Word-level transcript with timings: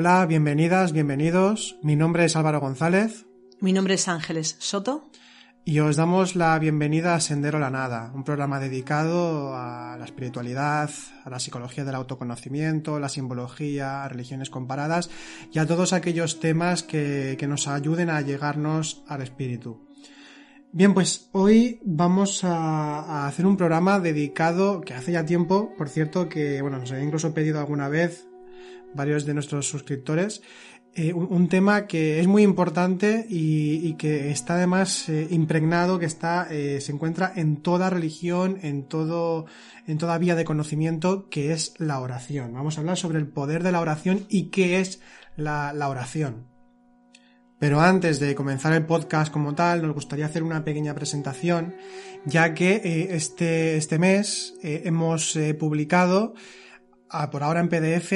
Hola, 0.00 0.24
bienvenidas, 0.26 0.92
bienvenidos. 0.92 1.76
Mi 1.82 1.96
nombre 1.96 2.24
es 2.24 2.36
Álvaro 2.36 2.60
González. 2.60 3.26
Mi 3.58 3.72
nombre 3.72 3.94
es 3.94 4.06
Ángeles 4.06 4.54
Soto. 4.60 5.10
Y 5.64 5.80
os 5.80 5.96
damos 5.96 6.36
la 6.36 6.56
bienvenida 6.60 7.16
a 7.16 7.20
Sendero 7.20 7.58
la 7.58 7.68
Nada, 7.68 8.12
un 8.14 8.22
programa 8.22 8.60
dedicado 8.60 9.56
a 9.56 9.96
la 9.98 10.04
espiritualidad, 10.04 10.88
a 11.24 11.30
la 11.30 11.40
psicología 11.40 11.84
del 11.84 11.96
autoconocimiento, 11.96 13.00
la 13.00 13.08
simbología, 13.08 14.04
a 14.04 14.08
religiones 14.08 14.50
comparadas 14.50 15.10
y 15.52 15.58
a 15.58 15.66
todos 15.66 15.92
aquellos 15.92 16.38
temas 16.38 16.84
que, 16.84 17.34
que 17.36 17.48
nos 17.48 17.66
ayuden 17.66 18.08
a 18.08 18.20
llegarnos 18.20 19.02
al 19.08 19.22
espíritu. 19.22 19.84
Bien, 20.70 20.94
pues 20.94 21.28
hoy 21.32 21.80
vamos 21.84 22.44
a, 22.44 23.00
a, 23.00 23.26
hacer 23.26 23.46
un 23.46 23.56
programa 23.56 23.98
dedicado, 23.98 24.80
que 24.80 24.94
hace 24.94 25.10
ya 25.10 25.26
tiempo, 25.26 25.74
por 25.76 25.88
cierto, 25.88 26.28
que 26.28 26.62
bueno, 26.62 26.78
nos 26.78 26.92
había 26.92 27.02
incluso 27.02 27.34
pedido 27.34 27.58
alguna 27.58 27.88
vez 27.88 28.27
varios 28.94 29.24
de 29.24 29.34
nuestros 29.34 29.68
suscriptores, 29.68 30.42
eh, 31.00 31.12
un, 31.12 31.48
tema 31.48 31.86
que 31.86 32.18
es 32.18 32.26
muy 32.26 32.42
importante 32.42 33.24
y, 33.28 33.94
que 33.94 34.32
está 34.32 34.54
además 34.54 35.08
eh, 35.08 35.28
impregnado, 35.30 36.00
que 36.00 36.06
está, 36.06 36.48
eh, 36.50 36.80
se 36.80 36.90
encuentra 36.90 37.32
en 37.36 37.58
toda 37.58 37.88
religión, 37.88 38.58
en 38.62 38.82
todo, 38.88 39.46
en 39.86 39.98
toda 39.98 40.18
vía 40.18 40.34
de 40.34 40.44
conocimiento, 40.44 41.28
que 41.28 41.52
es 41.52 41.74
la 41.78 42.00
oración. 42.00 42.52
Vamos 42.52 42.76
a 42.76 42.80
hablar 42.80 42.96
sobre 42.96 43.18
el 43.18 43.28
poder 43.28 43.62
de 43.62 43.70
la 43.70 43.80
oración 43.80 44.26
y 44.28 44.50
qué 44.50 44.80
es 44.80 45.00
la, 45.36 45.72
oración. 45.88 46.48
Pero 47.60 47.80
antes 47.80 48.18
de 48.18 48.34
comenzar 48.34 48.72
el 48.72 48.84
podcast 48.84 49.32
como 49.32 49.54
tal, 49.54 49.82
nos 49.82 49.94
gustaría 49.94 50.26
hacer 50.26 50.42
una 50.42 50.64
pequeña 50.64 50.94
presentación, 50.94 51.76
ya 52.24 52.54
que 52.54 53.08
este, 53.10 53.76
este 53.76 54.00
mes 54.00 54.54
hemos 54.62 55.38
publicado 55.60 56.34
a, 57.10 57.30
por 57.30 57.42
ahora 57.42 57.60
en 57.60 57.68
PDF 57.68 58.12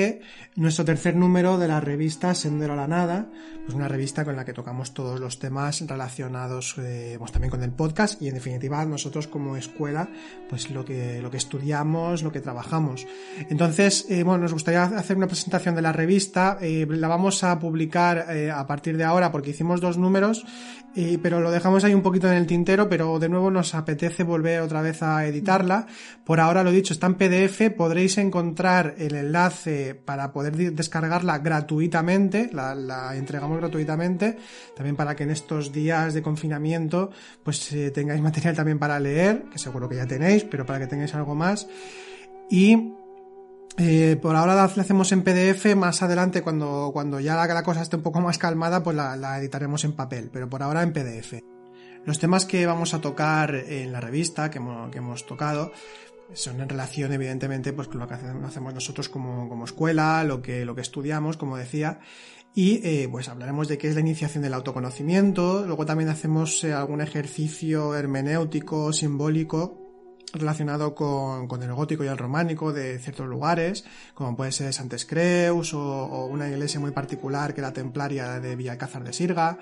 nuestro 0.55 0.85
tercer 0.85 1.17
número 1.17 1.57
de 1.57 1.67
la 1.67 1.81
revista 1.81 2.35
Sendero 2.35 2.75
a 2.75 2.77
la 2.77 2.87
Nada, 2.87 3.27
pues 3.65 3.75
una 3.75 3.89
revista 3.89 4.25
con 4.25 4.37
la 4.37 4.45
que 4.45 4.53
tocamos 4.53 4.93
todos 4.93 5.19
los 5.19 5.39
temas 5.39 5.81
relacionados 5.87 6.75
eh, 6.79 7.17
pues 7.19 7.33
también 7.33 7.51
con 7.51 7.63
el 7.63 7.71
podcast 7.71 8.21
y 8.21 8.29
en 8.29 8.35
definitiva 8.35 8.85
nosotros 8.85 9.29
como 9.29 9.57
escuela 9.57 10.11
pues 10.51 10.71
lo 10.71 10.85
que, 10.85 11.23
lo 11.23 11.31
que 11.31 11.39
estudiamos, 11.39 12.23
lo 12.23 12.33
que 12.33 12.41
trabajamos. 12.41 13.07
Entonces, 13.49 14.05
eh, 14.11 14.25
bueno, 14.25 14.43
nos 14.43 14.53
gustaría 14.53 14.83
hacer 14.83 15.17
una 15.17 15.27
presentación 15.27 15.75
de 15.75 15.83
la 15.83 15.93
revista, 15.93 16.59
eh, 16.61 16.87
la 16.87 17.09
vamos 17.09 17.45
a 17.45 17.59
publicar 17.59 18.27
a 18.53 18.67
partir 18.67 18.99
de 18.99 19.05
ahora 19.05 19.33
porque 19.33 19.51
hicimos 19.51 19.81
dos 19.81 19.97
números, 19.97 20.45
pero 21.23 21.41
lo 21.41 21.51
dejamos 21.51 21.85
ahí 21.85 21.95
un 21.95 22.03
poquito 22.03 22.29
en 22.29 22.35
el 22.35 22.47
tintero, 22.47 22.89
pero 22.89 23.19
de 23.19 23.29
nuevo 23.31 23.51
nos 23.51 23.75
apetece 23.75 24.25
volver 24.25 24.61
otra 24.61 24.83
vez 24.83 25.03
a 25.03 25.27
editarla. 25.27 25.87
Por 26.25 26.41
ahora 26.41 26.63
lo 26.63 26.71
dicho, 26.71 26.93
está 26.93 27.07
en 27.07 27.15
PDF, 27.15 27.71
podréis 27.75 28.19
encontrar 28.19 28.95
el 28.99 29.15
enlace 29.15 29.95
para 29.95 30.33
poder 30.33 30.42
descargarla 30.51 31.39
gratuitamente, 31.39 32.51
la, 32.53 33.15
entregamos 33.17 33.59
gratuitamente, 33.59 34.37
también 34.77 34.97
para 34.97 35.15
que 35.15 35.25
en 35.25 35.31
estos 35.31 35.73
días 35.73 36.15
de 36.15 36.23
confinamiento 36.23 37.11
pues 37.43 37.73
eh, 37.73 37.91
tengáis 37.91 38.21
material 38.21 38.55
también 38.55 38.79
para 38.79 38.99
leer, 38.99 39.45
que 39.51 39.59
seguro 39.59 39.89
que 39.89 39.97
ya 39.97 40.07
tenéis, 40.07 40.45
pero 40.45 40.67
para 40.67 40.79
que 40.79 40.87
tengáis 40.87 41.15
algo 41.15 41.35
más. 41.35 41.67
Y 42.51 42.93
eh, 43.79 44.19
por 44.21 44.37
ahora 44.37 44.55
la 44.55 44.65
hacemos 44.65 45.13
en 45.13 45.23
PDF, 45.23 45.75
más 45.75 46.03
adelante 46.03 46.43
cuando, 46.43 46.91
cuando 46.93 47.21
ya 47.21 47.35
la, 47.35 47.63
cosa 47.63 47.83
esté 47.83 47.97
un 47.97 48.03
poco 48.03 48.21
más 48.21 48.39
calmada, 48.39 48.83
pues 48.83 48.97
la, 48.97 49.39
editaremos 49.39 49.85
en 49.85 49.93
papel, 49.93 50.31
pero 50.33 50.49
por 50.49 50.63
ahora 50.63 50.83
en 50.83 50.93
PDF. 50.93 51.41
Los 52.05 52.19
temas 52.19 52.47
que 52.47 52.67
vamos 52.67 52.95
a 52.95 53.01
tocar 53.01 53.55
en 53.55 53.93
la 53.93 54.01
revista, 54.01 54.51
que 54.51 54.59
hemos 54.59 55.25
tocado, 55.25 55.73
son 56.35 56.61
en 56.61 56.69
relación 56.69 57.13
evidentemente 57.13 57.73
pues 57.73 57.89
con 57.89 58.01
lo 58.01 58.09
que 58.09 58.15
hacemos 58.15 58.75
nosotros 58.75 59.09
como, 59.09 59.49
como 59.49 59.65
escuela, 59.65 60.25
lo 60.25 60.43
que, 60.43 60.65
lo 60.65 60.75
que 60.75 60.81
estudiamos, 60.81 61.37
como 61.37 61.57
decía, 61.57 62.01
y 62.55 62.87
eh, 62.87 63.09
pues 63.11 63.29
hablaremos 63.29 63.69
de 63.69 63.79
qué 63.79 63.89
es 63.89 63.95
la 63.95 64.01
iniciación 64.01 64.43
del 64.43 64.55
autoconocimiento, 64.55 65.65
luego 65.67 65.87
también 65.87 66.11
hacemos 66.11 66.63
eh, 66.65 66.73
algún 66.73 67.01
ejercicio 67.01 67.95
hermenéutico, 67.95 68.93
simbólico, 68.93 69.82
relacionado 70.33 70.95
con, 70.95 71.49
con, 71.49 71.63
el 71.63 71.73
gótico 71.73 72.05
y 72.05 72.09
el 72.09 72.19
románico 72.19 72.73
de 72.73 72.99
ciertos 72.99 73.27
lugares, 73.27 73.85
como 74.15 74.37
puede 74.37 74.53
ser 74.53 74.73
Santes 74.73 75.05
Creus 75.05 75.75
o, 75.75 75.81
o, 75.81 76.27
una 76.27 76.49
iglesia 76.49 76.81
muy 76.81 76.91
particular 76.91 77.55
que 77.55 77.61
la 77.61 77.73
templaria 77.73 78.41
de 78.41 78.57
Villalcázar 78.57 79.05
de 79.05 79.13
Sirga. 79.13 79.59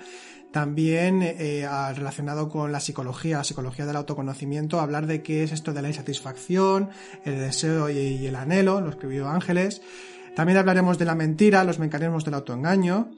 También 0.51 1.21
eh, 1.23 1.65
relacionado 1.95 2.49
con 2.49 2.73
la 2.73 2.81
psicología, 2.81 3.37
la 3.37 3.43
psicología 3.45 3.85
del 3.85 3.95
autoconocimiento, 3.95 4.81
hablar 4.81 5.07
de 5.07 5.21
qué 5.21 5.43
es 5.43 5.53
esto 5.53 5.71
de 5.71 5.81
la 5.81 5.87
insatisfacción, 5.87 6.89
el 7.23 7.39
deseo 7.39 7.89
y, 7.89 7.97
y 7.97 8.27
el 8.27 8.35
anhelo, 8.35 8.81
lo 8.81 8.89
escribió 8.89 9.29
Ángeles. 9.29 9.81
También 10.35 10.57
hablaremos 10.57 10.97
de 10.97 11.05
la 11.05 11.15
mentira, 11.15 11.63
los 11.63 11.79
mecanismos 11.79 12.25
del 12.25 12.33
autoengaño. 12.33 13.11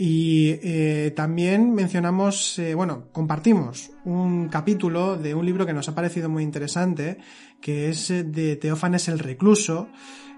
Y 0.00 0.60
eh, 0.62 1.12
también 1.16 1.74
mencionamos, 1.74 2.56
eh, 2.60 2.74
bueno, 2.74 3.08
compartimos 3.10 3.90
un 4.04 4.48
capítulo 4.48 5.16
de 5.16 5.34
un 5.34 5.44
libro 5.44 5.66
que 5.66 5.72
nos 5.72 5.88
ha 5.88 5.94
parecido 5.96 6.28
muy 6.28 6.44
interesante, 6.44 7.18
que 7.60 7.88
es 7.88 8.08
de 8.08 8.54
Teófanes 8.54 9.08
el 9.08 9.18
Recluso, 9.18 9.88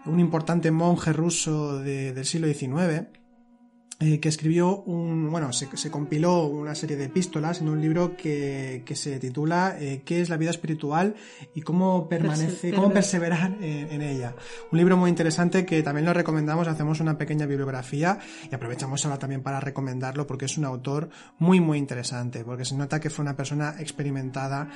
un 0.06 0.18
importante 0.18 0.70
monje 0.70 1.12
ruso 1.12 1.78
de, 1.78 2.14
del 2.14 2.24
siglo 2.24 2.46
XIX, 2.48 3.08
eh, 4.02 4.18
que 4.18 4.30
escribió 4.30 4.78
un, 4.86 5.30
bueno, 5.30 5.52
se, 5.52 5.68
se, 5.76 5.90
compiló 5.90 6.46
una 6.46 6.74
serie 6.74 6.96
de 6.96 7.04
epístolas 7.04 7.60
en 7.60 7.68
un 7.68 7.82
libro 7.82 8.16
que, 8.16 8.82
que 8.86 8.96
se 8.96 9.18
titula 9.18 9.76
eh, 9.78 10.00
¿Qué 10.06 10.22
es 10.22 10.30
la 10.30 10.38
vida 10.38 10.48
espiritual 10.48 11.16
y 11.54 11.60
cómo 11.60 12.08
permanece, 12.08 12.72
cómo 12.72 12.90
perseverar 12.90 13.58
en, 13.60 13.92
en, 13.92 14.00
ella? 14.00 14.34
Un 14.72 14.78
libro 14.78 14.96
muy 14.96 15.10
interesante 15.10 15.66
que 15.66 15.82
también 15.82 16.06
lo 16.06 16.14
recomendamos, 16.14 16.66
hacemos 16.66 17.00
una 17.00 17.18
pequeña 17.18 17.44
bibliografía 17.44 18.18
y 18.50 18.54
aprovechamos 18.54 19.04
ahora 19.04 19.18
también 19.18 19.42
para 19.42 19.60
recomendarlo 19.60 20.26
porque 20.26 20.46
es 20.46 20.56
un 20.56 20.64
autor 20.64 21.10
muy 21.38 21.60
muy 21.60 21.76
interesante, 21.76 22.42
porque 22.42 22.64
se 22.64 22.76
nota 22.76 23.00
que 23.00 23.10
fue 23.10 23.22
una 23.22 23.36
persona 23.36 23.74
experimentada 23.80 24.70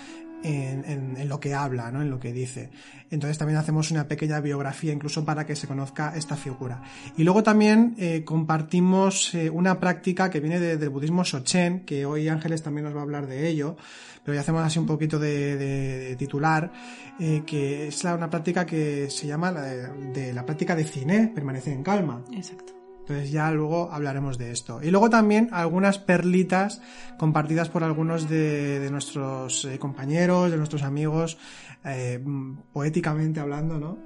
en, 0.45 0.85
en, 0.85 1.17
en, 1.17 1.29
lo 1.29 1.41
que 1.41 1.55
habla, 1.55 1.91
¿no? 1.91 2.03
en 2.03 2.11
lo 2.11 2.21
que 2.21 2.33
dice. 2.33 2.71
Entonces 3.11 3.39
también 3.39 3.59
hacemos 3.59 3.91
una 3.91 4.07
pequeña 4.07 4.41
biografía 4.41 4.93
incluso 4.93 5.25
para 5.25 5.47
que 5.47 5.57
se 5.57 5.67
conozca 5.67 6.15
esta 6.15 6.37
figura. 6.37 6.83
Y 7.17 7.25
luego 7.25 7.43
también 7.43 7.95
eh, 7.99 8.23
compartimos 8.25 9.35
eh, 9.35 9.51
una 9.51 9.81
práctica 9.81 10.31
que 10.31 10.41
viene 10.41 10.61
de, 10.61 10.77
del 10.77 10.91
budismo 10.91 11.25
Sochen, 11.25 11.81
que 11.81 12.07
hoy 12.07 12.29
Ángeles 12.29 12.63
también 12.63 12.85
nos 12.85 12.95
va 12.95 13.01
a 13.01 13.03
hablar 13.03 13.27
de 13.27 13.49
ello, 13.49 13.77
pero 14.23 14.35
ya 14.35 14.43
hacemos 14.43 14.63
así 14.63 14.79
un 14.79 14.87
poquito 14.87 15.19
de, 15.19 15.57
de, 15.57 15.99
de 16.09 16.17
titular, 16.17 16.73
eh, 17.19 17.43
que 17.47 17.89
es 17.89 18.05
la, 18.05 18.15
una 18.15 18.29
práctica 18.29 18.67
que 18.67 19.09
se 19.11 19.27
llama 19.27 19.51
la 19.51 19.63
de, 19.63 20.33
la 20.33 20.45
práctica 20.45 20.77
de 20.77 20.85
cine, 20.85 21.33
permanecer 21.35 21.73
en 21.73 21.83
calma. 21.83 22.23
Exacto. 22.33 22.74
Entonces 23.05 23.31
ya 23.31 23.51
luego 23.51 23.93
hablaremos 23.93 24.39
de 24.39 24.51
esto. 24.51 24.81
Y 24.83 24.91
luego 24.91 25.11
también 25.11 25.51
algunas 25.53 25.99
perlitas 25.99 26.81
compartidas 27.19 27.69
por 27.69 27.85
algunos 27.85 28.31
de, 28.31 28.81
de 28.81 28.91
nuestros 28.91 29.67
eh, 29.67 29.79
compañeros, 29.79 30.51
de 30.51 30.57
nuestros 30.57 30.83
amigos, 30.83 31.37
eh, 31.85 32.25
poéticamente 32.73 33.41
hablando, 33.41 33.79
¿no? 33.79 33.99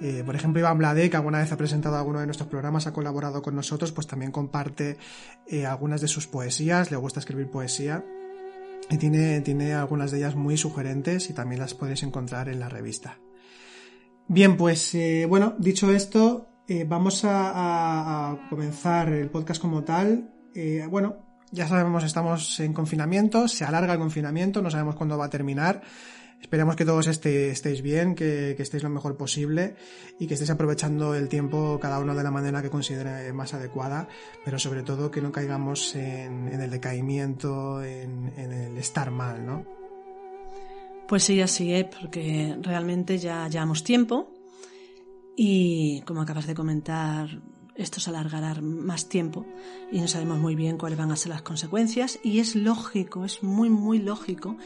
Eh, 0.00 0.22
por 0.24 0.34
ejemplo, 0.34 0.58
Iván 0.58 0.78
Blade, 0.78 1.10
que 1.10 1.18
alguna 1.18 1.40
vez 1.40 1.52
ha 1.52 1.58
presentado 1.58 1.98
alguno 1.98 2.20
de 2.20 2.24
nuestros 2.24 2.48
programas, 2.48 2.86
ha 2.86 2.94
colaborado 2.94 3.42
con 3.42 3.54
nosotros, 3.54 3.92
pues 3.92 4.06
también 4.06 4.32
comparte 4.32 4.96
algunas 5.68 6.00
de 6.00 6.08
sus 6.08 6.26
poesías, 6.26 6.90
le 6.90 6.96
gusta 6.96 7.20
escribir 7.20 7.50
poesía. 7.50 8.02
Y 8.88 8.96
tiene, 8.96 9.42
tiene 9.42 9.74
algunas 9.74 10.10
de 10.10 10.16
ellas 10.16 10.34
muy 10.34 10.56
sugerentes 10.56 11.28
y 11.28 11.34
también 11.34 11.60
las 11.60 11.74
podéis 11.74 12.02
encontrar 12.02 12.48
en 12.48 12.58
la 12.58 12.70
revista. 12.70 13.18
Bien, 14.26 14.56
pues 14.56 14.96
bueno, 15.28 15.54
dicho 15.58 15.92
esto, 15.92 16.49
eh, 16.70 16.84
vamos 16.88 17.22
a, 17.24 18.46
comenzar 18.48 19.08
el 19.08 19.28
podcast 19.28 19.60
como 19.60 19.82
tal. 19.82 20.30
Eh, 20.54 20.86
bueno, 20.88 21.16
ya 21.50 21.66
sabemos, 21.66 22.04
estamos 22.04 22.60
en 22.60 22.72
confinamiento, 22.72 23.48
se 23.48 23.64
alarga 23.64 23.94
el 23.94 23.98
confinamiento, 23.98 24.62
no 24.62 24.70
sabemos 24.70 24.94
cuándo 24.94 25.18
va 25.18 25.24
a 25.24 25.30
terminar. 25.30 25.82
Esperemos 26.40 26.76
que 26.76 26.84
todos 26.84 27.08
esté, 27.08 27.50
estéis 27.50 27.82
bien, 27.82 28.14
que, 28.14 28.52
estéis 28.52 28.84
lo 28.84 28.88
mejor 28.88 29.16
posible 29.16 29.74
y 30.20 30.28
que 30.28 30.34
estéis 30.34 30.50
aprovechando 30.50 31.16
el 31.16 31.28
tiempo 31.28 31.80
cada 31.82 31.98
uno 31.98 32.14
de 32.14 32.22
la 32.22 32.30
manera 32.30 32.62
que 32.62 32.70
considere 32.70 33.32
más 33.32 33.52
adecuada, 33.52 34.06
pero 34.44 34.60
sobre 34.60 34.84
todo 34.84 35.10
que 35.10 35.20
no 35.20 35.32
caigamos 35.32 35.96
en, 35.96 36.46
en 36.46 36.60
el 36.60 36.70
decaimiento, 36.70 37.82
en, 37.82 38.32
en, 38.36 38.52
el 38.52 38.78
estar 38.78 39.10
mal, 39.10 39.44
¿no? 39.44 39.66
Pues 41.08 41.24
sí, 41.24 41.40
así 41.40 41.74
es, 41.74 41.86
porque 41.86 42.56
realmente 42.62 43.18
ya 43.18 43.48
llevamos 43.48 43.82
tiempo 43.82 44.39
y 45.42 46.02
como 46.02 46.20
acabas 46.20 46.46
de 46.46 46.54
comentar, 46.54 47.40
esto 47.74 47.98
se 47.98 48.10
alargará 48.10 48.60
más 48.60 49.08
tiempo 49.08 49.46
y 49.90 49.98
no 49.98 50.06
sabemos 50.06 50.38
muy 50.38 50.54
bien 50.54 50.76
cuáles 50.76 50.98
van 50.98 51.12
a 51.12 51.16
ser 51.16 51.30
las 51.30 51.40
consecuencias 51.40 52.18
y 52.22 52.40
es 52.40 52.56
lógico, 52.56 53.24
es 53.24 53.42
muy, 53.42 53.70
muy 53.70 54.00
lógico 54.00 54.58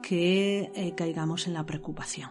que 0.00 0.70
eh, 0.76 0.94
caigamos 0.96 1.48
en 1.48 1.54
la 1.54 1.66
preocupación. 1.66 2.30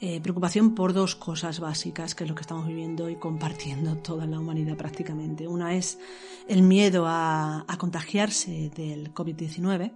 Eh, 0.00 0.20
preocupación 0.20 0.76
por 0.76 0.92
dos 0.92 1.16
cosas 1.16 1.58
básicas, 1.58 2.14
que 2.14 2.22
es 2.22 2.30
lo 2.30 2.36
que 2.36 2.42
estamos 2.42 2.68
viviendo 2.68 3.10
y 3.10 3.16
compartiendo 3.16 3.96
toda 3.96 4.26
la 4.26 4.38
humanidad 4.38 4.76
prácticamente. 4.76 5.48
Una 5.48 5.74
es 5.74 5.98
el 6.46 6.62
miedo 6.62 7.08
a, 7.08 7.64
a 7.66 7.76
contagiarse 7.76 8.70
del 8.72 9.12
COVID-19 9.12 9.94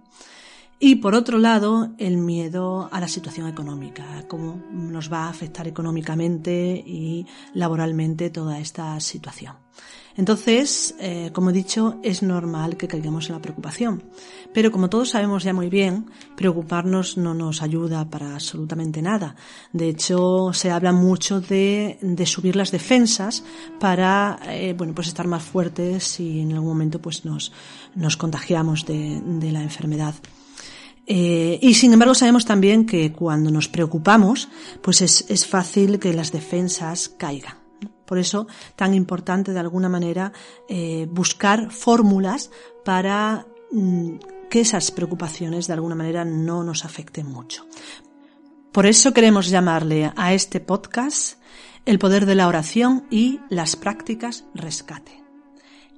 y 0.85 0.95
por 0.95 1.15
otro 1.15 1.37
lado, 1.37 1.93
el 1.97 2.17
miedo 2.17 2.89
a 2.91 2.99
la 2.99 3.07
situación 3.07 3.47
económica, 3.47 4.25
cómo 4.27 4.61
nos 4.69 5.09
va 5.09 5.27
a 5.27 5.29
afectar 5.29 5.65
económicamente 5.65 6.51
y 6.85 7.25
laboralmente 7.53 8.29
toda 8.29 8.59
esta 8.59 8.99
situación. 8.99 9.55
Entonces, 10.17 10.93
eh, 10.99 11.29
como 11.31 11.51
he 11.51 11.53
dicho, 11.53 12.01
es 12.03 12.21
normal 12.21 12.75
que 12.75 12.89
caigamos 12.89 13.29
en 13.29 13.35
la 13.35 13.41
preocupación. 13.41 14.03
Pero 14.53 14.73
como 14.73 14.89
todos 14.89 15.11
sabemos 15.11 15.45
ya 15.45 15.53
muy 15.53 15.69
bien, 15.69 16.07
preocuparnos 16.35 17.17
no 17.17 17.33
nos 17.33 17.61
ayuda 17.61 18.09
para 18.09 18.33
absolutamente 18.33 19.01
nada. 19.01 19.37
De 19.71 19.87
hecho, 19.87 20.51
se 20.51 20.69
habla 20.69 20.91
mucho 20.91 21.39
de, 21.39 21.97
subir 22.25 22.57
las 22.57 22.71
defensas 22.71 23.45
para, 23.79 24.37
eh, 24.47 24.75
bueno, 24.77 24.93
pues 24.93 25.07
estar 25.07 25.27
más 25.27 25.43
fuertes 25.43 26.03
si 26.03 26.41
en 26.41 26.51
algún 26.51 26.67
momento 26.67 27.01
pues 27.01 27.23
nos, 27.23 27.53
nos 27.95 28.17
contagiamos 28.17 28.85
de 28.85 29.49
la 29.49 29.63
enfermedad. 29.63 30.15
Eh, 31.05 31.59
y 31.61 31.73
sin 31.73 31.93
embargo 31.93 32.15
sabemos 32.15 32.45
también 32.45 32.85
que 32.85 33.11
cuando 33.11 33.51
nos 33.51 33.67
preocupamos, 33.67 34.49
pues 34.81 35.01
es, 35.01 35.25
es 35.29 35.45
fácil 35.45 35.99
que 35.99 36.13
las 36.13 36.31
defensas 36.31 37.09
caigan. 37.09 37.63
Por 38.05 38.19
eso, 38.19 38.47
tan 38.75 38.93
importante 38.93 39.53
de 39.53 39.59
alguna 39.59 39.89
manera 39.89 40.31
eh, 40.69 41.07
buscar 41.09 41.71
fórmulas 41.71 42.51
para 42.85 43.45
mm, 43.71 44.17
que 44.49 44.61
esas 44.61 44.91
preocupaciones 44.91 45.67
de 45.67 45.73
alguna 45.73 45.95
manera 45.95 46.23
no 46.25 46.63
nos 46.63 46.85
afecten 46.85 47.27
mucho. 47.27 47.65
Por 48.71 48.85
eso 48.85 49.13
queremos 49.13 49.49
llamarle 49.49 50.11
a 50.15 50.33
este 50.33 50.59
podcast 50.59 51.39
el 51.85 51.99
poder 51.99 52.25
de 52.25 52.35
la 52.35 52.47
oración 52.47 53.05
y 53.09 53.39
las 53.49 53.75
prácticas 53.75 54.45
rescate. 54.53 55.23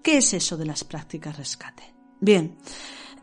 ¿Qué 0.03 0.17
es 0.17 0.33
eso 0.33 0.57
de 0.57 0.65
las 0.65 0.83
prácticas 0.83 1.37
rescate? 1.37 1.83
Bien, 2.19 2.55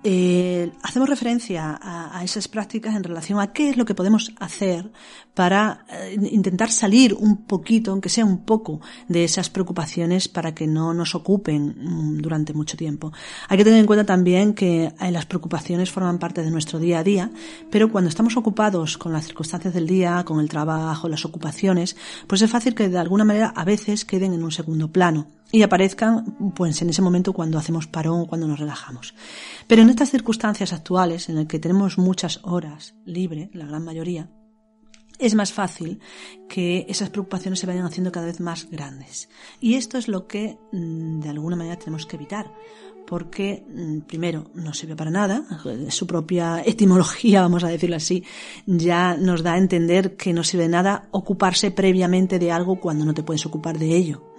eh, 0.04 0.72
hacemos 0.82 1.08
referencia 1.08 1.78
a, 1.80 2.22
esas 2.24 2.48
prácticas 2.48 2.94
en 2.96 3.04
relación 3.04 3.40
a 3.40 3.52
qué 3.52 3.70
es 3.70 3.76
lo 3.76 3.84
que 3.84 3.94
podemos 3.94 4.32
hacer 4.40 4.90
para 5.34 5.86
eh, 5.90 6.16
intentar 6.30 6.70
salir 6.70 7.14
un 7.14 7.44
poquito, 7.44 7.92
aunque 7.92 8.08
sea 8.08 8.24
un 8.24 8.44
poco, 8.44 8.80
de 9.08 9.24
esas 9.24 9.48
preocupaciones 9.48 10.28
para 10.28 10.54
que 10.54 10.66
no 10.66 10.92
nos 10.92 11.14
ocupen 11.14 11.76
mm, 11.78 12.18
durante 12.18 12.52
mucho 12.52 12.76
tiempo. 12.76 13.12
Hay 13.48 13.56
que 13.56 13.64
tener 13.64 13.78
en 13.78 13.86
cuenta 13.86 14.04
también 14.04 14.54
que 14.54 14.92
eh, 15.00 15.10
las 15.10 15.26
preocupaciones 15.26 15.90
forman 15.90 16.18
parte 16.18 16.42
de 16.42 16.50
nuestro 16.50 16.78
día 16.78 16.98
a 16.98 17.04
día, 17.04 17.30
pero 17.70 17.90
cuando 17.90 18.08
estamos 18.08 18.36
ocupados 18.36 18.98
con 18.98 19.12
las 19.12 19.26
circunstancias 19.26 19.72
del 19.72 19.86
día, 19.86 20.24
con 20.24 20.40
el 20.40 20.48
trabajo, 20.48 21.08
las 21.08 21.24
ocupaciones, 21.24 21.96
pues 22.26 22.42
es 22.42 22.50
fácil 22.50 22.74
que 22.74 22.88
de 22.88 22.98
alguna 22.98 23.24
manera 23.24 23.52
a 23.54 23.64
veces 23.64 24.04
queden 24.04 24.32
en 24.32 24.42
un 24.42 24.52
segundo 24.52 24.88
plano 24.90 25.28
y 25.52 25.62
aparezcan 25.62 26.24
pues 26.56 26.80
en 26.80 26.88
ese 26.88 27.02
momento 27.02 27.34
cuando 27.34 27.58
hacemos 27.58 27.86
parón 27.86 28.22
o 28.22 28.26
cuando 28.26 28.48
nos 28.48 28.58
relajamos. 28.58 29.14
Pero 29.66 29.82
estas 29.92 30.10
circunstancias 30.10 30.72
actuales 30.72 31.28
en 31.28 31.36
las 31.36 31.46
que 31.46 31.58
tenemos 31.58 31.98
muchas 31.98 32.40
horas 32.42 32.94
libre, 33.04 33.50
la 33.52 33.66
gran 33.66 33.84
mayoría, 33.84 34.30
es 35.18 35.34
más 35.34 35.52
fácil 35.52 36.00
que 36.48 36.86
esas 36.88 37.10
preocupaciones 37.10 37.60
se 37.60 37.66
vayan 37.66 37.84
haciendo 37.84 38.10
cada 38.10 38.26
vez 38.26 38.40
más 38.40 38.68
grandes. 38.70 39.28
Y 39.60 39.74
esto 39.74 39.98
es 39.98 40.08
lo 40.08 40.26
que 40.26 40.58
mm, 40.72 41.20
de 41.20 41.28
alguna 41.28 41.56
manera 41.56 41.78
tenemos 41.78 42.06
que 42.06 42.16
evitar, 42.16 42.52
porque 43.06 43.64
mm, 43.68 44.00
primero 44.00 44.50
no 44.54 44.74
sirve 44.74 44.96
para 44.96 45.10
nada, 45.10 45.44
su 45.88 46.06
propia 46.06 46.62
etimología, 46.64 47.42
vamos 47.42 47.62
a 47.62 47.68
decirlo 47.68 47.96
así, 47.96 48.24
ya 48.66 49.16
nos 49.16 49.42
da 49.42 49.52
a 49.52 49.58
entender 49.58 50.16
que 50.16 50.32
no 50.32 50.42
sirve 50.42 50.64
de 50.64 50.70
nada 50.70 51.08
ocuparse 51.10 51.70
previamente 51.70 52.38
de 52.38 52.50
algo 52.50 52.80
cuando 52.80 53.04
no 53.04 53.14
te 53.14 53.22
puedes 53.22 53.46
ocupar 53.46 53.78
de 53.78 53.94
ello. 53.94 54.34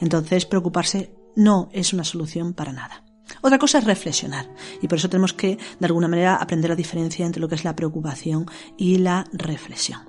Entonces, 0.00 0.46
preocuparse 0.46 1.14
no 1.36 1.68
es 1.72 1.92
una 1.92 2.04
solución 2.04 2.52
para 2.52 2.72
nada. 2.72 3.05
Otra 3.42 3.58
cosa 3.58 3.78
es 3.78 3.84
reflexionar 3.84 4.48
y 4.80 4.88
por 4.88 4.98
eso 4.98 5.08
tenemos 5.08 5.32
que 5.32 5.58
de 5.78 5.86
alguna 5.86 6.08
manera 6.08 6.36
aprender 6.36 6.70
la 6.70 6.76
diferencia 6.76 7.26
entre 7.26 7.40
lo 7.40 7.48
que 7.48 7.56
es 7.56 7.64
la 7.64 7.76
preocupación 7.76 8.46
y 8.76 8.98
la 8.98 9.24
reflexión. 9.32 10.00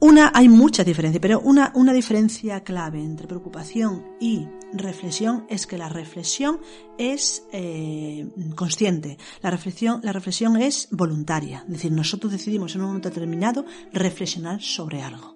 Una, 0.00 0.32
hay 0.34 0.50
muchas 0.50 0.84
diferencias, 0.84 1.22
pero 1.22 1.40
una, 1.40 1.72
una 1.74 1.92
diferencia 1.92 2.62
clave 2.62 3.02
entre 3.02 3.26
preocupación 3.26 4.04
y 4.20 4.46
reflexión 4.74 5.46
es 5.48 5.66
que 5.66 5.78
la 5.78 5.88
reflexión 5.88 6.60
es 6.98 7.46
eh, 7.52 8.28
consciente, 8.54 9.16
la 9.40 9.50
reflexión, 9.50 10.00
la 10.02 10.12
reflexión 10.12 10.56
es 10.60 10.88
voluntaria, 10.90 11.64
es 11.66 11.72
decir, 11.72 11.92
nosotros 11.92 12.32
decidimos 12.32 12.74
en 12.74 12.82
un 12.82 12.88
momento 12.88 13.08
determinado 13.08 13.64
reflexionar 13.92 14.60
sobre 14.60 15.00
algo. 15.00 15.33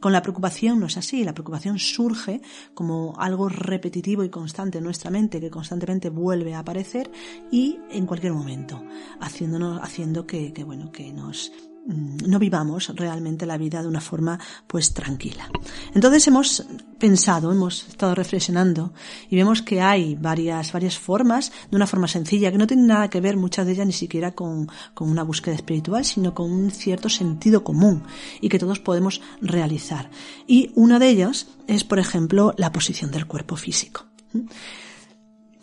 Con 0.00 0.12
la 0.12 0.22
preocupación 0.22 0.80
no 0.80 0.86
es 0.86 0.96
así, 0.96 1.24
la 1.24 1.34
preocupación 1.34 1.78
surge 1.78 2.40
como 2.74 3.14
algo 3.18 3.48
repetitivo 3.48 4.24
y 4.24 4.30
constante 4.30 4.78
en 4.78 4.84
nuestra 4.84 5.10
mente 5.10 5.40
que 5.40 5.50
constantemente 5.50 6.10
vuelve 6.10 6.54
a 6.54 6.60
aparecer 6.60 7.10
y 7.50 7.78
en 7.90 8.06
cualquier 8.06 8.32
momento, 8.32 8.82
haciéndonos, 9.20 9.80
haciendo 9.82 10.26
que, 10.26 10.52
que 10.52 10.64
bueno, 10.64 10.92
que 10.92 11.12
nos 11.12 11.52
no 11.86 12.38
vivamos 12.38 12.92
realmente 12.94 13.46
la 13.46 13.58
vida 13.58 13.82
de 13.82 13.88
una 13.88 14.00
forma 14.00 14.38
pues 14.66 14.94
tranquila. 14.94 15.50
Entonces 15.94 16.26
hemos 16.26 16.66
pensado, 16.98 17.52
hemos 17.52 17.86
estado 17.88 18.14
reflexionando 18.14 18.92
y 19.28 19.36
vemos 19.36 19.60
que 19.60 19.82
hay 19.82 20.14
varias, 20.14 20.72
varias 20.72 20.98
formas, 20.98 21.52
de 21.70 21.76
una 21.76 21.86
forma 21.86 22.08
sencilla, 22.08 22.50
que 22.50 22.58
no 22.58 22.66
tiene 22.66 22.84
nada 22.84 23.10
que 23.10 23.20
ver 23.20 23.36
muchas 23.36 23.66
de 23.66 23.72
ellas 23.72 23.86
ni 23.86 23.92
siquiera 23.92 24.32
con, 24.32 24.68
con 24.94 25.10
una 25.10 25.22
búsqueda 25.22 25.54
espiritual, 25.54 26.04
sino 26.04 26.34
con 26.34 26.50
un 26.50 26.70
cierto 26.70 27.08
sentido 27.08 27.64
común 27.64 28.04
y 28.40 28.48
que 28.48 28.58
todos 28.58 28.78
podemos 28.78 29.20
realizar. 29.42 30.10
Y 30.46 30.72
una 30.74 30.98
de 30.98 31.08
ellas 31.08 31.48
es, 31.66 31.84
por 31.84 31.98
ejemplo, 31.98 32.54
la 32.56 32.72
posición 32.72 33.10
del 33.10 33.26
cuerpo 33.26 33.56
físico. 33.56 34.06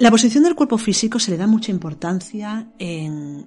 La 0.01 0.09
posición 0.09 0.43
del 0.43 0.55
cuerpo 0.55 0.79
físico 0.79 1.19
se 1.19 1.29
le 1.29 1.37
da 1.37 1.45
mucha 1.45 1.69
importancia 1.69 2.71
en, 2.79 3.45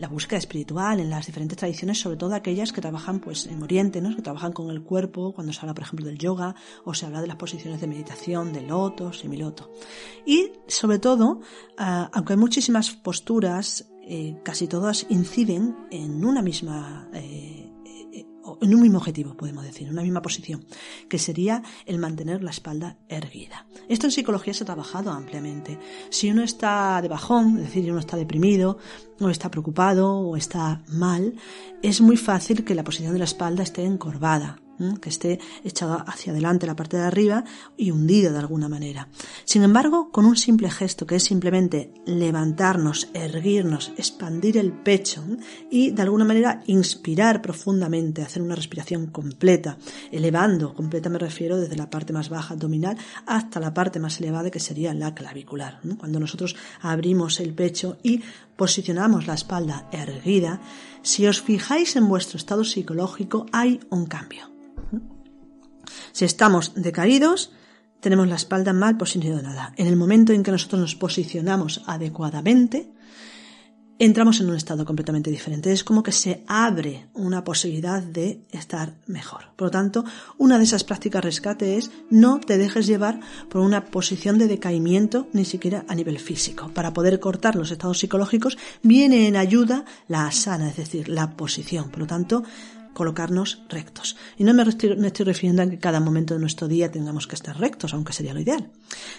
la 0.00 0.08
búsqueda 0.08 0.36
espiritual, 0.36 0.98
en 0.98 1.08
las 1.08 1.26
diferentes 1.26 1.56
tradiciones, 1.56 2.00
sobre 2.00 2.16
todo 2.16 2.34
aquellas 2.34 2.72
que 2.72 2.80
trabajan 2.80 3.20
pues 3.20 3.46
en 3.46 3.62
Oriente, 3.62 4.00
¿no? 4.00 4.16
que 4.16 4.20
trabajan 4.20 4.52
con 4.52 4.70
el 4.70 4.82
cuerpo, 4.82 5.32
cuando 5.32 5.52
se 5.52 5.60
habla, 5.60 5.74
por 5.74 5.84
ejemplo, 5.84 6.04
del 6.06 6.18
yoga, 6.18 6.56
o 6.84 6.94
se 6.94 7.06
habla 7.06 7.20
de 7.20 7.28
las 7.28 7.36
posiciones 7.36 7.80
de 7.80 7.86
meditación, 7.86 8.52
de 8.52 8.62
loto, 8.62 9.12
semiloto. 9.12 9.70
Y 10.26 10.50
sobre 10.66 10.98
todo, 10.98 11.42
ah, 11.76 12.10
aunque 12.12 12.32
hay 12.32 12.40
muchísimas 12.40 12.90
posturas, 12.90 13.88
eh, 14.02 14.36
casi 14.42 14.66
todas 14.66 15.06
inciden 15.10 15.76
en 15.92 16.24
una 16.24 16.42
misma 16.42 17.08
eh, 17.14 17.57
en 18.60 18.74
un 18.74 18.80
mismo 18.80 18.98
objetivo, 18.98 19.34
podemos 19.34 19.64
decir, 19.64 19.88
en 19.88 19.92
una 19.92 20.02
misma 20.02 20.22
posición, 20.22 20.64
que 21.08 21.18
sería 21.18 21.62
el 21.84 21.98
mantener 21.98 22.42
la 22.42 22.50
espalda 22.50 22.96
erguida. 23.08 23.66
Esto 23.88 24.06
en 24.06 24.12
psicología 24.12 24.54
se 24.54 24.62
ha 24.62 24.66
trabajado 24.66 25.10
ampliamente. 25.10 25.78
Si 26.10 26.30
uno 26.30 26.42
está 26.42 27.00
de 27.02 27.08
bajón, 27.08 27.58
es 27.58 27.64
decir, 27.64 27.90
uno 27.90 28.00
está 28.00 28.16
deprimido, 28.16 28.78
o 29.20 29.28
está 29.28 29.50
preocupado, 29.50 30.18
o 30.18 30.36
está 30.36 30.82
mal, 30.88 31.34
es 31.82 32.00
muy 32.00 32.16
fácil 32.16 32.64
que 32.64 32.74
la 32.74 32.84
posición 32.84 33.12
de 33.12 33.18
la 33.18 33.24
espalda 33.24 33.62
esté 33.62 33.84
encorvada, 33.84 34.60
que 35.00 35.08
esté 35.08 35.38
echado 35.64 36.04
hacia 36.06 36.32
adelante 36.32 36.66
la 36.66 36.76
parte 36.76 36.96
de 36.96 37.04
arriba 37.04 37.44
y 37.76 37.90
hundido 37.90 38.32
de 38.32 38.38
alguna 38.38 38.68
manera. 38.68 39.08
Sin 39.44 39.62
embargo, 39.62 40.10
con 40.10 40.24
un 40.24 40.36
simple 40.36 40.70
gesto 40.70 41.06
que 41.06 41.16
es 41.16 41.24
simplemente 41.24 41.92
levantarnos, 42.06 43.08
erguirnos, 43.14 43.92
expandir 43.96 44.58
el 44.58 44.72
pecho 44.72 45.24
y 45.70 45.90
de 45.90 46.02
alguna 46.02 46.24
manera 46.24 46.62
inspirar 46.66 47.42
profundamente, 47.42 48.22
hacer 48.22 48.42
una 48.42 48.54
respiración 48.54 49.06
completa, 49.06 49.78
elevando, 50.10 50.74
completa 50.74 51.08
me 51.08 51.18
refiero 51.18 51.58
desde 51.58 51.76
la 51.76 51.90
parte 51.90 52.12
más 52.12 52.28
baja 52.28 52.54
abdominal 52.54 52.96
hasta 53.26 53.60
la 53.60 53.74
parte 53.74 54.00
más 54.00 54.20
elevada 54.20 54.50
que 54.50 54.60
sería 54.60 54.94
la 54.94 55.14
clavicular. 55.14 55.80
Cuando 55.98 56.20
nosotros 56.20 56.56
abrimos 56.80 57.40
el 57.40 57.54
pecho 57.54 57.98
y 58.02 58.22
posicionamos 58.56 59.26
la 59.26 59.34
espalda 59.34 59.88
erguida, 59.92 60.60
si 61.02 61.26
os 61.26 61.40
fijáis 61.40 61.96
en 61.96 62.08
vuestro 62.08 62.36
estado 62.36 62.64
psicológico 62.64 63.46
hay 63.52 63.80
un 63.90 64.06
cambio. 64.06 64.57
Si 66.12 66.24
estamos 66.24 66.72
decaídos, 66.74 67.52
tenemos 68.00 68.28
la 68.28 68.36
espalda 68.36 68.72
mal 68.72 68.96
posicionada. 68.96 69.72
En 69.76 69.86
el 69.86 69.96
momento 69.96 70.32
en 70.32 70.42
que 70.42 70.52
nosotros 70.52 70.80
nos 70.80 70.94
posicionamos 70.94 71.82
adecuadamente, 71.86 72.92
entramos 73.98 74.40
en 74.40 74.48
un 74.48 74.56
estado 74.56 74.84
completamente 74.84 75.30
diferente. 75.30 75.72
Es 75.72 75.82
como 75.82 76.02
que 76.02 76.12
se 76.12 76.44
abre 76.46 77.08
una 77.14 77.42
posibilidad 77.42 78.02
de 78.02 78.46
estar 78.52 78.94
mejor. 79.06 79.46
Por 79.56 79.66
lo 79.66 79.70
tanto, 79.70 80.04
una 80.38 80.58
de 80.58 80.64
esas 80.64 80.84
prácticas 80.84 81.24
rescate 81.24 81.76
es 81.76 81.90
no 82.08 82.38
te 82.38 82.58
dejes 82.58 82.86
llevar 82.86 83.20
por 83.48 83.60
una 83.60 83.86
posición 83.86 84.38
de 84.38 84.46
decaimiento 84.46 85.26
ni 85.32 85.44
siquiera 85.44 85.84
a 85.88 85.94
nivel 85.94 86.18
físico. 86.20 86.70
Para 86.72 86.92
poder 86.92 87.18
cortar 87.18 87.56
los 87.56 87.70
estados 87.70 87.98
psicológicos 87.98 88.56
viene 88.82 89.26
en 89.26 89.36
ayuda 89.36 89.84
la 90.06 90.26
asana, 90.26 90.70
es 90.70 90.76
decir, 90.76 91.08
la 91.08 91.36
posición. 91.36 91.90
Por 91.90 92.00
lo 92.00 92.06
tanto, 92.06 92.44
colocarnos 92.94 93.62
rectos. 93.68 94.16
Y 94.36 94.44
no 94.44 94.54
me 94.54 94.62
estoy, 94.62 94.94
refiriendo 95.24 95.62
a 95.62 95.66
que 95.66 95.78
cada 95.78 96.00
momento 96.00 96.34
de 96.34 96.40
nuestro 96.40 96.68
día 96.68 96.90
tengamos 96.90 97.26
que 97.26 97.34
estar 97.34 97.58
rectos, 97.58 97.94
aunque 97.94 98.12
sería 98.12 98.34
lo 98.34 98.40
ideal, 98.40 98.70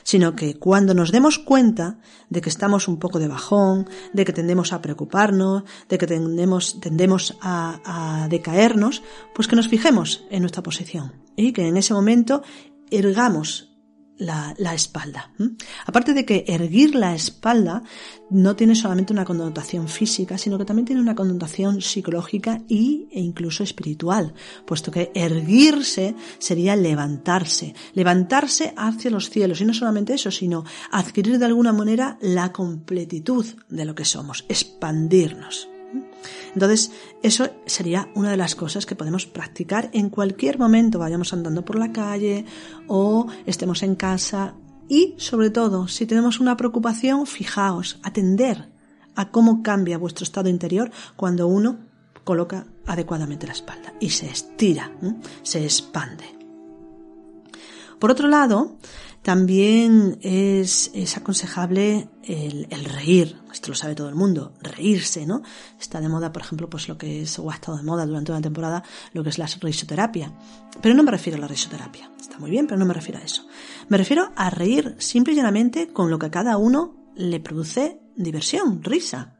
sino 0.04 0.36
que 0.36 0.58
cuando 0.58 0.94
nos 0.94 1.12
demos 1.12 1.40
cuenta 1.40 2.00
de 2.30 2.42
que 2.42 2.50
estamos 2.50 2.88
un 2.88 2.98
poco 2.98 3.20
de 3.20 3.28
bajón, 3.28 3.88
de 4.14 4.26
que 4.26 4.34
tendemos 4.34 4.74
a 4.74 4.82
preocuparnos, 4.82 5.64
de 5.88 5.98
que 5.98 6.08
tendemos, 6.08 6.80
tendemos 6.80 7.38
a, 7.42 8.24
a 8.24 8.28
decaernos, 8.28 9.04
pues 9.34 9.48
que 9.48 9.56
nos 9.56 9.68
fijemos 9.68 10.26
en 10.30 10.42
nuestra 10.42 10.64
posición 10.64 11.14
y 11.36 11.54
que 11.54 11.68
en 11.68 11.78
ese 11.78 11.94
momento 11.94 12.44
ergamos 12.92 13.69
la, 14.20 14.54
la 14.58 14.76
espalda. 14.76 15.32
Aparte 15.86 16.14
de 16.14 16.26
que 16.26 16.44
erguir 16.48 16.94
la 16.94 17.16
espalda 17.16 17.82
no 18.30 18.56
tiene 18.56 18.76
solamente 18.76 19.14
una 19.14 19.26
connotación 19.26 19.88
física, 19.88 20.38
sino 20.38 20.58
que 20.58 20.66
también 20.66 20.86
tiene 20.86 21.02
una 21.02 21.16
connotación 21.16 21.82
psicológica 21.82 22.62
y, 22.68 23.08
e 23.12 23.22
incluso 23.22 23.64
espiritual, 23.64 24.34
puesto 24.66 24.92
que 24.92 25.12
erguirse 25.16 26.16
sería 26.38 26.76
levantarse, 26.76 27.74
levantarse 27.94 28.74
hacia 28.78 29.10
los 29.10 29.30
cielos, 29.30 29.62
y 29.62 29.66
no 29.66 29.74
solamente 29.74 30.14
eso, 30.14 30.30
sino 30.30 30.66
adquirir 30.92 31.40
de 31.40 31.46
alguna 31.46 31.74
manera 31.74 32.18
la 32.22 32.52
completitud 32.52 33.46
de 33.70 33.86
lo 33.86 33.96
que 33.96 34.06
somos, 34.06 34.46
expandirnos. 34.50 35.69
Entonces, 36.53 36.91
eso 37.24 37.50
sería 37.65 38.10
una 38.15 38.32
de 38.32 38.38
las 38.38 38.56
cosas 38.56 38.86
que 38.86 38.96
podemos 38.96 39.25
practicar 39.25 39.89
en 39.94 40.10
cualquier 40.10 40.60
momento, 40.60 41.00
vayamos 41.00 41.34
andando 41.34 41.63
por 41.63 41.77
la 41.77 41.91
calle 41.91 42.46
o 42.88 43.27
estemos 43.46 43.84
en 43.84 43.96
casa. 43.96 44.56
Y, 44.88 45.15
sobre 45.18 45.50
todo, 45.51 45.88
si 45.88 46.06
tenemos 46.06 46.39
una 46.39 46.58
preocupación, 46.58 47.27
fijaos, 47.27 48.00
atender 48.03 48.70
a 49.15 49.32
cómo 49.32 49.62
cambia 49.62 49.98
vuestro 49.98 50.24
estado 50.24 50.50
interior 50.50 50.91
cuando 51.15 51.48
uno 51.48 51.79
coloca 52.24 52.65
adecuadamente 52.86 53.48
la 53.48 53.53
espalda 53.53 53.94
y 54.00 54.10
se 54.10 54.27
estira, 54.27 54.91
se 55.44 55.63
expande. 55.63 56.25
Por 58.00 58.12
otro 58.12 58.27
lado, 58.27 58.77
también 59.22 60.18
es, 60.22 60.92
es 60.94 61.18
aconsejable 61.18 62.10
el, 62.24 62.68
el, 62.70 62.86
reír, 62.86 63.38
esto 63.52 63.70
lo 63.70 63.76
sabe 63.76 63.94
todo 63.94 64.08
el 64.08 64.16
mundo, 64.16 64.54
reírse, 64.62 65.26
¿no? 65.26 65.42
Está 65.80 66.00
de 66.00 66.08
moda, 66.08 66.32
por 66.32 66.42
ejemplo, 66.42 66.70
pues 66.70 66.88
lo 66.88 66.98
que 66.98 67.24
es, 67.24 67.38
o 67.38 67.52
ha 67.52 67.56
estado 67.56 67.78
de 67.78 67.84
moda 67.84 68.06
durante 68.06 68.32
una 68.32 68.42
temporada, 68.42 68.84
lo 69.14 69.24
que 69.24 69.30
es 69.30 69.38
la 69.38 69.46
risoterapia. 69.46 70.34
Pero 70.82 70.96
no 70.96 71.04
me 71.04 71.12
refiero 71.12 71.38
a 71.38 71.42
la 71.42 71.48
risoterapia, 71.48 72.10
está 72.20 72.40
muy 72.40 72.50
bien, 72.50 72.66
pero 72.66 72.80
no 72.80 72.86
me 72.86 72.94
refiero 72.94 73.20
a 73.20 73.24
eso. 73.24 73.46
Me 73.90 73.98
refiero 73.98 74.32
a 74.36 74.50
reír 74.50 74.96
simple 75.00 75.34
y 75.34 75.36
llanamente 75.36 75.90
con 75.90 76.10
lo 76.10 76.18
que 76.18 76.28
a 76.28 76.32
cada 76.32 76.58
uno 76.58 76.96
le 77.16 77.42
produce 77.42 78.00
diversión, 78.16 78.84
risa. 78.84 79.36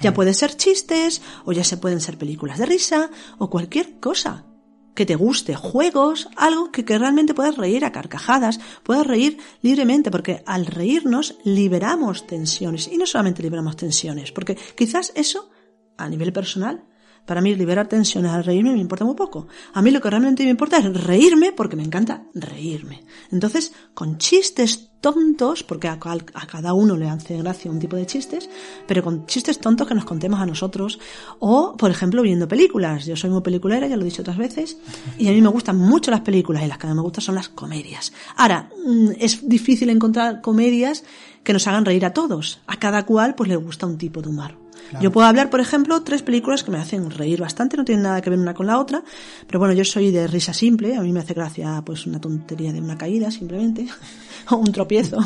Ya 0.00 0.12
puede 0.12 0.34
ser 0.34 0.56
chistes, 0.56 1.22
o 1.44 1.52
ya 1.52 1.64
se 1.64 1.76
pueden 1.76 2.00
ser 2.00 2.18
películas 2.18 2.58
de 2.58 2.66
risa, 2.66 3.10
o 3.38 3.48
cualquier 3.48 3.98
cosa 4.00 4.44
que 4.94 5.06
te 5.06 5.16
guste, 5.16 5.54
juegos, 5.54 6.28
algo 6.36 6.70
que, 6.70 6.84
que, 6.84 6.98
realmente 6.98 7.34
puedas 7.34 7.56
reír 7.56 7.84
a 7.84 7.92
carcajadas, 7.92 8.60
puedas 8.82 9.06
reír 9.06 9.38
libremente, 9.62 10.10
porque 10.10 10.42
al 10.46 10.66
reírnos 10.66 11.36
liberamos 11.44 12.26
tensiones, 12.26 12.88
y 12.88 12.96
no 12.96 13.06
solamente 13.06 13.42
liberamos 13.42 13.76
tensiones, 13.76 14.32
porque 14.32 14.56
quizás 14.76 15.12
eso, 15.14 15.50
a 15.96 16.08
nivel 16.08 16.32
personal, 16.32 16.84
para 17.26 17.40
mí 17.40 17.54
liberar 17.54 17.88
tensiones 17.88 18.44
reírme 18.44 18.72
me 18.72 18.80
importa 18.80 19.04
muy 19.04 19.14
poco. 19.14 19.46
A 19.72 19.82
mí 19.82 19.90
lo 19.90 20.00
que 20.00 20.10
realmente 20.10 20.44
me 20.44 20.50
importa 20.50 20.78
es 20.78 21.04
reírme 21.04 21.52
porque 21.52 21.76
me 21.76 21.82
encanta 21.82 22.24
reírme. 22.34 23.04
Entonces, 23.30 23.72
con 23.94 24.18
chistes 24.18 24.90
tontos, 25.04 25.62
porque 25.62 25.88
a, 25.88 25.98
cada 25.98 26.72
uno 26.72 26.96
le 26.96 27.10
hace 27.10 27.36
gracia 27.36 27.70
un 27.70 27.78
tipo 27.78 27.94
de 27.94 28.06
chistes, 28.06 28.48
pero 28.86 29.02
con 29.02 29.26
chistes 29.26 29.58
tontos 29.58 29.86
que 29.86 29.94
nos 29.94 30.06
contemos 30.06 30.40
a 30.40 30.46
nosotros, 30.46 30.98
o, 31.40 31.76
por 31.76 31.90
ejemplo, 31.90 32.22
viendo 32.22 32.48
películas. 32.48 33.04
Yo 33.04 33.14
soy 33.14 33.28
muy 33.28 33.42
peliculera, 33.42 33.86
ya 33.86 33.96
lo 33.96 34.02
he 34.02 34.06
dicho 34.06 34.22
otras 34.22 34.38
veces, 34.38 34.78
y 35.18 35.28
a 35.28 35.32
mí 35.32 35.42
me 35.42 35.50
gustan 35.50 35.76
mucho 35.76 36.10
las 36.10 36.22
películas, 36.22 36.64
y 36.64 36.68
las 36.68 36.78
que 36.78 36.86
a 36.86 36.94
me 36.94 37.02
gustan 37.02 37.22
son 37.22 37.34
las 37.34 37.50
comedias. 37.50 38.14
Ahora, 38.36 38.70
mm, 38.86 39.10
es 39.18 39.46
difícil 39.46 39.90
encontrar 39.90 40.40
comedias 40.40 41.04
que 41.44 41.52
nos 41.52 41.66
hagan 41.68 41.84
reír 41.84 42.04
a 42.04 42.12
todos. 42.12 42.60
A 42.66 42.78
cada 42.78 43.06
cual, 43.06 43.34
pues 43.34 43.48
le 43.48 43.56
gusta 43.56 43.86
un 43.86 43.98
tipo 43.98 44.20
de 44.22 44.30
humor. 44.30 44.64
Yo 45.00 45.10
puedo 45.10 45.26
hablar, 45.26 45.50
por 45.50 45.60
ejemplo, 45.60 46.02
tres 46.02 46.22
películas 46.22 46.62
que 46.62 46.70
me 46.70 46.78
hacen 46.78 47.10
reír 47.10 47.40
bastante, 47.40 47.76
no 47.76 47.84
tienen 47.84 48.04
nada 48.04 48.20
que 48.20 48.30
ver 48.30 48.38
una 48.38 48.54
con 48.54 48.66
la 48.66 48.78
otra, 48.78 49.02
pero 49.46 49.58
bueno, 49.58 49.74
yo 49.74 49.84
soy 49.84 50.10
de 50.10 50.26
risa 50.26 50.52
simple, 50.52 50.94
a 50.94 51.00
mí 51.00 51.10
me 51.10 51.20
hace 51.20 51.34
gracia 51.34 51.82
pues 51.84 52.06
una 52.06 52.20
tontería 52.20 52.72
de 52.72 52.80
una 52.80 52.96
caída 52.96 53.30
simplemente, 53.30 53.86
o 54.50 54.56
un 54.56 54.70
tropiezo. 54.72 55.18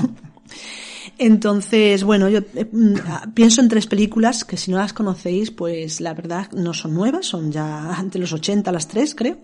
Entonces, 1.18 2.04
bueno, 2.04 2.28
yo 2.28 2.38
eh, 2.54 2.68
mm, 2.70 3.32
pienso 3.34 3.60
en 3.60 3.68
tres 3.68 3.86
películas 3.86 4.44
que 4.44 4.56
si 4.56 4.70
no 4.70 4.78
las 4.78 4.92
conocéis, 4.92 5.50
pues 5.50 6.00
la 6.00 6.14
verdad 6.14 6.50
no 6.52 6.72
son 6.72 6.94
nuevas, 6.94 7.26
son 7.26 7.50
ya 7.50 7.94
ante 7.94 8.18
los 8.18 8.32
80 8.32 8.70
las 8.70 8.88
tres, 8.88 9.14
creo. 9.14 9.38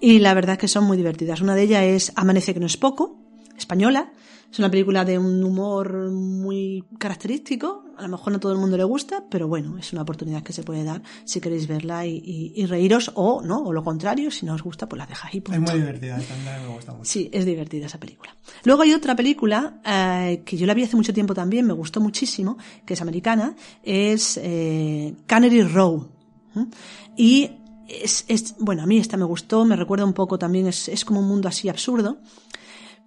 Y 0.00 0.18
la 0.18 0.34
verdad 0.34 0.58
que 0.58 0.68
son 0.68 0.84
muy 0.84 0.96
divertidas. 0.96 1.40
Una 1.40 1.54
de 1.54 1.62
ellas 1.62 1.82
es 1.84 2.12
Amanece 2.16 2.52
que 2.52 2.60
no 2.60 2.66
es 2.66 2.76
poco, 2.76 3.18
española, 3.56 4.10
es 4.50 4.58
una 4.58 4.70
película 4.70 5.04
de 5.04 5.18
un 5.18 5.42
humor 5.42 6.10
muy 6.10 6.84
característico. 6.98 7.84
A 7.96 8.02
lo 8.02 8.08
mejor 8.08 8.32
no 8.32 8.40
todo 8.40 8.52
el 8.52 8.58
mundo 8.58 8.76
le 8.76 8.84
gusta, 8.84 9.24
pero 9.30 9.48
bueno, 9.48 9.78
es 9.78 9.92
una 9.92 10.02
oportunidad 10.02 10.42
que 10.42 10.52
se 10.52 10.62
puede 10.62 10.84
dar 10.84 11.02
si 11.24 11.40
queréis 11.40 11.66
verla 11.66 12.06
y, 12.06 12.64
reíros 12.66 13.10
o 13.14 13.42
no, 13.42 13.62
o 13.62 13.72
lo 13.72 13.82
contrario, 13.82 14.30
si 14.30 14.44
no 14.44 14.54
os 14.54 14.62
gusta, 14.62 14.88
pues 14.88 14.98
la 14.98 15.06
dejáis 15.06 15.34
y 15.34 15.52
Es 15.52 15.60
muy 15.60 15.74
divertida, 15.74 16.18
también 16.18 16.62
me 16.62 16.74
gusta 16.74 16.92
mucho. 16.92 17.04
Sí, 17.04 17.28
es 17.32 17.44
divertida 17.44 17.86
esa 17.86 17.98
película. 17.98 18.34
Luego 18.64 18.82
hay 18.82 18.92
otra 18.92 19.16
película 19.16 19.80
eh, 19.84 20.42
que 20.44 20.56
yo 20.56 20.66
la 20.66 20.74
vi 20.74 20.84
hace 20.84 20.96
mucho 20.96 21.14
tiempo 21.14 21.34
también, 21.34 21.66
me 21.66 21.72
gustó 21.72 22.00
muchísimo, 22.00 22.58
que 22.84 22.94
es 22.94 23.00
americana, 23.00 23.56
es 23.82 24.38
eh, 24.42 25.14
Canary 25.26 25.62
Row. 25.62 26.08
Y 27.16 27.50
es, 27.88 28.24
es, 28.28 28.56
bueno, 28.58 28.82
a 28.82 28.86
mí 28.86 28.98
esta 28.98 29.16
me 29.16 29.24
gustó, 29.24 29.64
me 29.64 29.76
recuerda 29.76 30.04
un 30.04 30.12
poco 30.12 30.38
también, 30.38 30.66
es, 30.66 30.88
es 30.88 31.04
como 31.04 31.20
un 31.20 31.28
mundo 31.28 31.48
así 31.48 31.68
absurdo 31.68 32.18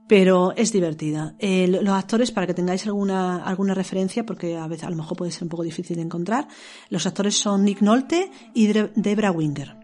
pero 0.09 0.53
es 0.55 0.71
divertida. 0.71 1.35
Eh, 1.37 1.67
los 1.67 1.93
actores, 1.93 2.31
para 2.31 2.47
que 2.47 2.55
tengáis 2.55 2.83
alguna, 2.87 3.43
alguna 3.43 3.75
referencia, 3.75 4.25
porque 4.25 4.57
a 4.57 4.67
veces 4.67 4.85
a 4.85 4.89
lo 4.89 4.95
mejor 4.95 5.15
puede 5.15 5.31
ser 5.31 5.43
un 5.43 5.49
poco 5.49 5.61
difícil 5.61 5.97
de 5.97 6.01
encontrar, 6.01 6.47
los 6.89 7.05
actores 7.05 7.37
son 7.37 7.63
Nick 7.63 7.81
Nolte 7.81 8.31
y 8.55 8.73
Debra 8.95 9.29
Winger. 9.29 9.77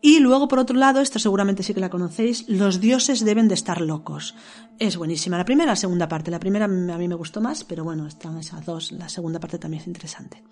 Y 0.00 0.18
luego, 0.18 0.48
por 0.48 0.58
otro 0.58 0.76
lado, 0.76 1.00
esta 1.00 1.20
seguramente 1.20 1.62
sí 1.62 1.74
que 1.74 1.80
la 1.80 1.90
conocéis, 1.90 2.48
Los 2.48 2.80
dioses 2.80 3.24
deben 3.24 3.46
de 3.46 3.54
estar 3.54 3.80
locos. 3.80 4.34
Es 4.80 4.96
buenísima. 4.96 5.38
La 5.38 5.44
primera 5.44 5.70
la 5.70 5.76
segunda 5.76 6.08
parte. 6.08 6.32
La 6.32 6.40
primera 6.40 6.64
a 6.64 6.68
mí 6.68 7.06
me 7.06 7.14
gustó 7.14 7.40
más, 7.40 7.62
pero 7.62 7.84
bueno, 7.84 8.08
están 8.08 8.36
esas 8.38 8.66
dos. 8.66 8.90
La 8.90 9.08
segunda 9.08 9.38
parte 9.38 9.60
también 9.60 9.82
es 9.82 9.86
interesante. 9.86 10.42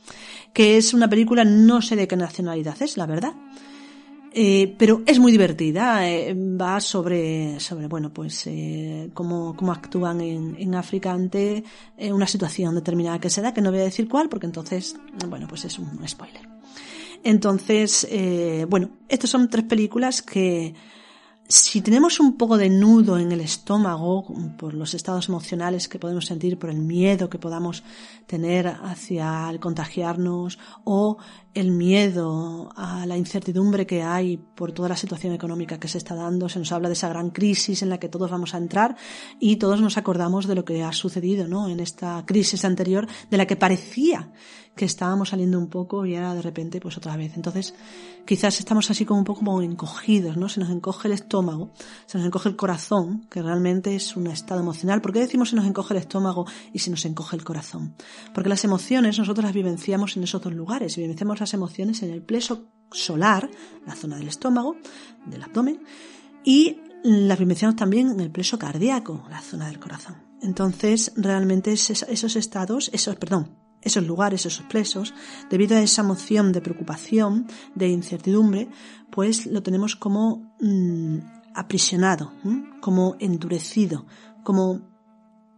Que 0.52 0.76
es 0.76 0.94
una 0.94 1.10
película, 1.10 1.44
no 1.44 1.82
sé 1.82 1.96
de 1.96 2.06
qué 2.06 2.16
nacionalidad 2.16 2.80
es, 2.80 2.96
la 2.96 3.06
verdad. 3.06 3.32
Eh, 4.32 4.76
pero 4.78 5.02
es 5.06 5.18
muy 5.18 5.32
divertida, 5.32 6.08
eh, 6.08 6.34
va 6.34 6.80
sobre, 6.80 7.58
sobre 7.58 7.88
bueno, 7.88 8.12
pues 8.12 8.46
eh, 8.46 9.10
cómo, 9.12 9.56
cómo 9.56 9.72
actúan 9.72 10.20
en, 10.20 10.56
en 10.56 10.74
África 10.76 11.10
ante 11.10 11.64
eh, 11.96 12.12
una 12.12 12.28
situación 12.28 12.76
determinada 12.76 13.18
que 13.18 13.28
se 13.28 13.42
da, 13.42 13.52
que 13.52 13.60
no 13.60 13.72
voy 13.72 13.80
a 13.80 13.84
decir 13.84 14.08
cuál, 14.08 14.28
porque 14.28 14.46
entonces, 14.46 14.94
bueno, 15.28 15.48
pues 15.48 15.64
es 15.64 15.78
un 15.80 16.06
spoiler. 16.06 16.48
Entonces, 17.22 18.06
eh, 18.10 18.66
bueno, 18.68 18.90
estas 19.08 19.30
son 19.30 19.48
tres 19.50 19.64
películas 19.64 20.22
que 20.22 20.74
si 21.50 21.80
tenemos 21.80 22.20
un 22.20 22.36
poco 22.36 22.56
de 22.56 22.70
nudo 22.70 23.18
en 23.18 23.32
el 23.32 23.40
estómago 23.40 24.24
por 24.56 24.72
los 24.72 24.94
estados 24.94 25.28
emocionales 25.28 25.88
que 25.88 25.98
podemos 25.98 26.26
sentir, 26.26 26.60
por 26.60 26.70
el 26.70 26.78
miedo 26.78 27.28
que 27.28 27.38
podamos 27.38 27.82
tener 28.26 28.68
hacia 28.68 29.50
el 29.50 29.58
contagiarnos 29.58 30.60
o 30.84 31.18
el 31.52 31.72
miedo 31.72 32.70
a 32.76 33.04
la 33.04 33.16
incertidumbre 33.16 33.84
que 33.84 34.04
hay 34.04 34.36
por 34.36 34.70
toda 34.70 34.90
la 34.90 34.96
situación 34.96 35.34
económica 35.34 35.80
que 35.80 35.88
se 35.88 35.98
está 35.98 36.14
dando, 36.14 36.48
se 36.48 36.60
nos 36.60 36.70
habla 36.70 36.88
de 36.88 36.94
esa 36.94 37.08
gran 37.08 37.30
crisis 37.30 37.82
en 37.82 37.88
la 37.88 37.98
que 37.98 38.08
todos 38.08 38.30
vamos 38.30 38.54
a 38.54 38.58
entrar 38.58 38.96
y 39.40 39.56
todos 39.56 39.80
nos 39.80 39.98
acordamos 39.98 40.46
de 40.46 40.54
lo 40.54 40.64
que 40.64 40.84
ha 40.84 40.92
sucedido, 40.92 41.48
¿no? 41.48 41.68
En 41.68 41.80
esta 41.80 42.22
crisis 42.26 42.64
anterior 42.64 43.08
de 43.28 43.36
la 43.36 43.46
que 43.46 43.56
parecía 43.56 44.30
que 44.76 44.84
estábamos 44.84 45.30
saliendo 45.30 45.58
un 45.58 45.68
poco 45.68 46.06
y 46.06 46.16
ahora 46.16 46.34
de 46.34 46.42
repente 46.42 46.80
pues 46.80 46.96
otra 46.96 47.16
vez. 47.16 47.36
Entonces, 47.36 47.74
quizás 48.24 48.58
estamos 48.60 48.90
así 48.90 49.04
como 49.04 49.18
un 49.20 49.24
poco 49.24 49.40
como 49.40 49.60
encogidos, 49.62 50.36
¿no? 50.36 50.48
Se 50.48 50.60
nos 50.60 50.70
encoge 50.70 51.08
el 51.08 51.14
estómago, 51.14 51.70
se 52.06 52.18
nos 52.18 52.26
encoge 52.26 52.48
el 52.48 52.56
corazón, 52.56 53.26
que 53.30 53.42
realmente 53.42 53.94
es 53.94 54.16
un 54.16 54.26
estado 54.28 54.60
emocional. 54.60 55.02
¿Por 55.02 55.12
qué 55.12 55.20
decimos 55.20 55.50
se 55.50 55.56
nos 55.56 55.66
encoge 55.66 55.94
el 55.94 56.00
estómago 56.00 56.46
y 56.72 56.78
se 56.78 56.90
nos 56.90 57.04
encoge 57.04 57.36
el 57.36 57.44
corazón? 57.44 57.94
Porque 58.32 58.48
las 58.48 58.64
emociones 58.64 59.18
nosotros 59.18 59.44
las 59.44 59.54
vivenciamos 59.54 60.16
en 60.16 60.24
esos 60.24 60.40
dos 60.40 60.54
lugares, 60.54 60.96
vivenciamos 60.96 61.40
las 61.40 61.52
emociones 61.52 62.02
en 62.02 62.10
el 62.10 62.22
pleso 62.22 62.66
solar, 62.90 63.50
la 63.86 63.94
zona 63.94 64.16
del 64.16 64.28
estómago, 64.28 64.76
del 65.26 65.42
abdomen, 65.42 65.82
y 66.44 66.78
las 67.02 67.38
vivenciamos 67.38 67.76
también 67.76 68.10
en 68.10 68.20
el 68.20 68.30
pleso 68.30 68.58
cardíaco, 68.58 69.24
la 69.30 69.40
zona 69.40 69.66
del 69.68 69.78
corazón. 69.78 70.16
Entonces, 70.42 71.12
realmente 71.16 71.72
esos 71.72 72.36
estados, 72.36 72.90
esos, 72.94 73.16
perdón, 73.16 73.59
esos 73.82 74.06
lugares, 74.06 74.46
esos 74.46 74.64
plesos, 74.66 75.14
debido 75.48 75.76
a 75.76 75.80
esa 75.80 76.02
emoción 76.02 76.52
de 76.52 76.60
preocupación, 76.60 77.46
de 77.74 77.88
incertidumbre, 77.88 78.68
pues 79.10 79.46
lo 79.46 79.62
tenemos 79.62 79.96
como 79.96 80.54
mm, 80.60 81.18
aprisionado, 81.54 82.32
como 82.80 83.16
endurecido, 83.18 84.06
como 84.44 84.80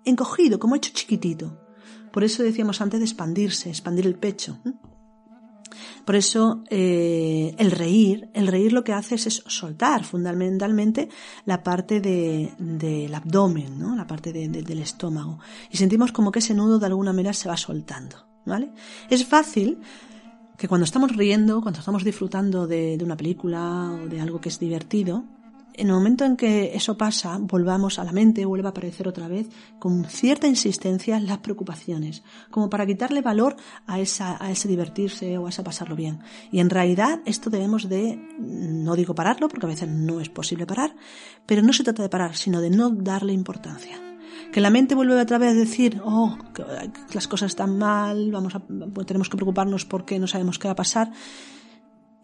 encogido, 0.05 0.59
como 0.59 0.77
hecho 0.77 0.93
chiquitito. 0.93 1.59
Por 2.13 2.25
eso 2.25 2.43
decíamos 2.43 2.81
antes 2.81 3.01
de 3.01 3.07
expandirse, 3.07 3.71
expandir 3.71 4.07
el 4.07 4.17
pecho. 4.17 4.59
Por 6.05 6.17
eso 6.17 6.65
eh, 6.71 7.55
el 7.59 7.71
reír, 7.71 8.29
el 8.35 8.47
reír 8.47 8.73
lo 8.73 8.85
que 8.85 8.93
hace 8.93 9.15
es, 9.17 9.43
soltar 9.47 10.05
fundamentalmente 10.05 11.09
la 11.45 11.63
parte 11.63 12.01
del 12.01 13.15
abdomen, 13.15 13.79
¿no? 13.79 13.95
la 13.97 14.07
parte 14.07 14.33
del 14.33 14.79
estómago. 14.79 15.39
Y 15.71 15.77
sentimos 15.77 16.13
como 16.13 16.33
que 16.33 16.41
ese 16.41 16.55
nudo 16.55 16.79
de 16.79 16.87
alguna 16.87 17.13
manera 17.13 17.33
se 17.33 17.49
va 17.49 17.57
soltando. 17.57 18.17
¿vale? 18.45 18.73
Es 19.09 19.25
fácil 19.25 19.79
que 20.57 20.69
cuando 20.69 20.85
estamos 20.85 21.17
riendo, 21.17 21.61
cuando 21.61 21.81
estamos 21.81 22.05
disfrutando 22.05 22.67
de, 22.67 22.99
una 23.03 23.17
película 23.17 23.91
o 23.93 24.07
de 24.07 24.21
algo 24.21 24.41
que 24.41 24.49
es 24.49 24.59
divertido, 24.59 25.25
en 25.75 25.89
el 25.89 25.95
momento 25.95 26.25
en 26.25 26.37
que 26.37 26.75
eso 26.75 26.97
pasa, 26.97 27.39
volvamos 27.41 27.99
a 27.99 28.05
la 28.05 28.13
mente, 28.13 28.45
vuelve 28.45 28.67
a 28.67 28.71
aparecer 28.71 29.09
otra 29.09 29.29
vez 29.29 29.49
con 29.79 30.05
cierta 30.05 30.47
insistencia 30.47 31.19
las 31.21 31.39
preocupaciones, 31.39 32.23
como 32.51 32.69
para 32.69 32.87
quitarle 32.87 33.23
valor 33.23 33.57
a, 33.87 34.01
esa, 34.01 34.43
a 34.43 34.51
ese 34.51 34.69
divertirse 34.69 35.39
o 35.39 35.47
a 35.47 35.49
ese 35.51 35.63
pasarlo 35.63 35.97
bien. 35.97 36.21
Y 36.51 36.61
en 36.61 36.71
realidad 36.71 37.21
esto 37.25 37.51
debemos 37.51 37.89
de, 37.89 38.17
no 38.39 38.97
digo 38.97 39.15
pararlo, 39.15 39.49
porque 39.49 39.67
a 39.67 39.71
veces 39.71 39.89
no 39.89 40.21
es 40.21 40.29
posible 40.29 40.67
parar, 40.67 40.95
pero 41.47 41.63
no 41.63 41.73
se 41.73 41.85
trata 41.85 42.03
de 42.03 42.09
parar, 42.09 42.37
sino 42.37 42.61
de 42.61 42.71
no 42.71 42.91
darle 42.91 43.33
importancia. 43.33 43.99
Que 44.53 44.61
la 44.61 44.71
mente 44.71 44.95
vuelve 44.95 45.19
otra 45.19 45.39
vez 45.39 45.53
a 45.53 45.55
decir, 45.55 46.01
oh, 46.05 46.37
las 47.15 47.27
cosas 47.27 47.53
están 47.53 47.79
mal, 47.79 48.31
vamos 48.31 48.55
a, 48.55 48.63
tenemos 49.07 49.31
que 49.31 49.37
preocuparnos 49.37 49.87
porque 49.87 50.19
no 50.19 50.27
sabemos 50.27 50.59
qué 50.59 50.69
va 50.69 50.73
a 50.73 50.77
pasar 50.77 51.13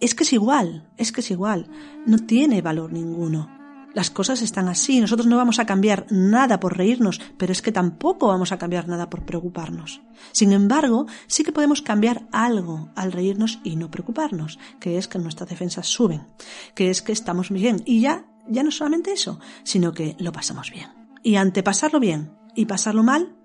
es 0.00 0.14
que 0.14 0.25
es 0.25 0.33
igual, 0.33 0.88
es 0.97 1.12
que 1.12 1.21
es 1.21 1.31
igual, 1.31 1.67
no 2.07 2.19
tiene 2.19 2.62
valor 2.62 2.93
ninguno. 2.93 3.59
Las 3.95 4.11
cosas 4.11 4.43
están 4.43 4.69
así, 4.69 5.00
nosotros 5.00 5.26
no 5.26 5.37
vamos 5.37 5.59
a 5.59 5.67
cambiar 5.67 6.07
nada 6.11 6.61
por 6.61 6.76
reírnos, 6.76 7.21
pero 7.37 7.52
es 7.52 7.62
que 7.62 7.73
tampoco 7.73 8.28
vamos 8.28 8.52
a 8.52 8.59
cambiar 8.59 8.87
nada 8.87 9.09
por 9.09 9.25
preocuparnos. 9.25 10.02
Sin 10.33 10.52
embargo, 10.52 11.07
sí 11.26 11.43
que 11.43 11.52
podemos 11.52 11.83
cambiar 11.83 12.28
algo 12.31 12.90
al 12.95 13.12
reírnos 13.12 13.61
y 13.64 13.76
no 13.76 13.90
preocuparnos, 13.90 14.59
que 14.78 14.99
es 14.99 15.09
que 15.09 15.19
nuestras 15.19 15.49
defensas 15.49 15.87
suben, 15.87 16.26
que 16.75 16.90
es 16.90 17.02
que 17.02 17.12
estamos 17.12 17.50
bien. 17.50 17.83
Y 17.87 18.00
ya, 18.02 18.26
ya 18.47 18.62
no 18.62 18.71
solamente 18.71 19.12
eso, 19.12 19.40
sino 19.64 19.93
que 19.93 20.17
lo 20.19 20.33
pasamos 20.33 20.71
bien. 20.71 20.90
Y 21.23 21.37
ante 21.37 21.62
pasarlo 21.62 21.99
bien 21.99 22.37
y 22.55 22.67
pasarlo 22.67 23.02
mal, 23.02 23.37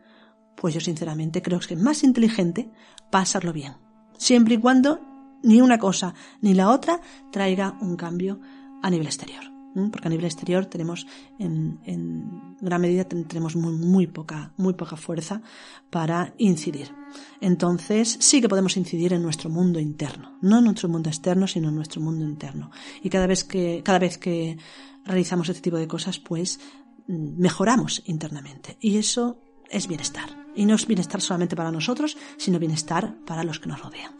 pues 0.55 0.73
yo 0.73 0.81
sinceramente 0.81 1.41
creo 1.41 1.59
que 1.59 1.73
es 1.73 1.81
más 1.81 2.03
inteligente 2.03 2.69
pasarlo 3.09 3.53
bien. 3.53 3.73
Siempre 4.17 4.55
y 4.55 4.57
cuando 4.59 5.12
ni 5.43 5.61
una 5.61 5.77
cosa 5.77 6.13
ni 6.41 6.53
la 6.53 6.69
otra 6.69 6.99
traiga 7.31 7.77
un 7.81 7.95
cambio 7.95 8.39
a 8.81 8.89
nivel 8.89 9.07
exterior. 9.07 9.53
Porque 9.73 10.07
a 10.07 10.11
nivel 10.11 10.25
exterior 10.25 10.67
tenemos, 10.67 11.07
en, 11.39 12.55
gran 12.61 12.79
medida, 12.79 13.05
tenemos 13.05 13.55
muy, 13.55 14.05
poca, 14.05 14.53
muy 14.55 14.73
poca 14.73 14.95
fuerza 14.95 15.41
para 15.89 16.35
incidir. 16.37 16.93
Entonces, 17.41 18.17
sí 18.19 18.39
que 18.39 18.49
podemos 18.49 18.77
incidir 18.77 19.13
en 19.13 19.23
nuestro 19.23 19.49
mundo 19.49 19.79
interno. 19.79 20.37
No 20.41 20.59
en 20.59 20.65
nuestro 20.65 20.89
mundo 20.89 21.09
externo, 21.09 21.47
sino 21.47 21.69
en 21.69 21.75
nuestro 21.75 22.01
mundo 22.01 22.23
interno. 22.23 22.69
Y 23.01 23.09
cada 23.09 23.25
vez 23.25 23.43
que, 23.43 23.81
cada 23.83 23.97
vez 23.97 24.19
que 24.19 24.57
realizamos 25.05 25.49
este 25.49 25.63
tipo 25.63 25.77
de 25.77 25.87
cosas, 25.87 26.19
pues, 26.19 26.59
mejoramos 27.07 28.03
internamente. 28.05 28.77
Y 28.79 28.97
eso 28.97 29.41
es 29.71 29.87
bienestar. 29.87 30.29
Y 30.55 30.65
no 30.65 30.75
es 30.75 30.85
bienestar 30.85 31.19
solamente 31.19 31.55
para 31.55 31.71
nosotros, 31.71 32.15
sino 32.37 32.59
bienestar 32.59 33.15
para 33.25 33.43
los 33.43 33.59
que 33.59 33.69
nos 33.69 33.81
rodean. 33.81 34.13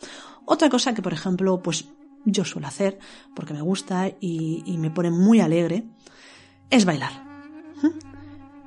Otra 0.46 0.70
cosa 0.70 0.94
que, 0.94 1.02
por 1.02 1.14
ejemplo, 1.14 1.62
pues 1.62 1.86
yo 2.26 2.46
suelo 2.46 2.68
hacer, 2.68 3.00
porque 3.34 3.54
me 3.54 3.62
gusta 3.62 4.12
y, 4.20 4.76
me 4.78 4.92
pone 4.92 5.12
muy 5.12 5.40
alegre, 5.40 5.86
es 6.70 6.86
bailar. 6.86 7.12
¿Mm? 7.82 8.14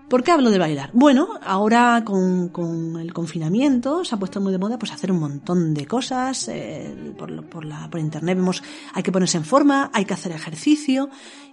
¿Por 0.08 0.22
qué 0.22 0.30
hablo 0.30 0.50
de 0.50 0.58
bailar? 0.58 0.90
Bueno, 0.92 1.30
ahora 1.42 2.04
con, 2.04 2.96
el 3.00 3.12
confinamiento 3.12 4.04
se 4.04 4.14
ha 4.14 4.18
puesto 4.18 4.40
muy 4.40 4.52
de 4.52 4.58
moda 4.58 4.78
pues 4.78 4.92
hacer 4.92 5.10
un 5.10 5.18
montón 5.18 5.74
de 5.74 5.86
cosas. 5.86 6.46
Eh, 6.48 7.12
por, 7.18 7.64
la, 7.64 7.90
por 7.90 8.00
internet 8.00 8.36
vemos 8.36 8.62
hay 8.94 9.02
que 9.02 9.10
ponerse 9.10 9.36
en 9.36 9.44
forma, 9.44 9.90
hay 9.92 10.04
que 10.04 10.14
hacer 10.14 10.30
ejercicio 10.30 11.10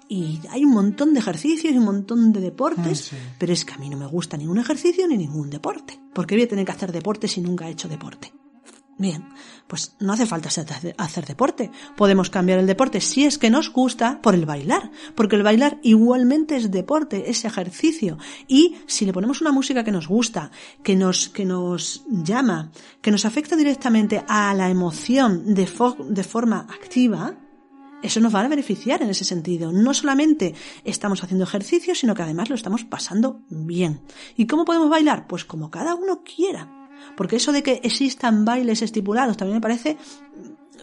y 0.07 0.39
hay 0.51 0.65
un 0.65 0.71
montón 0.71 1.15
de 1.15 1.19
ejercicios 1.19 1.73
y 1.73 1.77
un 1.79 1.85
montón 1.85 2.31
de 2.31 2.41
deportes, 2.41 3.13
ah, 3.13 3.35
pero 3.39 3.53
es 3.53 3.65
que 3.65 3.73
a 3.73 3.77
mí 3.77 3.89
no 3.89 3.97
me 3.97 4.05
gusta 4.05 4.37
ningún 4.37 4.59
ejercicio 4.59 5.07
ni 5.07 5.17
ningún 5.17 5.49
deporte. 5.49 5.99
¿Por 6.13 6.27
qué 6.27 6.35
voy 6.35 6.43
a 6.43 6.47
tener 6.47 6.63
que 6.63 6.71
hacer 6.73 6.91
deporte 6.91 7.27
si 7.27 7.41
nunca 7.41 7.67
he 7.67 7.71
hecho 7.71 7.89
deporte? 7.89 8.33
Bien, 9.03 9.27
pues 9.67 9.97
no 9.99 10.13
hace 10.13 10.25
falta 10.25 10.47
hacer 10.47 11.25
deporte. 11.25 11.71
Podemos 11.97 12.29
cambiar 12.29 12.59
el 12.59 12.67
deporte 12.67 13.01
si 13.01 13.25
es 13.25 13.37
que 13.37 13.49
nos 13.49 13.69
gusta 13.69 14.21
por 14.21 14.33
el 14.33 14.45
bailar, 14.45 14.91
porque 15.13 15.35
el 15.35 15.43
bailar 15.43 15.77
igualmente 15.83 16.55
es 16.55 16.71
deporte, 16.71 17.29
es 17.29 17.43
ejercicio. 17.43 18.17
Y 18.47 18.77
si 18.85 19.05
le 19.05 19.11
ponemos 19.11 19.41
una 19.41 19.51
música 19.51 19.83
que 19.83 19.91
nos 19.91 20.07
gusta, 20.07 20.51
que 20.83 20.95
nos, 20.95 21.27
que 21.27 21.43
nos 21.43 22.05
llama, 22.07 22.71
que 23.01 23.11
nos 23.11 23.25
afecta 23.25 23.57
directamente 23.57 24.23
a 24.25 24.53
la 24.53 24.69
emoción 24.69 25.53
de, 25.53 25.69
de 26.07 26.23
forma 26.23 26.59
activa, 26.59 27.35
eso 28.01 28.21
nos 28.21 28.33
va 28.33 28.39
a 28.39 28.47
beneficiar 28.47 29.01
en 29.01 29.09
ese 29.09 29.25
sentido. 29.25 29.73
No 29.73 29.93
solamente 29.93 30.55
estamos 30.85 31.21
haciendo 31.25 31.43
ejercicio, 31.43 31.93
sino 31.93 32.15
que 32.15 32.21
además 32.21 32.47
lo 32.49 32.55
estamos 32.55 32.85
pasando 32.85 33.41
bien. 33.49 33.99
¿Y 34.37 34.47
cómo 34.47 34.63
podemos 34.63 34.89
bailar? 34.89 35.27
Pues 35.27 35.43
como 35.43 35.69
cada 35.69 35.93
uno 35.93 36.23
quiera. 36.23 36.82
Porque 37.15 37.37
eso 37.37 37.51
de 37.51 37.63
que 37.63 37.81
existan 37.83 38.45
bailes 38.45 38.81
estipulados 38.81 39.37
también 39.37 39.57
me 39.57 39.61
parece... 39.61 39.97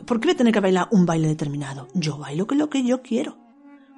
¿Por 0.07 0.19
qué 0.19 0.29
voy 0.29 0.35
a 0.35 0.39
tener 0.39 0.53
que 0.53 0.61
bailar 0.61 0.89
un 0.93 1.05
baile 1.05 1.29
determinado? 1.29 1.89
Yo 1.95 2.17
bailo 2.17 2.47
que 2.47 2.55
lo 2.55 2.71
que 2.71 2.83
yo 2.83 3.03
quiero. 3.03 3.37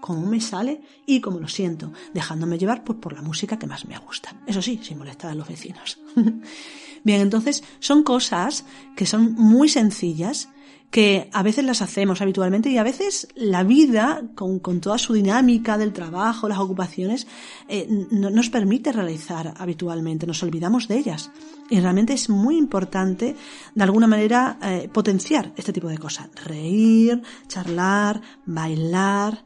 Como 0.00 0.26
me 0.26 0.40
sale 0.40 0.82
y 1.06 1.20
como 1.20 1.38
lo 1.38 1.46
siento, 1.46 1.92
dejándome 2.12 2.58
llevar 2.58 2.82
pues, 2.82 2.98
por 2.98 3.12
la 3.12 3.22
música 3.22 3.56
que 3.56 3.68
más 3.68 3.86
me 3.86 3.96
gusta. 3.98 4.34
Eso 4.46 4.60
sí, 4.60 4.80
sin 4.82 4.98
molestar 4.98 5.30
a 5.30 5.34
los 5.34 5.46
vecinos. 5.46 6.00
Bien, 7.04 7.20
entonces 7.20 7.62
son 7.78 8.02
cosas 8.02 8.64
que 8.96 9.06
son 9.06 9.34
muy 9.34 9.68
sencillas 9.68 10.48
que 10.92 11.30
a 11.32 11.42
veces 11.42 11.64
las 11.64 11.80
hacemos 11.80 12.20
habitualmente 12.20 12.68
y 12.68 12.76
a 12.76 12.82
veces 12.82 13.26
la 13.34 13.64
vida, 13.64 14.24
con, 14.34 14.60
toda 14.60 14.98
su 14.98 15.14
dinámica 15.14 15.78
del 15.78 15.94
trabajo, 15.94 16.50
las 16.50 16.58
ocupaciones, 16.58 17.26
eh, 17.66 17.88
no 18.10 18.28
nos 18.28 18.50
permite 18.50 18.92
realizar 18.92 19.54
habitualmente, 19.56 20.26
nos 20.26 20.42
olvidamos 20.42 20.88
de 20.88 20.98
ellas. 20.98 21.30
Y 21.72 21.80
realmente 21.80 22.12
es 22.12 22.28
muy 22.28 22.58
importante, 22.58 23.34
de 23.74 23.82
alguna 23.82 24.06
manera, 24.06 24.58
eh, 24.60 24.90
potenciar 24.92 25.54
este 25.56 25.72
tipo 25.72 25.88
de 25.88 25.96
cosas. 25.96 26.28
Reír, 26.44 27.22
charlar, 27.48 28.20
bailar, 28.44 29.42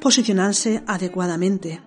posicionarse 0.00 0.82
adecuadamente. 0.88 1.80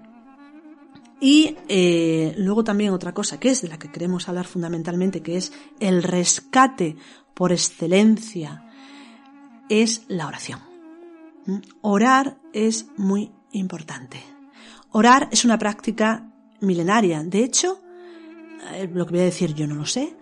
Y 1.20 1.58
eh, 1.68 2.36
luego 2.38 2.64
también 2.64 2.94
otra 2.94 3.14
cosa 3.14 3.38
que 3.38 3.50
es 3.50 3.62
de 3.62 3.68
la 3.68 3.78
que 3.78 3.92
queremos 3.92 4.30
hablar 4.30 4.46
fundamentalmente, 4.46 5.22
que 5.22 5.36
es 5.36 5.52
el 5.82 6.04
rescate 6.04 6.96
por 7.34 7.52
excelencia 7.52 8.64
es 9.68 10.04
la 10.08 10.28
oración. 10.28 10.62
¿Mm? 11.48 11.58
Orar 11.82 12.38
es 12.54 12.86
muy 12.96 13.34
importante. 13.52 14.24
Orar 14.92 15.28
es 15.34 15.44
una 15.44 15.60
práctica 15.60 16.32
milenaria. 16.62 17.22
De 17.24 17.44
hecho, 17.44 17.82
lo 18.94 19.06
que 19.06 19.12
voy 19.12 19.22
a 19.22 19.26
decir 19.26 19.54
yo 19.54 19.68
no 19.68 19.76
lo 19.76 19.86
sé, 19.86 20.16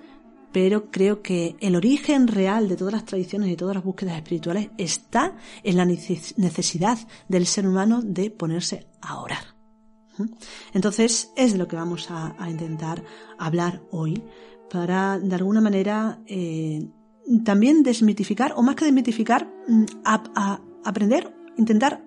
pero 0.56 0.89
creo 0.89 1.21
que 1.21 1.58
el 1.60 1.76
origen 1.76 2.28
real 2.28 2.69
de 2.69 2.78
todas 2.78 2.93
las 2.93 3.04
tradiciones 3.04 3.50
y 3.50 3.58
todas 3.58 3.76
las 3.76 3.84
búsquedas 3.84 4.15
espirituales 4.15 4.69
está 4.78 5.36
en 5.63 5.76
la 5.76 5.84
necesidad 5.84 6.98
del 7.28 7.45
ser 7.45 7.67
humano 7.67 8.02
de 8.02 8.32
ponerse 8.32 8.88
a 9.02 9.19
orar. 9.19 9.56
¿Mm? 10.17 10.24
Entonces 10.74 11.34
es 11.36 11.52
de 11.52 11.58
lo 11.58 11.67
que 11.67 11.76
vamos 11.76 12.10
a, 12.10 12.36
intentar 12.50 13.04
hablar 13.38 13.82
hoy 13.91 14.24
para 14.69 15.19
de 15.19 15.36
alguna 15.36 15.60
manera 15.60 16.21
eh, 16.26 16.88
también 17.43 17.84
desmitificar, 17.84 18.54
o 18.56 18.62
más 18.62 18.76
que 18.76 18.86
desmitificar, 18.86 19.52
mm, 19.67 19.86
aprender, 20.86 21.36
intentar 21.58 22.06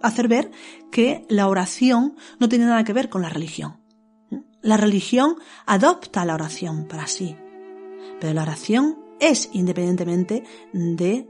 hacer 0.00 0.26
ver 0.26 0.50
que 0.90 1.26
la 1.28 1.48
oración 1.48 2.14
no 2.38 2.48
tiene 2.48 2.64
nada 2.64 2.84
que 2.84 2.94
ver 2.94 3.10
con 3.10 3.20
la 3.20 3.28
religión. 3.28 3.79
La 4.62 4.76
religión 4.76 5.36
adopta 5.66 6.24
la 6.24 6.34
oración 6.34 6.86
para 6.86 7.06
sí, 7.06 7.36
pero 8.20 8.34
la 8.34 8.42
oración 8.42 8.98
es 9.18 9.48
independientemente 9.52 10.44
de 10.72 11.28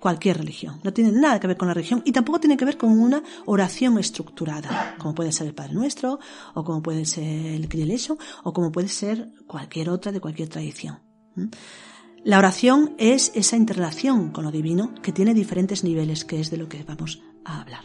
cualquier 0.00 0.38
religión. 0.38 0.80
No 0.82 0.92
tiene 0.92 1.12
nada 1.12 1.38
que 1.38 1.46
ver 1.46 1.56
con 1.56 1.68
la 1.68 1.74
religión 1.74 2.02
y 2.04 2.10
tampoco 2.10 2.40
tiene 2.40 2.56
que 2.56 2.64
ver 2.64 2.76
con 2.76 2.90
una 2.98 3.22
oración 3.46 3.98
estructurada, 3.98 4.96
como 4.98 5.14
puede 5.14 5.30
ser 5.30 5.46
el 5.46 5.54
Padre 5.54 5.74
Nuestro, 5.74 6.18
o 6.54 6.64
como 6.64 6.82
puede 6.82 7.04
ser 7.04 7.24
el 7.24 7.68
Kyrie 7.68 7.98
o 8.42 8.52
como 8.52 8.72
puede 8.72 8.88
ser 8.88 9.30
cualquier 9.46 9.90
otra 9.90 10.10
de 10.10 10.20
cualquier 10.20 10.48
tradición. 10.48 10.98
La 12.24 12.38
oración 12.38 12.96
es 12.98 13.30
esa 13.36 13.56
interrelación 13.56 14.30
con 14.30 14.44
lo 14.44 14.50
divino 14.50 14.92
que 15.02 15.12
tiene 15.12 15.34
diferentes 15.34 15.84
niveles, 15.84 16.24
que 16.24 16.40
es 16.40 16.50
de 16.50 16.56
lo 16.56 16.68
que 16.68 16.82
vamos 16.82 17.22
a 17.44 17.60
hablar. 17.60 17.84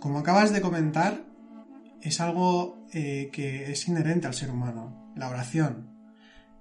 Como 0.00 0.18
acabas 0.18 0.52
de 0.52 0.60
comentar, 0.60 1.27
es 2.02 2.20
algo 2.20 2.86
eh, 2.92 3.30
que 3.32 3.72
es 3.72 3.88
inherente 3.88 4.26
al 4.26 4.34
ser 4.34 4.50
humano, 4.50 5.12
la 5.16 5.28
oración. 5.28 5.90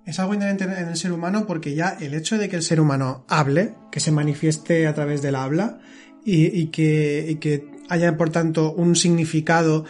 Es 0.05 0.19
algo 0.19 0.33
inherente 0.33 0.63
en 0.63 0.87
el 0.87 0.95
ser 0.95 1.11
humano 1.11 1.45
porque 1.45 1.75
ya 1.75 1.97
el 1.99 2.13
hecho 2.13 2.37
de 2.37 2.47
que 2.47 2.55
el 2.55 2.63
ser 2.63 2.79
humano 2.79 3.25
hable, 3.27 3.75
que 3.91 3.99
se 3.99 4.11
manifieste 4.11 4.87
a 4.87 4.93
través 4.93 5.21
del 5.21 5.35
habla 5.35 5.79
y, 6.23 6.67
que, 6.67 7.37
que 7.39 7.71
haya 7.89 8.17
por 8.17 8.29
tanto 8.29 8.73
un 8.73 8.95
significado 8.95 9.85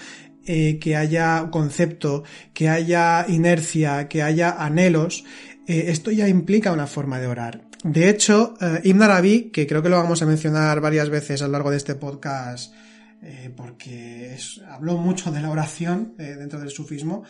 eh, 0.45 0.79
que 0.79 0.95
haya 0.95 1.49
concepto, 1.51 2.23
que 2.53 2.69
haya 2.69 3.25
inercia, 3.27 4.07
que 4.07 4.23
haya 4.23 4.51
anhelos, 4.51 5.23
eh, 5.67 5.85
esto 5.87 6.11
ya 6.11 6.27
implica 6.27 6.71
una 6.71 6.87
forma 6.87 7.19
de 7.19 7.27
orar. 7.27 7.67
De 7.83 8.09
hecho, 8.09 8.55
Ibn 8.83 9.01
Arabi, 9.03 9.51
que 9.51 9.67
creo 9.67 9.83
que 9.83 9.89
lo 9.89 9.97
vamos 9.97 10.21
a 10.21 10.25
mencionar 10.25 10.81
varias 10.81 11.09
veces 11.09 11.41
a 11.41 11.45
lo 11.45 11.53
largo 11.53 11.69
de 11.69 11.77
este 11.77 11.93
podcast, 11.93 12.73
eh, 13.21 13.51
porque 13.55 14.37
habló 14.69 14.97
mucho 14.97 15.31
de 15.31 15.41
la 15.41 15.49
oración 15.49 16.15
dentro 16.17 16.59
del 16.59 16.69
sufismo, 16.69 17.23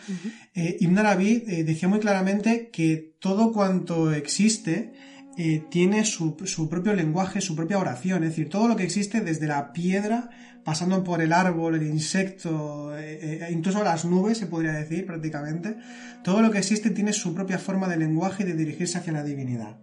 Ibn 0.54 0.98
Arabi 0.98 1.38
decía 1.64 1.88
muy 1.88 2.00
claramente 2.00 2.70
que 2.70 3.14
todo 3.20 3.52
cuanto 3.52 4.12
existe 4.12 4.92
eh, 5.40 5.62
tiene 5.70 6.04
su, 6.04 6.34
propio 6.68 6.94
lenguaje, 6.94 7.40
su 7.40 7.54
propia 7.54 7.78
oración, 7.78 8.24
es 8.24 8.30
decir, 8.30 8.48
todo 8.48 8.66
lo 8.66 8.74
que 8.74 8.82
existe 8.82 9.20
desde 9.20 9.46
la 9.46 9.72
piedra, 9.72 10.30
pasando 10.64 11.04
por 11.04 11.22
el 11.22 11.32
árbol, 11.32 11.76
el 11.76 11.86
insecto, 11.86 12.98
eh, 12.98 13.38
eh, 13.46 13.48
incluso 13.52 13.84
las 13.84 14.04
nubes, 14.04 14.38
se 14.38 14.48
podría 14.48 14.72
decir 14.72 15.06
prácticamente, 15.06 15.76
todo 16.24 16.42
lo 16.42 16.50
que 16.50 16.58
existe 16.58 16.90
tiene 16.90 17.12
su 17.12 17.36
propia 17.36 17.60
forma 17.60 17.86
de 17.86 17.98
lenguaje 17.98 18.42
y 18.42 18.46
de 18.46 18.54
dirigirse 18.54 18.98
hacia 18.98 19.12
la 19.12 19.22
divinidad. 19.22 19.78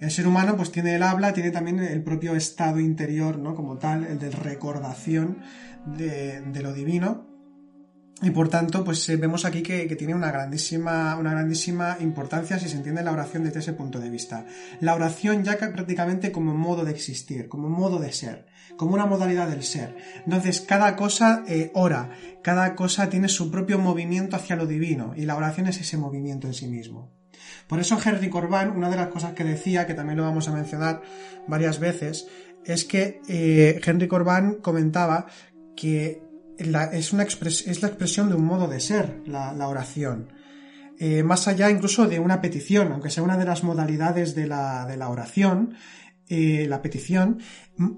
El 0.00 0.10
ser 0.10 0.26
humano 0.26 0.56
pues 0.56 0.70
tiene 0.70 0.94
el 0.94 1.02
habla, 1.02 1.32
tiene 1.32 1.50
también 1.50 1.80
el 1.80 2.02
propio 2.02 2.36
estado 2.36 2.78
interior, 2.80 3.38
¿no? 3.38 3.54
Como 3.54 3.78
tal, 3.78 4.04
el 4.04 4.18
de 4.18 4.30
recordación 4.30 5.38
de, 5.86 6.40
de 6.40 6.62
lo 6.62 6.72
divino, 6.72 7.28
y 8.20 8.30
por 8.30 8.48
tanto, 8.48 8.82
pues 8.82 9.08
eh, 9.08 9.16
vemos 9.16 9.44
aquí 9.44 9.62
que, 9.62 9.86
tiene 9.94 10.14
una 10.14 10.32
grandísima, 10.32 11.16
una 11.16 11.30
grandísima 11.30 11.98
importancia 12.00 12.58
si 12.58 12.68
se 12.68 12.76
entiende 12.76 13.04
la 13.04 13.12
oración 13.12 13.44
desde 13.44 13.60
ese 13.60 13.74
punto 13.74 14.00
de 14.00 14.10
vista. 14.10 14.44
La 14.80 14.96
oración 14.96 15.44
ya 15.44 15.56
prácticamente 15.56 16.32
como 16.32 16.52
modo 16.52 16.84
de 16.84 16.90
existir, 16.90 17.48
como 17.48 17.68
modo 17.68 18.00
de 18.00 18.12
ser, 18.12 18.46
como 18.76 18.94
una 18.94 19.06
modalidad 19.06 19.48
del 19.48 19.62
ser. 19.62 19.96
Entonces, 20.24 20.60
cada 20.60 20.96
cosa 20.96 21.44
eh, 21.46 21.70
ora, 21.74 22.10
cada 22.42 22.74
cosa 22.74 23.08
tiene 23.08 23.28
su 23.28 23.52
propio 23.52 23.78
movimiento 23.78 24.34
hacia 24.34 24.56
lo 24.56 24.66
divino, 24.66 25.12
y 25.16 25.24
la 25.24 25.36
oración 25.36 25.68
es 25.68 25.80
ese 25.80 25.96
movimiento 25.96 26.48
en 26.48 26.54
sí 26.54 26.66
mismo. 26.66 27.17
Por 27.68 27.80
eso 27.80 27.98
Henry 28.02 28.30
Corbán, 28.30 28.70
una 28.76 28.88
de 28.88 28.96
las 28.96 29.08
cosas 29.08 29.34
que 29.34 29.44
decía, 29.44 29.86
que 29.86 29.94
también 29.94 30.16
lo 30.16 30.24
vamos 30.24 30.48
a 30.48 30.52
mencionar 30.52 31.02
varias 31.46 31.78
veces, 31.78 32.26
es 32.64 32.84
que 32.84 33.20
eh, 33.28 33.80
Henry 33.84 34.08
Corbán 34.08 34.54
comentaba 34.54 35.26
que 35.76 36.22
es, 36.58 37.12
la 37.12 37.22
expresión 37.22 38.28
de 38.28 38.34
un 38.34 38.44
modo 38.44 38.68
de 38.68 38.80
ser, 38.80 39.20
la, 39.26 39.68
oración. 39.68 40.32
Eh, 40.98 41.22
más 41.22 41.46
allá 41.46 41.70
incluso 41.70 42.08
de 42.08 42.18
una 42.18 42.40
petición, 42.40 42.90
aunque 42.90 43.10
sea 43.10 43.22
una 43.22 43.36
de 43.36 43.44
las 43.44 43.62
modalidades 43.62 44.34
de 44.34 44.46
la, 44.46 44.86
de 44.86 44.96
la 44.96 45.08
oración, 45.08 45.74
eh, 46.30 46.66
la 46.68 46.82
petición, 46.82 47.38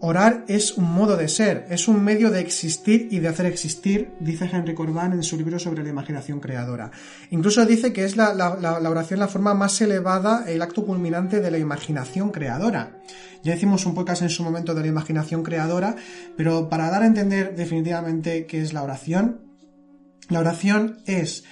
orar 0.01 0.45
es 0.47 0.77
un 0.77 0.93
modo 0.93 1.16
de 1.16 1.27
ser, 1.27 1.66
es 1.69 1.88
un 1.88 2.03
medio 2.05 2.31
de 2.31 2.40
existir 2.40 3.09
y 3.11 3.19
de 3.19 3.27
hacer 3.27 3.47
existir, 3.47 4.12
dice 4.21 4.49
Henry 4.53 4.75
Corbán 4.75 5.12
en 5.12 5.23
su 5.23 5.37
libro 5.37 5.59
sobre 5.59 5.83
la 5.83 5.88
imaginación 5.88 6.38
creadora. 6.38 6.93
Incluso 7.31 7.66
dice 7.66 7.93
que 7.93 8.05
es 8.05 8.16
la, 8.16 8.31
oración 8.88 9.19
la 9.19 9.29
forma 9.29 9.55
más 9.55 9.81
elevada, 9.81 10.45
el 10.47 10.62
acto 10.62 10.87
culminante 10.87 11.40
de 11.40 11.51
la 11.51 11.59
imaginación 11.59 12.31
creadora. 12.31 13.01
Ya 13.43 13.57
hicimos 13.57 13.85
un 13.85 13.95
podcast 13.95 14.23
en 14.23 14.31
su 14.31 14.45
momento 14.45 14.75
de 14.75 14.83
la 14.83 14.88
imaginación 14.88 15.43
creadora, 15.43 15.97
pero 16.37 16.69
para 16.69 16.90
dar 16.90 17.03
a 17.03 17.07
entender 17.07 17.57
definitivamente 17.57 18.47
qué 18.47 18.61
es 18.61 18.73
la 18.73 18.83
oración, 18.83 19.40
la 20.29 20.38
oración 20.38 20.99
es 21.07 21.43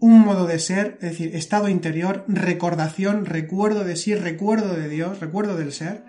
un 0.00 0.20
modo 0.20 0.46
de 0.46 0.58
ser, 0.58 0.98
es 1.00 1.10
decir, 1.10 1.34
estado 1.34 1.68
interior, 1.68 2.24
recordación, 2.28 3.24
recuerdo 3.24 3.84
de 3.84 3.96
sí, 3.96 4.14
recuerdo 4.14 4.74
de 4.74 4.88
Dios, 4.88 5.20
recuerdo 5.20 5.56
del 5.56 5.72
ser, 5.72 6.04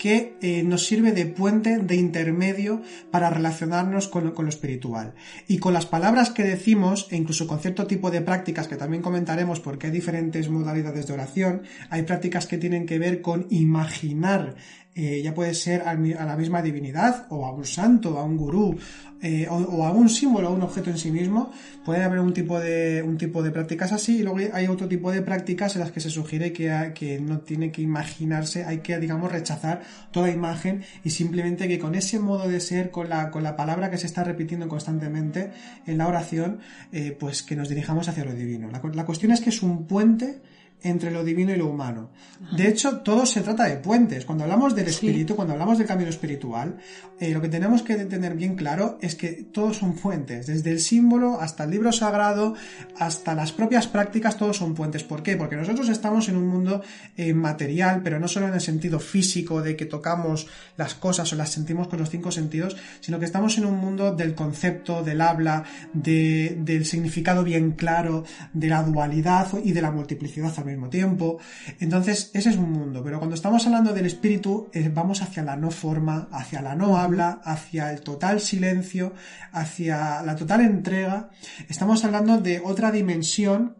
que 0.00 0.38
eh, 0.40 0.62
nos 0.62 0.86
sirve 0.86 1.12
de 1.12 1.26
puente, 1.26 1.76
de 1.76 1.94
intermedio 1.94 2.80
para 3.10 3.28
relacionarnos 3.28 4.08
con, 4.08 4.30
con, 4.30 4.46
lo 4.46 4.48
espiritual. 4.48 5.12
Y 5.46 5.58
con 5.58 5.74
las 5.74 5.84
palabras 5.84 6.30
que 6.30 6.42
decimos, 6.42 7.06
e 7.10 7.16
incluso 7.16 7.46
con 7.46 7.60
cierto 7.60 7.86
tipo 7.86 8.10
de 8.10 8.22
prácticas 8.22 8.66
que 8.66 8.76
también 8.76 9.02
comentaremos 9.02 9.60
porque 9.60 9.88
hay 9.88 9.92
diferentes 9.92 10.48
modalidades 10.48 11.06
de 11.06 11.12
oración, 11.12 11.62
hay 11.90 12.04
prácticas 12.04 12.46
que 12.46 12.56
tienen 12.56 12.86
que 12.86 12.98
ver 12.98 13.20
con 13.20 13.46
imaginar 13.50 14.54
eh, 14.94 15.22
ya 15.22 15.34
puede 15.34 15.54
ser 15.54 15.82
a 15.82 15.94
la 15.94 16.36
misma 16.36 16.62
divinidad 16.62 17.26
o 17.30 17.46
a 17.46 17.52
un 17.52 17.64
santo, 17.64 18.18
a 18.18 18.24
un 18.24 18.36
gurú 18.36 18.76
eh, 19.22 19.46
o, 19.50 19.84
a 19.84 19.92
un 19.92 20.08
símbolo, 20.08 20.48
a 20.48 20.50
un 20.50 20.62
objeto 20.62 20.90
en 20.90 20.98
sí 20.98 21.10
mismo. 21.10 21.52
Puede 21.84 22.02
haber 22.02 22.20
un 22.20 22.32
tipo 22.32 22.58
de, 22.58 23.02
un 23.02 23.18
tipo 23.18 23.42
de 23.42 23.50
prácticas 23.50 23.92
así 23.92 24.18
y 24.18 24.22
luego 24.22 24.38
hay 24.52 24.66
otro 24.66 24.88
tipo 24.88 25.12
de 25.12 25.22
prácticas 25.22 25.76
en 25.76 25.80
las 25.82 25.92
que 25.92 26.00
se 26.00 26.10
sugiere 26.10 26.52
que, 26.52 26.92
que 26.94 27.20
no 27.20 27.40
tiene 27.40 27.70
que 27.70 27.82
imaginarse, 27.82 28.64
hay 28.64 28.78
que, 28.78 28.98
digamos, 28.98 29.30
rechazar 29.30 29.82
toda 30.10 30.30
imagen 30.30 30.82
y 31.04 31.10
simplemente 31.10 31.68
que 31.68 31.78
con 31.78 31.94
ese 31.94 32.18
modo 32.18 32.48
de 32.48 32.60
ser, 32.60 32.90
con 32.90 33.08
la, 33.08 33.30
con 33.30 33.42
la 33.42 33.56
palabra 33.56 33.90
que 33.90 33.98
se 33.98 34.06
está 34.06 34.24
repitiendo 34.24 34.68
constantemente 34.68 35.52
en 35.86 35.98
la 35.98 36.08
oración, 36.08 36.60
eh, 36.92 37.16
pues 37.18 37.42
que 37.42 37.56
nos 37.56 37.68
dirijamos 37.68 38.08
hacia 38.08 38.24
lo 38.24 38.34
divino. 38.34 38.70
La, 38.70 38.82
la 38.94 39.04
cuestión 39.04 39.32
es 39.32 39.40
que 39.40 39.50
es 39.50 39.62
un 39.62 39.86
puente 39.86 40.40
entre 40.82 41.10
lo 41.10 41.24
divino 41.24 41.52
y 41.52 41.56
lo 41.56 41.66
humano. 41.66 42.10
De 42.56 42.68
hecho, 42.68 42.98
todo 42.98 43.26
se 43.26 43.42
trata 43.42 43.64
de 43.64 43.76
puentes. 43.76 44.24
Cuando 44.24 44.44
hablamos 44.44 44.74
del 44.74 44.88
espíritu, 44.88 45.36
cuando 45.36 45.52
hablamos 45.52 45.78
del 45.78 45.86
camino 45.86 46.08
espiritual, 46.08 46.78
eh, 47.18 47.32
lo 47.32 47.40
que 47.42 47.48
tenemos 47.48 47.82
que 47.82 47.96
tener 47.96 48.34
bien 48.34 48.56
claro 48.56 48.98
es 49.02 49.14
que 49.14 49.44
todos 49.52 49.76
son 49.76 49.94
puentes. 49.94 50.46
Desde 50.46 50.70
el 50.70 50.80
símbolo 50.80 51.38
hasta 51.40 51.64
el 51.64 51.70
libro 51.70 51.92
sagrado, 51.92 52.54
hasta 52.98 53.34
las 53.34 53.52
propias 53.52 53.86
prácticas, 53.88 54.38
todos 54.38 54.56
son 54.56 54.74
puentes. 54.74 55.04
¿Por 55.04 55.22
qué? 55.22 55.36
Porque 55.36 55.56
nosotros 55.56 55.90
estamos 55.90 56.28
en 56.30 56.36
un 56.36 56.48
mundo 56.48 56.82
eh, 57.16 57.34
material, 57.34 58.00
pero 58.02 58.18
no 58.18 58.26
solo 58.26 58.48
en 58.48 58.54
el 58.54 58.60
sentido 58.60 59.00
físico 59.00 59.60
de 59.60 59.76
que 59.76 59.84
tocamos 59.84 60.46
las 60.78 60.94
cosas 60.94 61.30
o 61.32 61.36
las 61.36 61.50
sentimos 61.50 61.88
con 61.88 61.98
los 61.98 62.08
cinco 62.08 62.30
sentidos, 62.32 62.76
sino 63.00 63.18
que 63.18 63.26
estamos 63.26 63.58
en 63.58 63.66
un 63.66 63.76
mundo 63.76 64.14
del 64.14 64.34
concepto, 64.34 65.02
del 65.02 65.20
habla, 65.20 65.64
del 65.92 66.84
significado 66.86 67.44
bien 67.44 67.72
claro, 67.72 68.24
de 68.54 68.68
la 68.68 68.82
dualidad 68.82 69.48
y 69.62 69.72
de 69.72 69.82
la 69.82 69.90
multiplicidad 69.90 70.52
mismo 70.70 70.88
tiempo. 70.88 71.38
Entonces, 71.78 72.30
ese 72.34 72.50
es 72.50 72.56
un 72.56 72.72
mundo, 72.72 73.02
pero 73.04 73.18
cuando 73.18 73.34
estamos 73.34 73.66
hablando 73.66 73.92
del 73.92 74.06
espíritu, 74.06 74.68
eh, 74.72 74.90
vamos 74.92 75.22
hacia 75.22 75.42
la 75.42 75.56
no 75.56 75.70
forma, 75.70 76.28
hacia 76.32 76.62
la 76.62 76.74
no 76.74 76.96
habla, 76.96 77.40
hacia 77.44 77.92
el 77.92 78.00
total 78.00 78.40
silencio, 78.40 79.12
hacia 79.52 80.22
la 80.22 80.36
total 80.36 80.62
entrega. 80.62 81.30
Estamos 81.68 82.04
hablando 82.04 82.38
de 82.38 82.60
otra 82.64 82.90
dimensión 82.90 83.76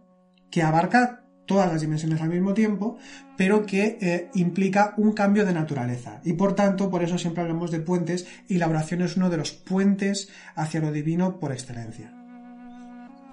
que 0.50 0.62
abarca 0.62 1.20
todas 1.50 1.72
las 1.72 1.80
dimensiones 1.80 2.20
al 2.20 2.28
mismo 2.28 2.54
tiempo, 2.54 2.96
pero 3.36 3.66
que 3.66 3.98
eh, 4.00 4.30
implica 4.34 4.94
un 4.98 5.12
cambio 5.12 5.44
de 5.44 5.52
naturaleza. 5.52 6.20
Y 6.24 6.34
por 6.34 6.54
tanto, 6.54 6.90
por 6.90 7.02
eso 7.02 7.18
siempre 7.18 7.42
hablamos 7.42 7.72
de 7.72 7.80
puentes 7.80 8.28
y 8.48 8.58
la 8.58 8.68
oración 8.68 9.02
es 9.02 9.16
uno 9.16 9.30
de 9.30 9.36
los 9.36 9.50
puentes 9.50 10.28
hacia 10.54 10.80
lo 10.80 10.92
divino 10.92 11.40
por 11.40 11.50
excelencia. 11.50 12.14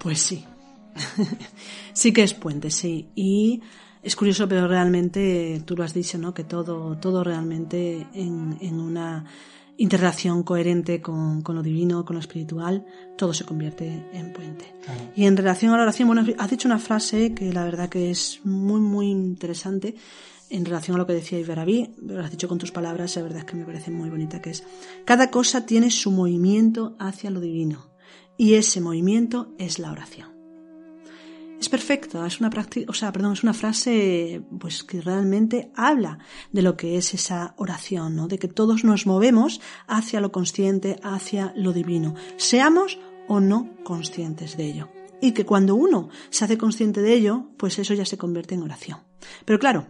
Pues 0.00 0.18
sí, 0.18 0.44
sí 1.92 2.12
que 2.12 2.22
es 2.22 2.34
puente, 2.34 2.70
sí. 2.70 3.08
Y 3.14 3.62
es 4.02 4.16
curioso, 4.16 4.48
pero 4.48 4.68
realmente 4.68 5.62
tú 5.64 5.76
lo 5.76 5.84
has 5.84 5.94
dicho, 5.94 6.18
¿no? 6.18 6.32
Que 6.32 6.44
todo, 6.44 6.96
todo 6.98 7.24
realmente 7.24 8.06
en, 8.12 8.80
una 8.80 9.24
interrelación 9.76 10.42
coherente 10.42 11.00
con, 11.00 11.42
lo 11.46 11.62
divino, 11.62 12.04
con 12.04 12.14
lo 12.14 12.20
espiritual, 12.20 12.86
todo 13.16 13.32
se 13.32 13.44
convierte 13.44 14.08
en 14.12 14.32
puente. 14.32 14.74
Y 15.14 15.24
en 15.24 15.36
relación 15.36 15.72
a 15.72 15.76
la 15.76 15.82
oración, 15.82 16.08
bueno, 16.08 16.24
has 16.38 16.50
dicho 16.50 16.68
una 16.68 16.78
frase 16.78 17.34
que 17.34 17.52
la 17.52 17.64
verdad 17.64 17.88
que 17.88 18.10
es 18.10 18.40
muy, 18.44 18.80
muy 18.80 19.08
interesante 19.08 19.94
en 20.50 20.64
relación 20.64 20.94
a 20.94 20.98
lo 20.98 21.06
que 21.06 21.12
decía 21.12 21.38
Iberabí, 21.38 21.94
lo 22.00 22.20
has 22.20 22.30
dicho 22.30 22.48
con 22.48 22.58
tus 22.58 22.72
palabras, 22.72 23.16
la 23.16 23.22
verdad 23.22 23.40
es 23.40 23.44
que 23.44 23.56
me 23.56 23.66
parece 23.66 23.90
muy 23.90 24.08
bonita, 24.08 24.40
que 24.40 24.50
es, 24.50 24.64
cada 25.04 25.30
cosa 25.30 25.66
tiene 25.66 25.90
su 25.90 26.10
movimiento 26.10 26.96
hacia 26.98 27.30
lo 27.30 27.40
divino, 27.40 27.90
y 28.38 28.54
ese 28.54 28.80
movimiento 28.80 29.52
es 29.58 29.78
la 29.78 29.92
oración 29.92 30.37
es 31.60 31.68
perfecta, 31.68 32.26
es 32.26 32.40
una 32.40 32.50
práctica, 32.50 32.90
o 32.90 32.94
sea, 32.94 33.12
perdón, 33.12 33.32
es 33.32 33.42
una 33.42 33.54
frase 33.54 34.42
pues 34.58 34.84
que 34.84 35.00
realmente 35.00 35.70
habla 35.74 36.18
de 36.52 36.62
lo 36.62 36.76
que 36.76 36.96
es 36.96 37.14
esa 37.14 37.54
oración, 37.56 38.14
¿no? 38.14 38.28
De 38.28 38.38
que 38.38 38.48
todos 38.48 38.84
nos 38.84 39.06
movemos 39.06 39.60
hacia 39.86 40.20
lo 40.20 40.30
consciente, 40.30 41.00
hacia 41.02 41.52
lo 41.56 41.72
divino, 41.72 42.14
seamos 42.36 42.98
o 43.26 43.40
no 43.40 43.74
conscientes 43.84 44.56
de 44.56 44.66
ello. 44.66 44.88
Y 45.20 45.32
que 45.32 45.44
cuando 45.44 45.74
uno 45.74 46.10
se 46.30 46.44
hace 46.44 46.56
consciente 46.56 47.02
de 47.02 47.12
ello, 47.14 47.48
pues 47.56 47.78
eso 47.78 47.92
ya 47.92 48.04
se 48.04 48.18
convierte 48.18 48.54
en 48.54 48.62
oración. 48.62 49.00
Pero 49.44 49.58
claro, 49.58 49.86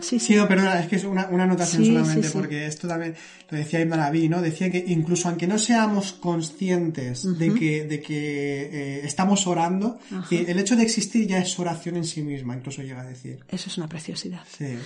Sí, 0.00 0.18
sí. 0.18 0.34
perdona, 0.48 0.80
es 0.80 0.88
que 0.88 0.96
es 0.96 1.04
una, 1.04 1.28
una 1.28 1.44
anotación 1.44 1.84
solamente, 1.84 2.30
porque 2.30 2.66
esto 2.66 2.86
también 2.86 3.14
lo 3.50 3.58
decía 3.58 3.80
Ibn 3.80 4.30
¿no? 4.30 4.42
Decía 4.42 4.70
que 4.70 4.84
incluso 4.88 5.28
aunque 5.28 5.46
no 5.46 5.58
seamos 5.58 6.12
conscientes 6.12 7.38
de 7.38 7.54
que, 7.54 7.84
de 7.84 8.00
que 8.00 8.62
eh, 8.62 9.00
estamos 9.04 9.46
orando, 9.46 9.98
que 10.28 10.42
el 10.42 10.58
hecho 10.58 10.76
de 10.76 10.82
existir 10.82 11.26
ya 11.26 11.38
es 11.38 11.58
oración 11.58 11.96
en 11.96 12.04
sí 12.04 12.22
misma, 12.22 12.56
incluso 12.56 12.82
llega 12.82 13.02
a 13.02 13.06
decir. 13.06 13.40
Eso 13.48 13.68
es 13.68 13.78
una 13.78 13.88
preciosidad. 13.88 14.42
Sí. 14.56 14.76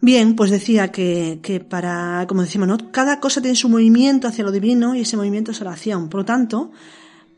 Bien, 0.00 0.36
pues 0.36 0.50
decía 0.50 0.88
que, 0.88 1.40
que 1.42 1.60
para, 1.60 2.26
como 2.28 2.42
decimos, 2.42 2.68
¿no? 2.68 2.92
Cada 2.92 3.18
cosa 3.18 3.40
tiene 3.40 3.56
su 3.56 3.68
movimiento 3.68 4.28
hacia 4.28 4.44
lo 4.44 4.52
divino 4.52 4.94
y 4.94 5.00
ese 5.00 5.16
movimiento 5.16 5.52
es 5.52 5.60
oración. 5.60 6.08
Por 6.08 6.20
lo 6.20 6.24
tanto, 6.24 6.70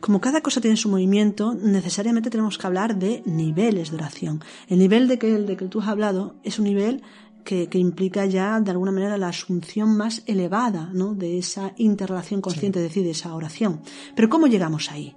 como 0.00 0.20
cada 0.20 0.40
cosa 0.42 0.60
tiene 0.60 0.76
su 0.76 0.88
movimiento, 0.88 1.54
necesariamente 1.54 2.30
tenemos 2.30 2.56
que 2.56 2.66
hablar 2.66 2.96
de 2.98 3.22
niveles 3.26 3.90
de 3.90 3.96
oración. 3.96 4.42
El 4.68 4.78
nivel 4.78 5.08
de 5.08 5.18
que, 5.18 5.34
el 5.34 5.46
de 5.46 5.56
que 5.56 5.66
tú 5.66 5.80
has 5.80 5.88
hablado 5.88 6.36
es 6.44 6.58
un 6.58 6.66
nivel 6.66 7.02
que, 7.44 7.68
que, 7.68 7.78
implica 7.78 8.26
ya, 8.26 8.60
de 8.60 8.70
alguna 8.70 8.92
manera, 8.92 9.18
la 9.18 9.28
asunción 9.28 9.96
más 9.96 10.22
elevada 10.26 10.90
¿no? 10.92 11.14
de 11.14 11.38
esa 11.38 11.72
interrelación 11.76 12.40
consciente, 12.40 12.78
es 12.78 12.84
decir, 12.84 13.04
de 13.04 13.10
esa 13.10 13.34
oración. 13.34 13.80
Pero 14.14 14.28
¿cómo 14.28 14.46
llegamos 14.46 14.90
ahí? 14.90 15.16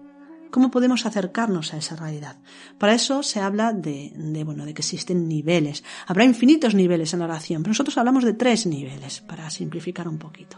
¿Cómo 0.49 0.69
podemos 0.69 1.05
acercarnos 1.05 1.73
a 1.73 1.77
esa 1.77 1.95
realidad? 1.95 2.37
Para 2.77 2.93
eso 2.93 3.23
se 3.23 3.39
habla 3.39 3.71
de, 3.71 4.11
de, 4.15 4.43
bueno, 4.43 4.65
de 4.65 4.73
que 4.73 4.81
existen 4.81 5.27
niveles. 5.27 5.83
Habrá 6.07 6.25
infinitos 6.25 6.75
niveles 6.75 7.13
en 7.13 7.19
la 7.19 7.25
oración, 7.25 7.63
pero 7.63 7.71
nosotros 7.71 7.97
hablamos 7.97 8.25
de 8.25 8.33
tres 8.33 8.65
niveles, 8.65 9.21
para 9.21 9.49
simplificar 9.49 10.09
un 10.09 10.17
poquito. 10.17 10.57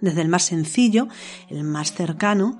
Desde 0.00 0.22
el 0.22 0.28
más 0.28 0.44
sencillo, 0.44 1.08
el 1.48 1.62
más 1.62 1.92
cercano, 1.92 2.58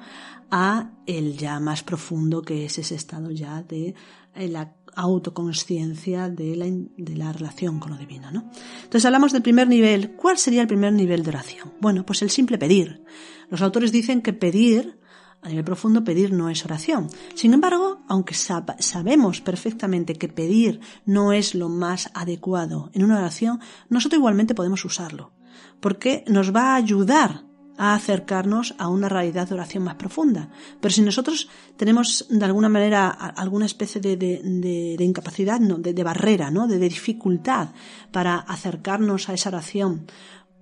a 0.51 0.91
el 1.07 1.37
ya 1.37 1.61
más 1.61 1.83
profundo 1.83 2.43
que 2.43 2.65
es 2.65 2.79
ese 2.79 2.95
estado 2.95 3.31
ya 3.31 3.63
de 3.63 3.95
eh, 4.35 4.49
la 4.49 4.75
autoconsciencia 4.95 6.29
de 6.29 6.57
la, 6.57 6.67
de 6.67 7.17
la 7.17 7.33
relación 7.33 7.79
con 7.79 7.93
lo 7.93 7.97
divino, 7.97 8.31
¿no? 8.31 8.51
Entonces 8.83 9.05
hablamos 9.05 9.33
del 9.33 9.43
primer 9.43 9.69
nivel. 9.69 10.13
¿Cuál 10.17 10.39
sería 10.39 10.63
el 10.63 10.69
primer 10.69 10.93
nivel 10.93 11.23
de 11.23 11.31
oración? 11.31 11.73
Bueno, 11.81 12.05
pues 12.05 12.23
el 12.23 12.31
simple 12.31 12.59
pedir. 12.59 13.05
Los 13.49 13.63
autores 13.63 13.93
dicen 13.93 14.23
que 14.23 14.33
pedir 14.33 14.99
a 15.43 15.49
nivel 15.49 15.65
profundo 15.65 16.05
pedir 16.05 16.33
no 16.33 16.51
es 16.51 16.65
oración. 16.65 17.09
Sin 17.35 17.55
embargo, 17.55 18.03
aunque 18.09 18.35
sabemos 18.35 19.41
perfectamente 19.41 20.15
que 20.15 20.29
pedir 20.29 20.81
no 21.07 21.33
es 21.33 21.55
lo 21.55 21.69
más 21.69 22.11
adecuado 22.15 22.91
en 22.93 23.05
una 23.05 23.19
oración, 23.19 23.61
nosotros 23.89 24.19
igualmente 24.19 24.55
podemos 24.55 24.85
usarlo, 24.85 25.33
porque 25.81 26.25
nos 26.29 26.55
va 26.55 26.73
a 26.73 26.77
ayudar 26.77 27.45
a 27.81 27.95
acercarnos 27.95 28.75
a 28.77 28.89
una 28.89 29.09
realidad 29.09 29.49
de 29.49 29.55
oración 29.55 29.85
más 29.85 29.95
profunda. 29.95 30.51
Pero 30.83 30.93
si 30.93 31.01
nosotros 31.01 31.49
tenemos 31.79 32.27
de 32.29 32.45
alguna 32.45 32.69
manera 32.69 33.09
alguna 33.09 33.65
especie 33.65 34.03
de, 34.03 34.97
incapacidad, 35.01 35.59
no, 35.59 35.79
de, 35.79 36.05
barrera, 36.05 36.51
¿no? 36.51 36.67
de 36.67 36.79
dificultad 36.79 37.71
para 38.13 38.37
acercarnos 38.37 39.31
a 39.31 39.33
esa 39.33 39.49
oración 39.49 40.07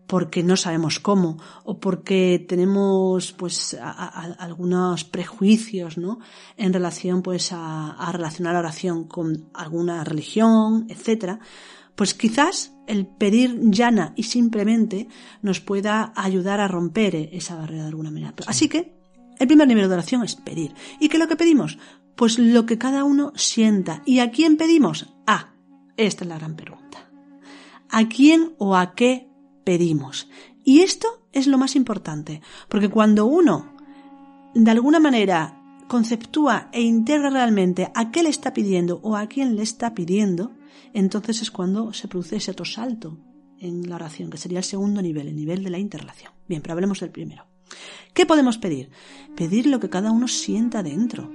porque 0.06 0.44
no 0.44 0.56
sabemos 0.56 1.00
cómo 1.00 1.38
o 1.64 1.80
porque 1.80 2.46
tenemos 2.48 3.32
pues 3.32 3.76
algunos 4.38 5.02
prejuicios 5.02 5.98
no 5.98 6.20
en 6.56 6.72
relación 6.72 7.20
pues 7.20 7.50
a, 7.52 8.10
relacionar 8.12 8.54
la 8.54 8.60
oración 8.60 9.08
con 9.08 9.50
alguna 9.52 10.04
religión 10.04 10.86
etcétera 10.88 11.40
pues 11.94 12.14
quizás 12.14 12.77
el 12.88 13.06
pedir 13.06 13.60
llana 13.70 14.12
y 14.16 14.24
simplemente 14.24 15.08
nos 15.42 15.60
pueda 15.60 16.12
ayudar 16.16 16.60
a 16.60 16.68
romper 16.68 17.14
esa 17.32 17.54
barrera 17.54 17.82
de 17.82 17.88
alguna 17.88 18.10
manera. 18.10 18.34
Así 18.46 18.68
que 18.68 18.98
el 19.38 19.46
primer 19.46 19.68
nivel 19.68 19.88
de 19.88 19.94
oración 19.94 20.24
es 20.24 20.34
pedir. 20.34 20.74
Y 20.98 21.08
qué 21.08 21.16
es 21.16 21.20
lo 21.20 21.28
que 21.28 21.36
pedimos 21.36 21.78
pues 22.18 22.40
lo 22.40 22.66
que 22.66 22.78
cada 22.78 23.04
uno 23.04 23.32
sienta. 23.36 24.02
Y 24.04 24.18
a 24.18 24.32
quién 24.32 24.56
pedimos 24.56 25.14
ah 25.24 25.54
esta 25.96 26.24
es 26.24 26.28
la 26.28 26.38
gran 26.38 26.56
pregunta. 26.56 27.10
A 27.90 28.08
quién 28.08 28.54
o 28.58 28.76
a 28.76 28.94
qué 28.94 29.30
pedimos. 29.64 30.28
Y 30.64 30.80
esto 30.80 31.28
es 31.32 31.46
lo 31.46 31.58
más 31.58 31.76
importante, 31.76 32.42
porque 32.68 32.88
cuando 32.88 33.26
uno 33.26 33.76
de 34.54 34.70
alguna 34.70 35.00
manera 35.00 35.60
conceptúa 35.88 36.68
e 36.72 36.82
integra 36.82 37.30
realmente 37.30 37.90
a 37.94 38.10
qué 38.10 38.22
le 38.22 38.28
está 38.28 38.52
pidiendo 38.52 39.00
o 39.02 39.16
a 39.16 39.26
quién 39.26 39.56
le 39.56 39.62
está 39.62 39.94
pidiendo, 39.94 40.52
entonces 40.92 41.42
es 41.42 41.50
cuando 41.50 41.92
se 41.92 42.08
produce 42.08 42.36
ese 42.36 42.50
otro 42.50 42.64
salto 42.64 43.18
en 43.60 43.88
la 43.88 43.96
oración, 43.96 44.30
que 44.30 44.38
sería 44.38 44.58
el 44.58 44.64
segundo 44.64 45.02
nivel, 45.02 45.28
el 45.28 45.36
nivel 45.36 45.64
de 45.64 45.70
la 45.70 45.78
interrelación. 45.78 46.32
Bien, 46.48 46.62
pero 46.62 46.74
hablemos 46.74 47.00
del 47.00 47.10
primero. 47.10 47.46
¿Qué 48.14 48.26
podemos 48.26 48.58
pedir? 48.58 48.90
Pedir 49.36 49.66
lo 49.66 49.80
que 49.80 49.90
cada 49.90 50.10
uno 50.10 50.28
sienta 50.28 50.82
dentro. 50.82 51.32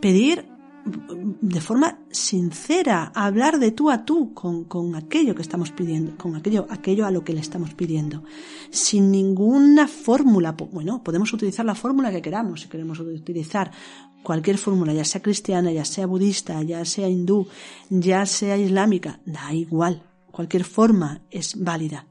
Pedir 0.00 0.46
de 0.84 1.60
forma 1.60 1.98
sincera, 2.10 3.12
hablar 3.14 3.58
de 3.58 3.72
tú 3.72 3.90
a 3.90 4.04
tú 4.04 4.32
con, 4.32 4.64
con, 4.64 4.94
aquello 4.94 5.34
que 5.34 5.42
estamos 5.42 5.70
pidiendo, 5.70 6.16
con 6.16 6.36
aquello, 6.36 6.66
aquello 6.70 7.06
a 7.06 7.10
lo 7.10 7.22
que 7.24 7.32
le 7.32 7.40
estamos 7.40 7.74
pidiendo, 7.74 8.22
sin 8.70 9.10
ninguna 9.10 9.86
fórmula. 9.88 10.52
Bueno, 10.52 11.02
podemos 11.02 11.32
utilizar 11.32 11.64
la 11.64 11.74
fórmula 11.74 12.10
que 12.10 12.22
queramos, 12.22 12.62
si 12.62 12.68
queremos 12.68 12.98
utilizar 13.00 13.70
cualquier 14.22 14.58
fórmula, 14.58 14.92
ya 14.92 15.04
sea 15.04 15.22
cristiana, 15.22 15.72
ya 15.72 15.84
sea 15.84 16.06
budista, 16.06 16.62
ya 16.62 16.84
sea 16.84 17.08
hindú, 17.08 17.46
ya 17.88 18.26
sea 18.26 18.56
islámica, 18.56 19.20
da 19.24 19.52
igual, 19.52 20.02
cualquier 20.30 20.64
forma 20.64 21.22
es 21.30 21.62
válida. 21.62 22.06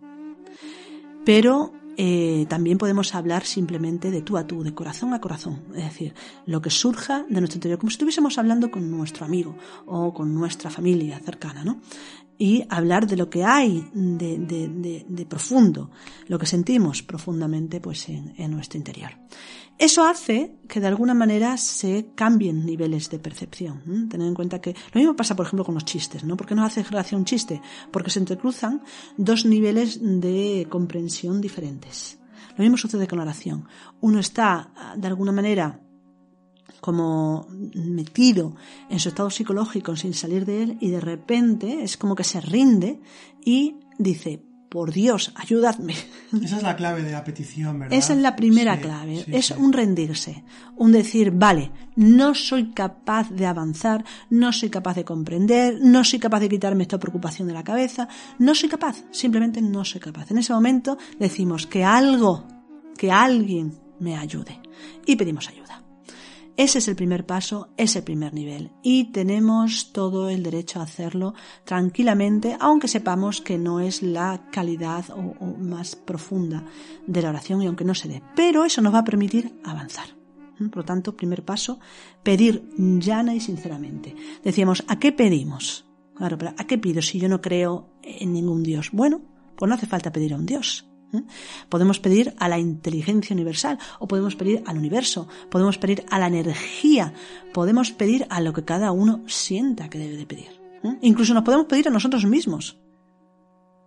Pero 1.26 1.74
eh, 2.02 2.46
también 2.48 2.78
podemos 2.78 3.14
hablar 3.14 3.44
simplemente 3.44 4.10
de 4.10 4.22
tú 4.22 4.38
a 4.38 4.48
tú, 4.48 4.64
de 4.64 4.74
corazón 4.74 5.14
a 5.14 5.20
corazón, 5.20 5.64
es 5.76 5.84
decir, 5.84 6.14
lo 6.46 6.62
que 6.62 6.70
surja 6.70 7.26
de 7.28 7.42
nuestro 7.42 7.58
interior, 7.58 7.78
como 7.78 7.90
si 7.90 7.96
estuviésemos 7.96 8.38
hablando 8.38 8.72
con 8.72 8.90
nuestro 8.90 9.26
amigo 9.26 9.58
o 9.86 10.14
con 10.14 10.34
nuestra 10.34 10.70
familia 10.70 11.20
cercana, 11.20 11.66
¿no? 11.66 11.82
Y 12.42 12.64
hablar 12.70 13.06
de 13.06 13.18
lo 13.18 13.30
que 13.30 13.44
hay 13.44 13.86
de, 13.94 14.40
de, 14.40 15.06
de, 15.08 15.26
profundo, 15.26 15.92
lo 16.28 16.40
que 16.40 16.46
sentimos 16.46 17.04
profundamente 17.04 17.82
pues 17.82 18.08
en, 18.08 18.34
en 18.38 18.52
nuestro 18.52 18.78
interior. 18.78 19.12
Eso 19.78 20.04
hace 20.04 20.58
que 20.68 20.82
de 20.82 20.88
alguna 20.88 21.14
manera 21.14 21.56
se 21.56 22.12
cambien 22.16 22.66
niveles 22.66 23.10
de 23.10 23.20
percepción. 23.20 23.82
¿eh? 23.88 24.08
Tener 24.10 24.28
en 24.28 24.34
cuenta 24.34 24.60
que 24.60 24.76
lo 24.94 25.00
mismo 25.00 25.16
pasa, 25.16 25.38
por 25.38 25.46
ejemplo, 25.46 25.64
con 25.64 25.74
los 25.74 25.86
chistes, 25.86 26.26
¿no? 26.26 26.36
¿Por 26.36 26.48
qué 26.48 26.56
no 26.56 26.66
hace 26.66 26.84
gracia 26.84 27.18
un 27.18 27.24
chiste? 27.24 27.62
Porque 27.90 28.10
se 28.10 28.20
entrecruzan 28.20 28.82
dos 29.18 29.46
niveles 29.46 30.00
de 30.02 30.68
comprensión 30.70 31.40
diferentes. 31.40 32.20
Lo 32.58 32.64
mismo 32.64 32.76
sucede 32.76 33.08
con 33.08 33.20
la 33.20 33.24
oración. 33.24 33.70
Uno 34.02 34.20
está, 34.20 34.96
de 34.98 35.08
alguna 35.08 35.32
manera, 35.32 35.80
como 36.82 37.48
metido 37.50 38.56
en 38.90 39.00
su 39.00 39.10
estado 39.10 39.30
psicológico 39.30 39.96
sin 39.96 40.14
salir 40.14 40.46
de 40.46 40.64
él 40.64 40.78
y 40.80 40.90
de 40.90 41.02
repente 41.02 41.84
es 41.84 41.98
como 41.98 42.16
que 42.16 42.24
se 42.24 42.42
rinde 42.42 43.02
y 43.44 43.76
dice, 43.98 44.44
por 44.70 44.94
Dios, 44.94 45.34
ayudadme. 45.36 45.96
Esa 46.44 46.58
es 46.58 46.64
la 46.64 46.76
clave 46.76 47.02
de 47.02 47.12
la 47.12 47.24
petición, 47.24 47.80
¿verdad? 47.80 47.98
Esa 47.98 48.14
es 48.14 48.20
la 48.20 48.36
primera 48.36 48.80
clave. 48.80 49.26
es 49.28 49.52
un 49.52 49.74
rendirse, 49.74 50.44
un 50.78 50.92
decir, 50.92 51.32
vale, 51.32 51.72
no 51.96 52.36
soy 52.36 52.72
capaz 52.72 53.30
de 53.32 53.48
avanzar, 53.48 54.06
no 54.30 54.54
soy 54.54 54.70
capaz 54.70 54.96
de 54.96 55.06
comprender, 55.06 55.80
no 55.82 56.04
soy 56.04 56.20
capaz 56.20 56.40
de 56.40 56.50
quitarme 56.50 56.84
esta 56.84 57.00
preocupación 57.00 57.48
de 57.48 57.54
la 57.54 57.64
cabeza, 57.64 58.08
no 58.38 58.54
soy 58.54 58.70
capaz, 58.70 59.04
simplemente 59.12 59.62
no 59.62 59.84
soy 59.84 60.00
capaz. 60.00 60.30
En 60.32 60.38
ese 60.38 60.54
momento 60.54 60.98
decimos 61.20 61.66
que 61.66 61.84
algo, 61.84 62.46
que 62.96 63.12
alguien 63.12 63.74
me 64.00 64.16
ayude 64.16 64.62
y 65.06 65.16
pedimos 65.16 65.50
ayuda. 65.50 65.84
Ese 66.60 66.80
es 66.80 66.90
el 66.90 66.98
primer 66.98 67.26
paso, 67.26 67.70
es 67.78 67.96
el 67.96 68.04
primer 68.04 68.34
nivel 68.34 68.72
y 68.84 69.14
tenemos 69.14 69.94
todo 69.94 70.28
el 70.28 70.44
derecho 70.44 70.82
a 70.82 70.84
hacerlo 70.84 71.34
tranquilamente, 71.64 72.58
aunque 72.60 72.90
sepamos 72.90 73.40
que 73.40 73.58
no 73.58 73.80
es 73.80 74.04
la 74.04 74.50
calidad 74.52 75.06
o, 75.12 75.46
más 75.58 75.96
profunda 75.96 76.66
de 77.08 77.22
la 77.22 77.30
oración 77.30 77.62
y 77.62 77.68
aunque 77.68 77.86
no 77.86 77.96
se 77.96 78.10
dé. 78.10 78.22
Pero 78.36 78.66
eso 78.66 78.82
nos 78.82 78.94
va 78.94 79.00
a 79.00 79.04
permitir 79.06 79.58
avanzar. 79.64 80.08
Por 80.58 80.76
lo 80.76 80.84
tanto, 80.84 81.16
primer 81.16 81.46
paso, 81.46 81.80
pedir 82.24 82.70
llana 82.78 83.34
y 83.34 83.40
sinceramente. 83.40 84.14
Decíamos, 84.44 84.84
¿a 84.90 85.00
qué 85.00 85.14
pedimos? 85.14 85.86
Claro, 86.14 86.38
pero 86.38 86.52
¿a 86.58 86.68
qué 86.68 86.78
pido 86.78 87.02
si 87.02 87.20
yo 87.20 87.30
no 87.30 87.40
creo 87.40 87.88
en 88.04 88.34
ningún 88.34 88.64
Dios? 88.64 88.90
Bueno, 88.92 89.22
pues 89.56 89.70
no 89.70 89.76
hace 89.76 89.88
falta 89.88 90.12
pedir 90.12 90.34
a 90.34 90.36
un 90.36 90.46
Dios. 90.46 90.89
¿Eh? 91.14 91.22
Podemos 91.70 92.00
pedir 92.00 92.34
a 92.40 92.48
la 92.48 92.60
inteligencia 92.60 93.34
universal 93.34 93.78
o 94.00 94.08
podemos 94.08 94.36
pedir 94.36 94.64
al 94.66 94.78
universo, 94.78 95.28
podemos 95.50 95.78
pedir 95.78 96.06
a 96.10 96.20
la 96.20 96.28
energía, 96.28 97.14
podemos 97.54 97.92
pedir 97.92 98.26
a 98.30 98.42
lo 98.42 98.54
que 98.54 98.64
cada 98.64 98.92
uno 98.92 99.24
sienta 99.28 99.90
que 99.90 100.00
debe 100.00 100.18
de 100.18 100.26
pedir. 100.26 100.60
¿eh? 100.84 100.98
Incluso 101.02 101.34
nos 101.34 101.44
podemos 101.44 101.68
pedir 101.68 101.88
a 101.88 101.92
nosotros 101.92 102.26
mismos. 102.26 102.78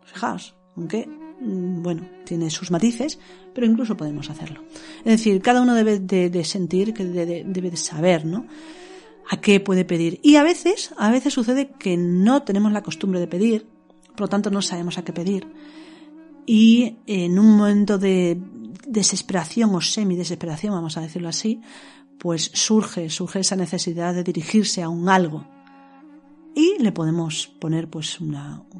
Fijaos, 0.04 0.54
aunque, 0.76 1.06
mm, 1.06 1.82
bueno, 1.82 2.08
tiene 2.24 2.50
sus 2.50 2.70
matices, 2.70 3.18
pero 3.54 3.66
incluso 3.66 3.96
podemos 3.96 4.30
hacerlo. 4.30 4.62
Es 4.98 5.12
decir, 5.12 5.40
cada 5.42 5.62
uno 5.62 5.74
debe 5.74 5.98
de, 5.98 6.44
sentir, 6.44 6.94
que 6.94 7.04
debe, 7.04 7.44
debe 7.46 7.70
de 7.70 7.76
saber, 7.76 8.24
¿no? 8.24 8.46
a 9.30 9.40
qué 9.40 9.60
puede 9.60 9.84
pedir. 9.84 10.18
Y 10.22 10.36
a 10.36 10.42
veces, 10.42 10.92
a 10.96 11.10
veces 11.10 11.32
sucede 11.32 11.70
que 11.78 11.96
no 11.96 12.42
tenemos 12.42 12.72
la 12.72 12.82
costumbre 12.82 13.20
de 13.20 13.28
pedir, 13.28 13.66
por 14.10 14.22
lo 14.22 14.28
tanto 14.28 14.50
no 14.50 14.60
sabemos 14.60 14.98
a 14.98 15.04
qué 15.04 15.12
pedir 15.12 15.46
y 16.46 16.96
en 17.06 17.38
un 17.38 17.56
momento 17.56 17.98
de 17.98 18.40
desesperación 18.86 19.74
o 19.74 19.80
semi-desesperación, 19.80 20.74
vamos 20.74 20.96
a 20.96 21.00
decirlo 21.00 21.28
así, 21.28 21.60
pues 22.18 22.50
surge, 22.54 23.10
surge 23.10 23.40
esa 23.40 23.56
necesidad 23.56 24.14
de 24.14 24.24
dirigirse 24.24 24.82
a 24.82 24.88
un 24.88 25.08
algo. 25.08 25.46
Y 26.54 26.76
le 26.82 26.92
podemos 26.92 27.46
poner 27.46 27.88
pues 27.88 28.20
un 28.20 28.36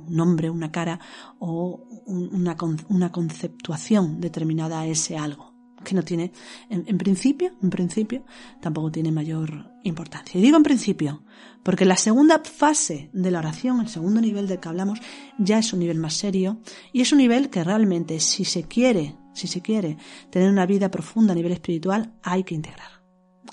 nombre, 0.09 0.51
una 0.51 0.71
cara 0.71 1.01
o 1.39 1.87
una, 2.07 2.57
una 2.89 3.11
conceptuación 3.11 4.21
determinada 4.21 4.81
a 4.81 4.87
ese 4.87 5.17
algo 5.17 5.52
que 5.83 5.95
no 5.95 6.03
tiene, 6.03 6.33
en, 6.69 6.99
principio, 6.99 7.53
en 7.63 7.71
principio, 7.71 8.25
tampoco 8.61 8.91
tiene 8.91 9.13
mayor 9.13 9.71
importancia. 9.85 10.39
Y 10.39 10.43
digo 10.43 10.57
en 10.57 10.63
principio, 10.63 11.23
porque 11.63 11.85
la 11.85 11.97
segunda 11.97 12.41
fase 12.45 13.11
de 13.13 13.31
la 13.31 13.39
oración, 13.39 13.81
el 13.81 13.89
segundo 13.89 14.21
nivel 14.21 14.49
del 14.49 14.61
que 14.61 14.69
hablamos, 14.69 15.01
ya 15.39 15.59
es 15.59 15.73
un 15.73 15.81
nivel 15.81 15.99
más 15.99 16.15
serio 16.15 16.61
y 16.93 17.01
es 17.01 17.13
un 17.13 17.19
nivel 17.19 17.51
que 17.51 17.65
realmente, 17.65 18.21
si 18.21 18.45
se 18.45 18.65
quiere, 18.65 19.17
si 19.33 19.47
se 19.47 19.61
quiere 19.61 19.97
tener 20.31 20.51
una 20.51 20.67
vida 20.67 20.91
profunda 20.91 21.33
a 21.33 21.37
nivel 21.37 21.53
espiritual, 21.53 22.13
hay 22.23 22.45
que 22.45 22.55
integrar. 22.55 23.03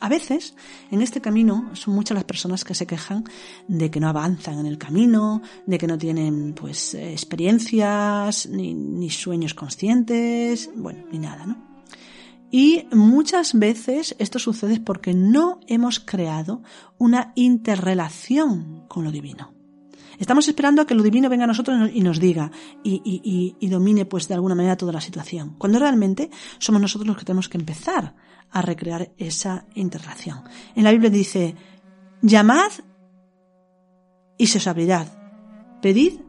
A 0.02 0.08
veces, 0.08 0.56
en 0.92 1.02
este 1.02 1.20
camino, 1.20 1.72
son 1.74 1.94
muchas 1.94 2.16
las 2.16 2.24
personas 2.24 2.64
que 2.64 2.74
se 2.74 2.88
quejan 2.88 3.26
de 3.68 3.92
que 3.92 4.00
no 4.00 4.08
avanzan 4.08 4.60
en 4.60 4.66
el 4.66 4.78
camino, 4.78 5.42
de 5.66 5.78
que 5.78 5.88
no 5.88 5.98
tienen, 5.98 6.54
pues, 6.54 6.94
experiencias, 6.94 8.48
ni, 8.48 8.74
ni 8.74 9.10
sueños 9.10 9.54
conscientes, 9.54 10.70
bueno, 10.76 11.04
ni 11.12 11.20
nada, 11.20 11.46
¿no? 11.46 11.69
Y 12.52 12.88
muchas 12.92 13.54
veces 13.58 14.16
esto 14.20 14.40
sucede 14.40 14.80
porque 14.80 15.14
no 15.14 15.60
hemos 15.68 16.00
creado 16.00 16.64
una 16.98 17.32
interrelación 17.36 18.86
con 18.88 19.04
lo 19.04 19.12
divino. 19.12 19.54
Estamos 20.18 20.48
esperando 20.48 20.82
a 20.82 20.86
que 20.86 20.96
lo 20.96 21.04
divino 21.04 21.30
venga 21.30 21.46
a 21.46 21.48
nosotros 21.48 21.92
y 21.94 22.02
nos 22.02 22.20
diga 22.20 22.52
y, 22.84 23.56
domine 23.70 24.06
pues 24.06 24.28
de 24.28 24.34
alguna 24.34 24.56
manera 24.56 24.76
toda 24.76 24.92
la 24.92 25.00
situación. 25.00 25.56
Cuando 25.58 25.80
realmente 25.80 26.30
somos 26.58 26.82
nosotros 26.82 27.08
los 27.08 27.18
que 27.18 27.24
tenemos 27.24 27.48
que 27.48 27.58
empezar 27.58 28.16
a 28.52 28.62
recrear 28.62 29.14
esa 29.18 29.66
interrelación. 29.76 30.44
En 30.76 30.84
la 30.84 30.92
Biblia 30.92 31.10
dice, 31.10 31.56
llamad 32.22 32.72
y 34.38 34.48
se 34.48 34.58
os 34.58 34.68
abrirá. 34.68 35.06
Pedid 35.82 36.20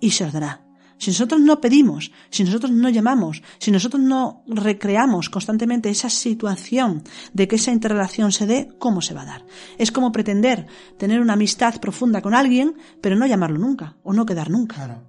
y 0.00 0.10
se 0.10 0.24
os 0.24 0.32
dará. 0.32 0.65
Si 0.98 1.10
nosotros 1.10 1.40
no 1.40 1.60
pedimos, 1.60 2.10
si 2.30 2.44
nosotros 2.44 2.72
no 2.72 2.88
llamamos, 2.88 3.42
si 3.58 3.70
nosotros 3.70 4.02
no 4.02 4.42
recreamos 4.46 5.28
constantemente 5.28 5.90
esa 5.90 6.08
situación 6.08 7.02
de 7.32 7.46
que 7.48 7.56
esa 7.56 7.72
interrelación 7.72 8.32
se 8.32 8.46
dé, 8.46 8.68
¿cómo 8.78 9.02
se 9.02 9.14
va 9.14 9.22
a 9.22 9.26
dar? 9.26 9.46
Es 9.78 9.92
como 9.92 10.12
pretender 10.12 10.66
tener 10.98 11.20
una 11.20 11.34
amistad 11.34 11.80
profunda 11.80 12.22
con 12.22 12.34
alguien, 12.34 12.76
pero 13.00 13.16
no 13.16 13.26
llamarlo 13.26 13.58
nunca, 13.58 13.96
o 14.02 14.12
no 14.12 14.24
quedar 14.24 14.50
nunca. 14.50 14.76
Claro. 14.76 15.02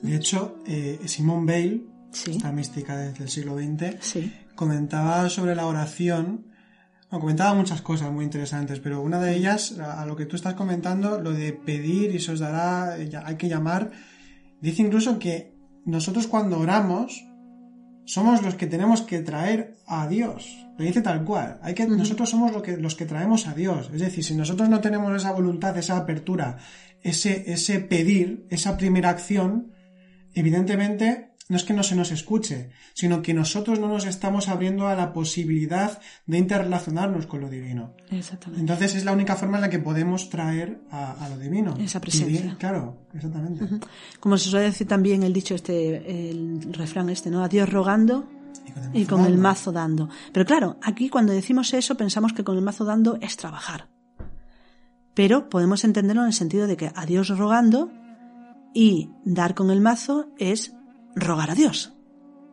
De 0.00 0.16
hecho, 0.16 0.56
eh, 0.66 1.00
Simone 1.04 1.46
Bale, 1.46 1.82
esta 2.12 2.50
mística 2.50 2.96
desde 2.96 3.24
el 3.24 3.30
siglo 3.30 3.56
XX, 3.56 4.30
comentaba 4.54 5.28
sobre 5.28 5.54
la 5.54 5.66
oración 5.66 6.52
comentaba 7.20 7.54
muchas 7.54 7.82
cosas 7.82 8.10
muy 8.10 8.24
interesantes, 8.24 8.80
pero 8.80 9.02
una 9.02 9.20
de 9.20 9.36
ellas, 9.36 9.78
a 9.78 10.04
lo 10.06 10.16
que 10.16 10.26
tú 10.26 10.36
estás 10.36 10.54
comentando, 10.54 11.20
lo 11.20 11.32
de 11.32 11.52
pedir 11.52 12.14
y 12.14 12.20
se 12.20 12.32
os 12.32 12.40
dará, 12.40 12.94
hay 12.94 13.36
que 13.36 13.48
llamar, 13.48 13.90
dice 14.62 14.82
incluso 14.82 15.18
que 15.18 15.54
nosotros 15.84 16.26
cuando 16.26 16.58
oramos 16.58 17.24
somos 18.04 18.42
los 18.42 18.54
que 18.54 18.66
tenemos 18.66 19.02
que 19.02 19.20
traer 19.20 19.76
a 19.86 20.08
Dios. 20.08 20.66
Lo 20.76 20.84
dice 20.84 21.02
tal 21.02 21.24
cual. 21.24 21.58
Hay 21.62 21.74
que, 21.74 21.86
Nosotros 21.86 22.30
somos 22.30 22.52
lo 22.52 22.62
que, 22.62 22.76
los 22.76 22.94
que 22.94 23.06
traemos 23.06 23.46
a 23.46 23.54
Dios. 23.54 23.90
Es 23.92 24.00
decir, 24.00 24.24
si 24.24 24.34
nosotros 24.34 24.68
no 24.68 24.80
tenemos 24.80 25.14
esa 25.14 25.32
voluntad, 25.32 25.76
esa 25.76 25.96
apertura, 25.96 26.58
ese, 27.02 27.52
ese 27.52 27.80
pedir, 27.80 28.46
esa 28.50 28.76
primera 28.76 29.10
acción, 29.10 29.72
evidentemente 30.34 31.31
no 31.52 31.58
es 31.58 31.64
que 31.64 31.74
no 31.74 31.82
se 31.82 31.94
nos 31.94 32.10
escuche, 32.12 32.70
sino 32.94 33.20
que 33.20 33.34
nosotros 33.34 33.78
no 33.78 33.86
nos 33.86 34.06
estamos 34.06 34.48
abriendo 34.48 34.88
a 34.88 34.94
la 34.94 35.12
posibilidad 35.12 36.00
de 36.24 36.38
interrelacionarnos 36.38 37.26
con 37.26 37.42
lo 37.42 37.50
divino. 37.50 37.92
Exactamente. 38.10 38.62
Entonces 38.62 38.94
es 38.94 39.04
la 39.04 39.12
única 39.12 39.36
forma 39.36 39.58
en 39.58 39.60
la 39.60 39.68
que 39.68 39.78
podemos 39.78 40.30
traer 40.30 40.80
a, 40.90 41.28
lo 41.28 41.38
divino. 41.38 41.74
Esa 41.78 42.00
presencia. 42.00 42.56
claro, 42.58 43.02
exactamente. 43.12 43.68
Como 44.18 44.38
se 44.38 44.48
suele 44.48 44.64
decir 44.64 44.88
también 44.88 45.24
el 45.24 45.34
dicho 45.34 45.54
este, 45.54 46.30
el 46.30 46.72
refrán 46.72 47.10
este, 47.10 47.28
¿no? 47.28 47.44
A 47.44 47.48
Dios 47.48 47.68
rogando 47.68 48.26
y 48.94 49.04
con, 49.04 49.26
el, 49.26 49.36
mazo 49.36 49.72
dando. 49.72 50.08
Pero 50.32 50.46
claro, 50.46 50.78
aquí 50.80 51.10
cuando 51.10 51.34
decimos 51.34 51.74
eso 51.74 51.98
pensamos 51.98 52.32
que 52.32 52.44
con 52.44 52.56
el 52.56 52.62
mazo 52.62 52.86
dando 52.86 53.18
es 53.20 53.36
trabajar. 53.36 53.88
Pero 55.12 55.50
podemos 55.50 55.84
entenderlo 55.84 56.22
en 56.22 56.28
el 56.28 56.32
sentido 56.32 56.66
de 56.66 56.78
que 56.78 56.90
a 56.94 57.04
Dios 57.04 57.28
rogando 57.28 57.90
y 58.72 59.10
dar 59.26 59.54
con 59.54 59.70
el 59.70 59.82
mazo 59.82 60.30
es 60.38 60.72
rogar 61.14 61.50
a 61.50 61.54
Dios. 61.54 61.92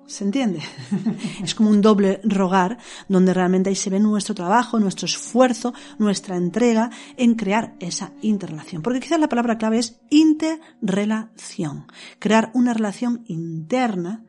¿Se 0.10 0.24
entiende? 0.24 0.60
es 1.44 1.54
como 1.54 1.70
un 1.70 1.82
doble 1.82 2.20
rogar 2.24 2.80
donde 3.08 3.32
realmente 3.32 3.70
ahí 3.70 3.76
se 3.76 3.92
ve 3.92 4.00
nuestro 4.00 4.34
trabajo, 4.34 4.80
nuestro 4.80 5.06
esfuerzo, 5.06 5.72
nuestra 6.00 6.36
entrega 6.36 6.90
en 7.16 7.36
crear 7.36 7.76
esa 7.80 8.12
interrelación. 8.24 8.82
Porque 8.82 9.02
quizás 9.02 9.20
la 9.20 9.30
palabra 9.30 9.60
clave 9.60 9.78
es 9.78 10.00
interrelación. 10.10 11.86
Crear 12.18 12.50
una 12.56 12.74
relación 12.74 13.24
interna 13.28 14.26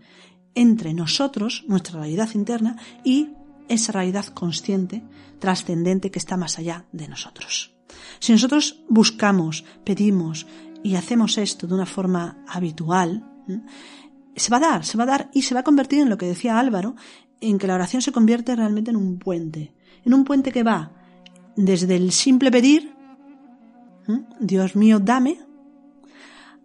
entre 0.55 0.93
nosotros, 0.93 1.65
nuestra 1.67 2.01
realidad 2.01 2.29
interna, 2.35 2.77
y 3.03 3.31
esa 3.69 3.93
realidad 3.93 4.27
consciente, 4.27 5.03
trascendente 5.39 6.11
que 6.11 6.19
está 6.19 6.37
más 6.37 6.59
allá 6.59 6.85
de 6.93 7.09
nosotros. 7.09 7.75
Si 8.19 8.33
nosotros 8.33 8.83
buscamos, 8.91 9.65
pedimos 9.85 10.47
y 10.83 10.97
hacemos 10.97 11.39
esto 11.39 11.67
de 11.67 11.75
una 11.75 11.87
forma 11.87 12.45
habitual, 12.47 13.25
se 14.37 14.51
va 14.51 14.59
a 14.59 14.61
dar, 14.61 14.85
se 14.85 14.97
va 14.97 15.05
a 15.05 15.07
dar 15.09 15.31
y 15.33 15.43
se 15.43 15.55
va 15.55 15.61
a 15.61 15.65
convertir 15.65 16.01
en 16.01 16.11
lo 16.11 16.19
que 16.19 16.27
decía 16.27 16.59
Álvaro, 16.59 16.95
en 17.41 17.59
que 17.59 17.67
la 17.67 17.75
oración 17.75 18.03
se 18.03 18.13
convierte 18.13 18.55
realmente 18.55 18.91
en 18.91 18.97
un 18.97 19.19
puente, 19.19 19.75
en 20.05 20.15
un 20.15 20.25
puente 20.25 20.53
que 20.53 20.63
va 20.63 20.93
desde 21.57 21.97
el 21.97 22.13
simple 22.13 22.51
pedir, 22.51 22.95
Dios 24.41 24.77
mío, 24.77 24.99
dame, 24.99 25.39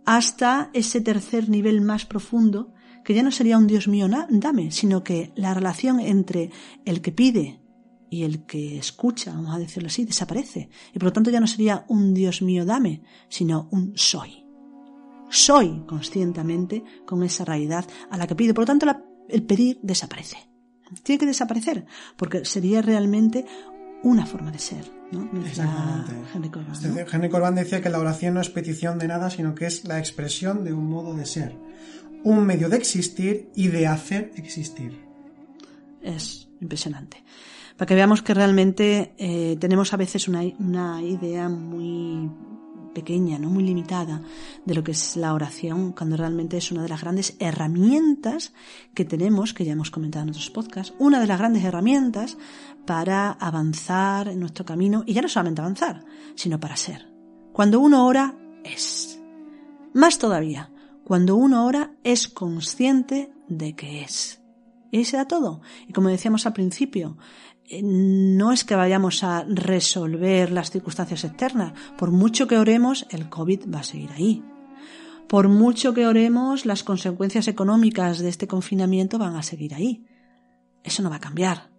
hasta 0.06 0.69
ese 0.73 1.01
tercer 1.01 1.49
nivel 1.49 1.82
más 1.82 2.06
profundo, 2.06 2.73
que 3.04 3.13
ya 3.13 3.23
no 3.23 3.32
sería 3.32 3.58
un 3.58 3.67
Dios 3.67 3.88
mío, 3.88 4.08
dame, 4.30 4.71
sino 4.71 5.04
que 5.04 5.32
la 5.36 5.54
relación 5.54 5.99
entre 5.99 6.51
el 6.86 7.01
que 7.01 7.12
pide 7.12 7.62
y 8.10 8.23
el 8.23 8.45
que 8.45 8.78
escucha, 8.78 9.34
vamos 9.34 9.56
a 9.56 9.60
decirlo 9.60 9.88
así, 9.88 10.06
desaparece. 10.06 10.69
Y 10.93 10.99
por 10.99 11.06
lo 11.06 11.13
tanto 11.13 11.30
ya 11.30 11.39
no 11.39 11.47
sería 11.47 11.86
un 11.88 12.13
Dios 12.13 12.41
mío, 12.41 12.65
dame, 12.65 13.01
sino 13.30 13.67
un 13.71 13.93
soy 13.95 14.44
soy 15.35 15.83
conscientemente 15.85 16.83
con 17.05 17.23
esa 17.23 17.45
realidad 17.45 17.85
a 18.09 18.17
la 18.17 18.27
que 18.27 18.35
pido. 18.35 18.53
Por 18.53 18.63
lo 18.63 18.67
tanto, 18.67 18.85
el 19.29 19.43
pedir 19.43 19.79
desaparece. 19.81 20.37
Tiene 21.03 21.19
que 21.19 21.25
desaparecer, 21.25 21.85
porque 22.15 22.45
sería 22.45 22.81
realmente 22.81 23.45
una 24.03 24.25
forma 24.25 24.51
de 24.51 24.59
ser. 24.59 24.91
¿no? 25.11 25.29
Exactamente. 25.45 26.13
Henry 27.11 27.29
Corbán, 27.29 27.55
decía 27.55 27.81
que 27.81 27.89
la 27.89 27.99
oración 27.99 28.35
no 28.35 28.41
es 28.41 28.49
petición 28.49 28.97
de 28.99 29.07
nada, 29.07 29.29
sino 29.29 29.55
que 29.55 29.65
es 29.65 29.85
la 29.85 29.99
expresión 29.99 30.63
de 30.63 30.73
un 30.73 30.87
modo 30.87 31.15
de 31.15 31.25
ser, 31.25 31.57
un 32.23 32.45
medio 32.45 32.69
de 32.69 32.77
existir 32.77 33.49
y 33.55 33.67
de 33.67 33.87
hacer 33.87 34.31
existir. 34.35 35.03
Es 36.01 36.47
impresionante. 36.61 37.23
Para 37.77 37.87
que 37.87 37.95
veamos 37.95 38.21
que 38.21 38.33
realmente 38.33 39.15
eh, 39.17 39.57
tenemos 39.59 39.93
a 39.93 39.97
veces 39.97 40.27
una, 40.27 40.41
una 40.59 41.01
idea 41.01 41.49
muy 41.49 42.29
pequeña, 42.95 43.38
no 43.38 43.51
muy 43.51 43.63
limitada, 43.63 44.23
de 44.65 44.73
lo 44.73 44.84
que 44.84 44.93
es 44.93 45.15
la 45.15 45.36
oración, 45.36 45.91
cuando 45.91 46.17
realmente 46.17 46.58
es 46.58 46.71
una 46.71 46.81
de 46.81 46.89
las 46.89 47.01
grandes 47.01 47.36
herramientas 47.38 48.53
que 48.95 49.05
tenemos, 49.05 49.53
que 49.53 49.65
ya 49.65 49.73
hemos 49.73 49.91
comentado 49.91 50.23
en 50.23 50.29
otros 50.29 50.49
podcasts, 50.49 50.95
una 50.97 51.19
de 51.19 51.27
las 51.27 51.38
grandes 51.38 51.63
herramientas 51.63 52.38
para 52.88 53.31
avanzar 53.31 54.29
en 54.29 54.39
nuestro 54.39 54.65
camino, 54.65 55.03
y 55.05 55.13
ya 55.13 55.21
no 55.21 55.29
solamente 55.29 55.62
avanzar, 55.62 56.03
sino 56.34 56.60
para 56.60 56.75
ser. 56.75 57.13
Cuando 57.53 57.79
uno 57.79 58.08
ora, 58.08 58.34
es. 58.63 59.21
Más 59.93 60.17
todavía, 60.17 60.71
cuando 61.03 61.36
uno 61.36 61.67
ora, 61.67 61.91
es 62.03 62.27
consciente 62.27 63.31
de 63.47 63.75
que 63.75 64.01
es. 64.01 64.41
Y 64.91 65.01
ese 65.01 65.17
era 65.17 65.27
todo. 65.27 65.62
Y 65.88 65.93
como 65.93 66.10
decíamos 66.10 66.45
al 66.45 66.53
principio, 66.53 67.17
no 67.82 68.51
es 68.51 68.63
que 68.63 68.75
vayamos 68.75 69.23
a 69.23 69.43
resolver 69.47 70.51
las 70.51 70.71
circunstancias 70.71 71.23
externas. 71.23 71.73
Por 71.97 72.12
mucho 72.12 72.47
que 72.47 72.58
oremos, 72.58 73.08
el 73.10 73.30
COVID 73.30 73.73
va 73.73 73.80
a 73.80 73.84
seguir 73.84 74.12
ahí. 74.12 74.43
Por 75.28 75.49
mucho 75.49 75.93
que 75.93 76.06
oremos, 76.06 76.65
las 76.65 76.84
consecuencias 76.84 77.47
económicas 77.47 78.19
de 78.19 78.30
este 78.30 78.47
confinamiento 78.47 79.17
van 79.17 79.36
a 79.36 79.43
seguir 79.43 79.73
ahí. 79.73 80.06
Eso 80.84 81.01
no 81.01 81.10
va 81.10 81.15
a 81.15 81.21
cambiar. 81.21 81.71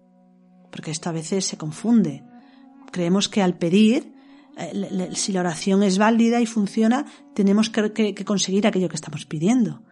Porque 0.72 0.90
esto 0.90 1.08
a 1.08 1.12
veces 1.12 1.44
se 1.44 1.56
confunde. 1.56 2.24
Creemos 2.90 3.28
que 3.28 3.42
al 3.42 3.56
pedir, 3.56 4.12
eh, 4.56 5.10
si 5.14 5.32
la 5.32 5.40
oración 5.40 5.84
es 5.84 5.98
válida 5.98 6.40
y 6.40 6.46
funciona, 6.46 7.06
tenemos 7.34 7.70
que, 7.70 8.14
conseguir 8.24 8.66
aquello 8.66 8.88
que 8.88 8.96
estamos 8.96 9.24
pidiendo. 9.24 9.82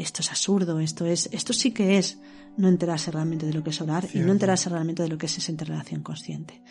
Esto 0.00 0.22
es 0.22 0.30
absurdo, 0.30 0.80
esto 0.80 1.04
es, 1.04 1.28
esto 1.30 1.52
sí 1.52 1.72
que 1.72 1.98
es 1.98 2.18
no 2.56 2.68
enterarse 2.68 3.10
realmente 3.10 3.44
de 3.44 3.52
lo 3.52 3.62
que 3.62 3.68
es 3.68 3.80
orar 3.82 4.08
y 4.14 4.20
no 4.20 4.32
enterarse 4.32 4.70
realmente 4.70 5.02
de 5.02 5.10
lo 5.10 5.18
que 5.18 5.26
es 5.26 5.36
esa 5.36 5.50
interrelación 5.50 6.02
consciente. 6.02 6.62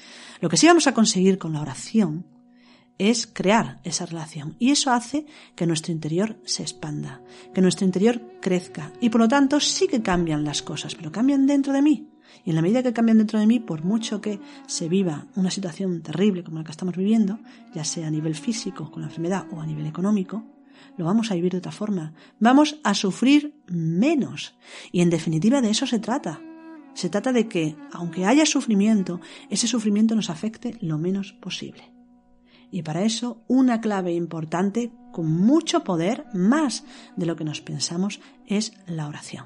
Lo 0.42 0.50
que 0.50 0.58
sí 0.58 0.66
vamos 0.66 0.88
a 0.88 0.96
conseguir 0.96 1.38
con 1.38 1.54
la 1.54 1.62
oración 1.62 2.26
es 2.98 3.28
crear 3.28 3.82
esa 3.84 4.08
relación 4.08 4.56
y 4.58 4.72
eso 4.72 4.92
hace 4.92 5.28
que 5.56 5.68
nuestro 5.68 5.92
interior 5.92 6.38
se 6.44 6.64
expanda, 6.64 7.22
que 7.54 7.62
nuestro 7.62 7.86
interior 7.86 8.20
crezca 8.42 8.94
y 9.00 9.10
por 9.10 9.22
lo 9.22 9.28
tanto 9.28 9.60
sí 9.60 9.88
que 9.88 10.02
cambian 10.02 10.44
las 10.44 10.64
cosas, 10.64 10.96
pero 10.96 11.12
cambian 11.12 11.46
dentro 11.46 11.72
de 11.72 11.84
mí. 11.84 12.10
Y 12.44 12.50
en 12.50 12.56
la 12.56 12.64
medida 12.64 12.82
que 12.82 12.94
cambian 12.94 13.20
dentro 13.20 13.40
de 13.40 13.46
mí, 13.46 13.60
por 13.60 13.84
mucho 13.84 14.22
que 14.22 14.40
se 14.66 14.90
viva 14.90 15.28
una 15.36 15.52
situación 15.52 16.02
terrible 16.02 16.44
como 16.44 16.58
la 16.58 16.64
que 16.64 16.72
estamos 16.72 16.98
viviendo, 16.98 17.38
ya 17.76 17.84
sea 17.84 18.08
a 18.08 18.12
nivel 18.12 18.34
físico 18.34 18.90
con 18.90 19.04
la 19.04 19.08
enfermedad 19.08 19.46
o 19.52 19.62
a 19.62 19.68
nivel 19.68 19.86
económico, 19.86 20.44
lo 20.98 21.06
vamos 21.06 21.32
a 21.32 21.36
vivir 21.36 21.52
de 21.52 21.60
otra 21.60 21.72
forma. 21.72 22.14
Vamos 22.40 22.80
a 22.84 22.94
sufrir 22.94 23.62
menos. 23.68 24.56
Y 24.92 25.02
en 25.02 25.10
definitiva 25.10 25.62
de 25.62 25.70
eso 25.70 25.86
se 25.88 26.00
trata. 26.00 26.42
Se 26.94 27.10
trata 27.10 27.32
de 27.32 27.48
que, 27.48 27.76
aunque 27.92 28.26
haya 28.26 28.46
sufrimiento, 28.46 29.22
ese 29.50 29.68
sufrimiento 29.68 30.16
nos 30.16 30.30
afecte 30.30 30.78
lo 30.82 30.98
menos 30.98 31.34
posible. 31.34 31.94
Y 32.72 32.84
para 32.84 33.04
eso, 33.04 33.44
una 33.48 33.82
clave 33.82 34.14
importante, 34.14 34.92
con 35.12 35.32
mucho 35.32 35.84
poder, 35.84 36.26
más 36.34 36.84
de 37.16 37.26
lo 37.26 37.36
que 37.36 37.46
nos 37.46 37.62
pensamos, 37.62 38.20
es 38.46 38.74
la 38.86 39.08
oración. 39.08 39.46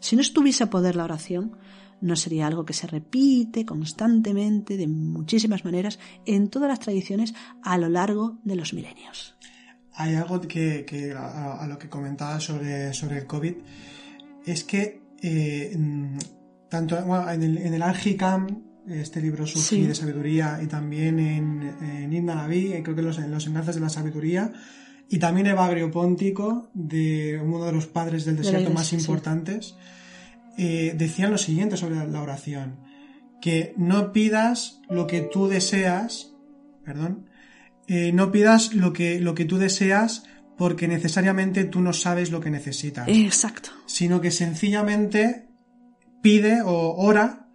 Si 0.00 0.16
no 0.16 0.22
estuviese 0.22 0.66
poder 0.66 0.96
la 0.96 1.04
oración, 1.04 1.56
no 2.00 2.16
sería 2.16 2.46
algo 2.46 2.64
que 2.64 2.72
se 2.72 2.86
repite 2.86 3.66
constantemente 3.66 4.76
de 4.76 4.88
muchísimas 4.88 5.64
maneras 5.64 5.98
en 6.26 6.48
todas 6.48 6.68
las 6.68 6.80
tradiciones 6.80 7.34
a 7.62 7.76
lo 7.78 7.88
largo 7.88 8.38
de 8.44 8.56
los 8.56 8.72
milenios 8.72 9.36
hay 9.98 10.14
algo 10.14 10.40
que, 10.40 11.12
a, 11.18 11.66
lo 11.66 11.76
que 11.76 11.88
comentaba 11.88 12.38
sobre, 12.38 12.94
sobre 12.94 13.18
el 13.18 13.26
COVID, 13.26 13.54
es 14.46 14.62
que 14.62 15.02
eh, 15.20 15.76
tanto 16.68 16.96
en 16.96 17.42
el, 17.42 17.58
en 17.58 17.74
el 17.74 17.82
este 18.88 19.20
libro 19.20 19.44
Sufi 19.44 19.88
de 19.88 19.96
sabiduría, 19.96 20.60
y 20.62 20.68
también 20.68 21.18
en, 21.18 21.62
en 21.82 22.12
eh, 22.12 22.82
creo 22.84 22.94
que 22.94 23.02
los, 23.02 23.18
en 23.18 23.32
los 23.32 23.48
enlaces 23.48 23.74
de 23.74 23.80
la 23.80 23.88
sabiduría, 23.88 24.52
y 25.10 25.18
también 25.18 25.48
Evagrio 25.48 25.90
Póntico, 25.90 26.70
de 26.74 27.40
uno 27.42 27.64
de 27.64 27.72
los 27.72 27.88
padres 27.88 28.24
del 28.24 28.36
desierto 28.36 28.70
más 28.70 28.92
importantes, 28.92 29.74
eh, 30.56 30.94
decían 30.96 31.32
lo 31.32 31.38
siguiente 31.38 31.76
sobre 31.76 32.06
la 32.06 32.22
oración, 32.22 32.76
que 33.40 33.74
no 33.76 34.12
pidas 34.12 34.80
lo 34.88 35.08
que 35.08 35.22
tú 35.22 35.48
deseas, 35.48 36.34
perdón, 36.84 37.27
eh, 37.88 38.12
no 38.12 38.30
pidas 38.30 38.74
lo 38.74 38.92
que, 38.92 39.20
lo 39.20 39.34
que 39.34 39.44
tú 39.44 39.58
deseas 39.58 40.24
porque 40.56 40.88
necesariamente 40.88 41.64
tú 41.64 41.80
no 41.80 41.92
sabes 41.92 42.30
lo 42.30 42.40
que 42.40 42.50
necesitas. 42.50 43.08
Exacto. 43.08 43.70
Sino 43.86 44.20
que 44.20 44.30
sencillamente 44.30 45.48
pide 46.20 46.62
o 46.62 46.94
ora 46.96 47.47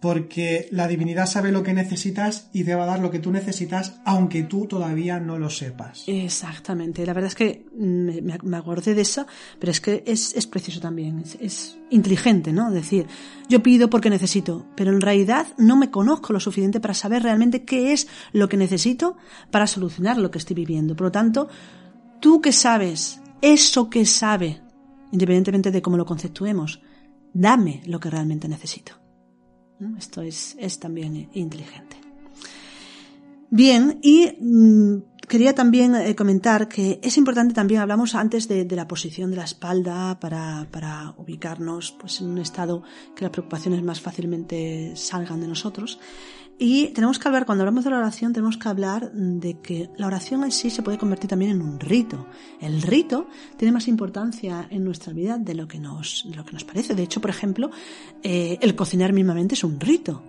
porque 0.00 0.68
la 0.72 0.88
divinidad 0.88 1.26
sabe 1.26 1.50
lo 1.50 1.62
que 1.62 1.72
necesitas 1.72 2.50
y 2.52 2.64
te 2.64 2.74
va 2.74 2.84
a 2.84 2.86
dar 2.86 3.00
lo 3.00 3.10
que 3.10 3.18
tú 3.18 3.32
necesitas, 3.32 4.00
aunque 4.04 4.42
tú 4.42 4.66
todavía 4.66 5.18
no 5.20 5.38
lo 5.38 5.48
sepas. 5.48 6.04
Exactamente. 6.06 7.06
La 7.06 7.14
verdad 7.14 7.28
es 7.28 7.34
que 7.34 7.66
me, 7.74 8.20
me 8.42 8.56
acordé 8.56 8.94
de 8.94 9.00
eso, 9.00 9.26
pero 9.58 9.72
es 9.72 9.80
que 9.80 10.04
es, 10.06 10.34
es 10.36 10.46
preciso 10.46 10.80
también, 10.80 11.24
es, 11.40 11.78
inteligente, 11.90 12.52
¿no? 12.52 12.70
Decir, 12.70 13.06
yo 13.48 13.62
pido 13.62 13.88
porque 13.88 14.10
necesito, 14.10 14.66
pero 14.76 14.90
en 14.90 15.00
realidad 15.00 15.46
no 15.56 15.76
me 15.76 15.90
conozco 15.90 16.32
lo 16.32 16.40
suficiente 16.40 16.78
para 16.78 16.94
saber 16.94 17.22
realmente 17.22 17.64
qué 17.64 17.92
es 17.92 18.06
lo 18.32 18.48
que 18.48 18.56
necesito 18.56 19.16
para 19.50 19.66
solucionar 19.66 20.18
lo 20.18 20.30
que 20.30 20.38
estoy 20.38 20.54
viviendo. 20.54 20.94
Por 20.94 21.06
lo 21.06 21.12
tanto, 21.12 21.48
tú 22.20 22.42
que 22.42 22.52
sabes, 22.52 23.20
eso 23.40 23.88
que 23.88 24.04
sabe, 24.04 24.60
independientemente 25.10 25.70
de 25.70 25.80
cómo 25.80 25.96
lo 25.96 26.04
conceptuemos, 26.04 26.82
dame 27.32 27.82
lo 27.86 27.98
que 27.98 28.10
realmente 28.10 28.46
necesito. 28.46 29.05
Esto 29.98 30.22
es, 30.22 30.56
es 30.58 30.78
también 30.78 31.28
inteligente. 31.34 31.96
Bien, 33.50 33.98
y 34.02 34.36
mmm, 34.40 34.98
quería 35.28 35.54
también 35.54 35.94
eh, 35.94 36.14
comentar 36.14 36.68
que 36.68 36.98
es 37.02 37.16
importante 37.16 37.54
también, 37.54 37.80
hablamos 37.80 38.14
antes 38.14 38.48
de, 38.48 38.64
de 38.64 38.76
la 38.76 38.88
posición 38.88 39.30
de 39.30 39.36
la 39.36 39.44
espalda 39.44 40.18
para, 40.18 40.66
para, 40.70 41.14
ubicarnos 41.18 41.92
pues, 41.92 42.20
en 42.20 42.28
un 42.30 42.38
estado 42.38 42.82
que 43.14 43.22
las 43.24 43.30
preocupaciones 43.30 43.82
más 43.82 44.00
fácilmente 44.00 44.92
salgan 44.96 45.40
de 45.40 45.48
nosotros. 45.48 45.98
Y 46.58 46.88
tenemos 46.88 47.18
que 47.18 47.28
hablar, 47.28 47.44
cuando 47.44 47.62
hablamos 47.62 47.84
de 47.84 47.90
la 47.90 47.98
oración, 47.98 48.32
tenemos 48.32 48.56
que 48.56 48.68
hablar 48.68 49.12
de 49.12 49.60
que 49.60 49.90
la 49.98 50.06
oración 50.06 50.42
en 50.42 50.50
sí 50.50 50.70
se 50.70 50.82
puede 50.82 50.96
convertir 50.96 51.28
también 51.28 51.50
en 51.50 51.60
un 51.60 51.78
rito. 51.78 52.26
El 52.60 52.80
rito 52.80 53.28
tiene 53.58 53.72
más 53.72 53.88
importancia 53.88 54.66
en 54.70 54.82
nuestra 54.82 55.12
vida 55.12 55.36
de 55.36 55.54
lo 55.54 55.68
que 55.68 55.78
nos, 55.78 56.24
de 56.26 56.34
lo 56.34 56.46
que 56.46 56.52
nos 56.52 56.64
parece. 56.64 56.94
De 56.94 57.02
hecho, 57.02 57.20
por 57.20 57.30
ejemplo, 57.30 57.70
eh, 58.22 58.58
el 58.62 58.74
cocinar 58.74 59.12
mismamente 59.12 59.54
es 59.54 59.64
un 59.64 59.78
rito. 59.78 60.22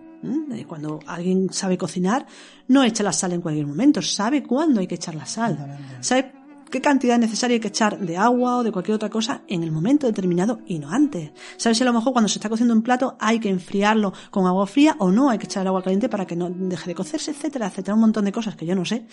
¿eh? 0.52 0.66
Cuando 0.68 1.00
alguien 1.08 1.48
sabe 1.52 1.78
cocinar, 1.78 2.26
no 2.68 2.84
echa 2.84 3.04
la 3.04 3.14
sal 3.14 3.32
en 3.32 3.42
cualquier 3.42 3.66
momento, 3.66 4.02
sabe 4.02 4.44
cuándo 4.44 4.82
hay 4.82 4.88
que 4.88 4.96
echar 4.96 5.16
la 5.16 5.26
sal. 5.26 5.78
Sabe 6.02 6.34
qué 6.70 6.82
cantidad 6.82 7.18
necesaria 7.18 7.56
hay 7.56 7.60
que 7.60 7.70
echar 7.70 8.00
de 8.00 8.18
agua 8.18 8.58
o 8.58 8.64
de 8.64 8.72
cualquier 8.72 8.96
otra 8.96 9.10
cosa 9.10 9.42
en 9.48 9.64
el 9.64 9.72
momento 9.72 10.08
determinado 10.08 10.60
y 10.66 10.80
no 10.80 10.90
antes. 10.90 11.32
¿Sabes 11.58 11.78
si 11.78 11.84
a 11.84 11.86
lo 11.86 11.94
mejor 11.94 12.14
cuando 12.14 12.30
se 12.30 12.40
está 12.40 12.50
cociendo 12.50 12.74
un 12.74 12.82
plato 12.82 13.16
hay 13.20 13.40
que 13.40 13.50
enfriarlo 13.50 14.14
con 14.32 14.46
agua 14.46 14.68
fría 14.68 14.96
o 15.00 15.12
no? 15.12 15.30
Hay 15.30 15.38
que 15.38 15.46
echar 15.46 15.66
agua 15.68 15.84
caliente 15.84 16.10
para 16.10 16.26
que 16.26 16.36
no 16.36 16.50
deje 16.50 16.90
de 16.90 16.96
cocerse, 16.96 17.32
etcétera, 17.32 17.68
etcétera. 17.68 17.96
Un 17.96 18.02
montón 18.02 18.26
de 18.26 18.32
cosas 18.32 18.56
que 18.56 18.66
yo 18.66 18.76
no 18.76 18.86
sé. 18.86 19.06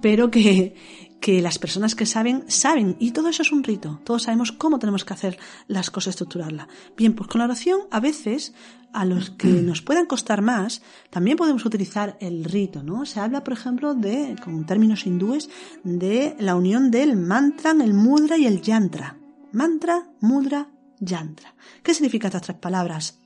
Pero 0.00 0.30
que, 0.30 0.74
que 1.20 1.42
las 1.42 1.58
personas 1.58 1.94
que 1.94 2.06
saben, 2.06 2.44
saben. 2.48 2.96
Y 2.98 3.12
todo 3.12 3.28
eso 3.28 3.42
es 3.42 3.52
un 3.52 3.62
rito. 3.62 4.00
Todos 4.04 4.24
sabemos 4.24 4.52
cómo 4.52 4.78
tenemos 4.78 5.04
que 5.04 5.12
hacer 5.12 5.38
las 5.68 5.90
cosas, 5.90 6.12
estructurarlas. 6.12 6.68
Bien, 6.96 7.14
pues 7.14 7.28
con 7.28 7.40
la 7.40 7.44
oración, 7.44 7.80
a 7.90 8.00
veces, 8.00 8.54
a 8.92 9.04
los 9.04 9.30
que 9.30 9.48
nos 9.48 9.82
puedan 9.82 10.06
costar 10.06 10.40
más, 10.40 10.82
también 11.10 11.36
podemos 11.36 11.64
utilizar 11.64 12.16
el 12.20 12.44
rito, 12.44 12.82
¿no? 12.82 13.04
Se 13.04 13.20
habla, 13.20 13.44
por 13.44 13.52
ejemplo, 13.52 13.94
de, 13.94 14.36
con 14.42 14.64
términos 14.64 15.06
hindúes, 15.06 15.50
de 15.84 16.36
la 16.38 16.56
unión 16.56 16.90
del 16.90 17.16
mantra, 17.16 17.72
el 17.72 17.94
mudra 17.94 18.38
y 18.38 18.46
el 18.46 18.62
yantra. 18.62 19.18
Mantra, 19.52 20.08
mudra, 20.20 20.70
yantra. 21.00 21.54
¿Qué 21.82 21.92
significan 21.92 22.28
estas 22.28 22.42
tres 22.42 22.58
palabras 22.58 23.18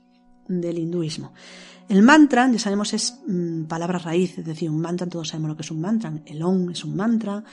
del 0.48 0.78
hinduismo? 0.78 1.32
El 1.88 2.02
mantra, 2.02 2.50
ya 2.50 2.58
sabemos, 2.58 2.94
es 2.94 3.20
mmm, 3.26 3.64
palabra 3.64 3.98
raíz, 3.98 4.38
es 4.38 4.44
decir, 4.44 4.70
un 4.70 4.80
mantra, 4.80 5.06
todos 5.06 5.28
sabemos 5.28 5.50
lo 5.50 5.56
que 5.56 5.62
es 5.62 5.70
un 5.70 5.80
mantra. 5.80 6.12
El 6.24 6.42
Om 6.42 6.70
es 6.70 6.84
un 6.84 6.96
mantra, 6.96 7.44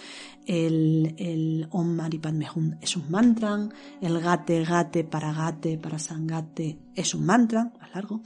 el, 0.46 1.14
el 1.18 1.68
Om 1.70 1.88
Mani 1.96 2.20
Hum 2.56 2.76
es 2.82 2.96
un 2.96 3.12
mantra, 3.12 3.70
el 4.00 4.20
Gate, 4.20 4.64
Gate, 4.64 5.04
para 5.04 5.34
Gate, 5.34 5.78
para 5.78 6.00
Sangate 6.00 6.80
es 6.96 7.14
un 7.14 7.26
mantra, 7.26 7.72
más 7.80 7.94
largo. 7.94 8.22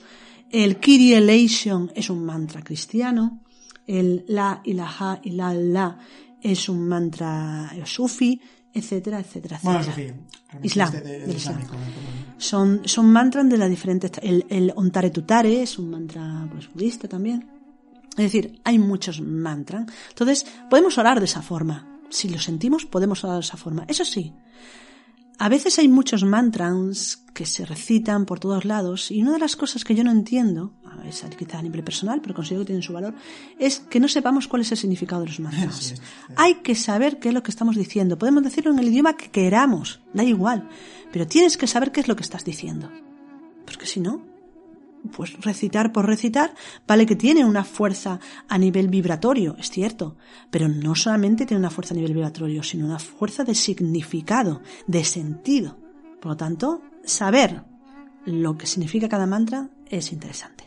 El 0.52 0.78
Kyrie 0.78 1.18
Eleison 1.18 1.92
es 1.96 2.10
un 2.10 2.24
mantra 2.24 2.62
cristiano. 2.62 3.42
El 3.88 4.26
La 4.28 4.62
Ilaha 4.64 5.20
Illallah 5.24 5.98
es 6.52 6.70
un 6.70 6.88
mantra 6.88 7.72
sufi 7.86 8.40
etcétera, 8.76 9.20
etcétera, 9.22 9.56
etcétera. 9.56 9.60
Bueno, 9.64 9.84
Sofía, 9.84 10.14
Islam, 10.62 10.92
de, 10.92 11.02
de, 11.02 11.20
del 11.20 11.36
Islam. 11.36 11.62
islámico, 11.62 11.76
¿no? 11.76 12.36
Son, 12.38 12.82
son 12.84 13.06
mantras 13.10 13.48
de 13.50 13.58
las 13.58 13.70
diferentes... 13.70 14.12
El, 14.22 14.46
el 14.50 14.74
Ontare 14.76 15.12
Tutare 15.12 15.62
es 15.62 15.80
un 15.80 15.92
mantra 15.92 16.46
pues, 16.52 16.70
budista 16.74 17.08
también. 17.08 17.48
Es 18.18 18.26
decir, 18.26 18.60
hay 18.66 18.78
muchos 18.78 19.22
mantras. 19.22 19.86
Entonces, 20.10 20.46
podemos 20.70 20.98
orar 20.98 21.20
de 21.20 21.26
esa 21.26 21.42
forma. 21.42 21.88
Si 22.10 22.28
lo 22.28 22.38
sentimos, 22.38 22.86
podemos 22.86 23.24
orar 23.24 23.38
de 23.38 23.46
esa 23.46 23.56
forma. 23.56 23.86
Eso 23.88 24.04
sí, 24.04 24.34
a 25.38 25.50
veces 25.50 25.80
hay 25.80 25.88
muchos 25.88 26.24
mantras 26.24 27.24
que 27.34 27.46
se 27.46 27.66
recitan 27.66 28.26
por 28.26 28.40
todos 28.40 28.66
lados 28.66 29.12
y 29.12 29.22
una 29.22 29.34
de 29.34 29.40
las 29.40 29.56
cosas 29.56 29.84
que 29.84 29.96
yo 29.96 30.04
no 30.04 30.12
entiendo, 30.12 30.74
es 31.08 31.26
quizá 31.38 31.60
a 31.60 31.62
nivel 31.62 31.84
personal, 31.84 32.22
pero 32.22 32.34
considero 32.34 32.62
que 32.62 32.68
tienen 32.68 32.82
su 32.82 32.94
valor, 32.94 33.14
es 33.60 33.80
que 33.80 34.00
no 34.00 34.08
sepamos 34.08 34.48
cuál 34.48 34.62
es 34.62 34.72
el 34.72 34.78
significado 34.78 35.22
de 35.22 35.28
los 35.28 35.40
mantras. 35.40 35.76
Sí, 35.76 35.96
sí. 35.96 36.02
Hay 36.38 36.56
que 36.56 36.76
saber 36.76 37.20
qué 37.20 37.30
es 37.30 37.34
lo 37.34 37.44
que 37.44 37.52
estamos 37.52 37.76
diciendo. 37.76 38.18
Podemos 38.18 38.44
decirlo 38.44 38.72
en 38.72 38.80
el 38.80 38.88
idioma 38.88 39.18
que 39.18 39.30
queramos, 39.30 40.00
da 40.14 40.24
igual, 40.24 40.70
pero 41.12 41.28
tienes 41.28 41.58
que 41.58 41.68
saber 41.68 41.92
qué 41.92 42.00
es 42.00 42.08
lo 42.08 42.16
que 42.16 42.24
estás 42.24 42.46
diciendo. 42.46 42.90
Porque 43.66 43.86
si 43.86 44.00
no, 44.00 44.24
pues 45.12 45.34
recitar 45.42 45.92
por 45.92 46.06
recitar, 46.06 46.54
vale 46.88 47.06
que 47.06 47.16
tiene 47.16 47.46
una 47.46 47.64
fuerza 47.64 48.20
a 48.48 48.58
nivel 48.58 48.88
vibratorio, 48.88 49.56
es 49.60 49.70
cierto, 49.70 50.18
pero 50.50 50.68
no 50.68 50.96
solamente 50.96 51.46
tiene 51.46 51.60
una 51.60 51.70
fuerza 51.70 51.94
a 51.94 51.98
nivel 51.98 52.14
vibratorio, 52.14 52.64
sino 52.64 52.86
una 52.86 53.00
fuerza 53.00 53.44
de 53.44 53.56
significado, 53.56 54.62
de 54.88 55.04
sentido. 55.04 55.78
Por 56.22 56.32
lo 56.32 56.38
tanto, 56.38 56.82
saber 57.04 57.64
lo 58.26 58.58
que 58.58 58.66
significa 58.66 59.10
cada 59.10 59.28
mantra 59.28 59.70
es 59.90 60.12
interesante. 60.12 60.65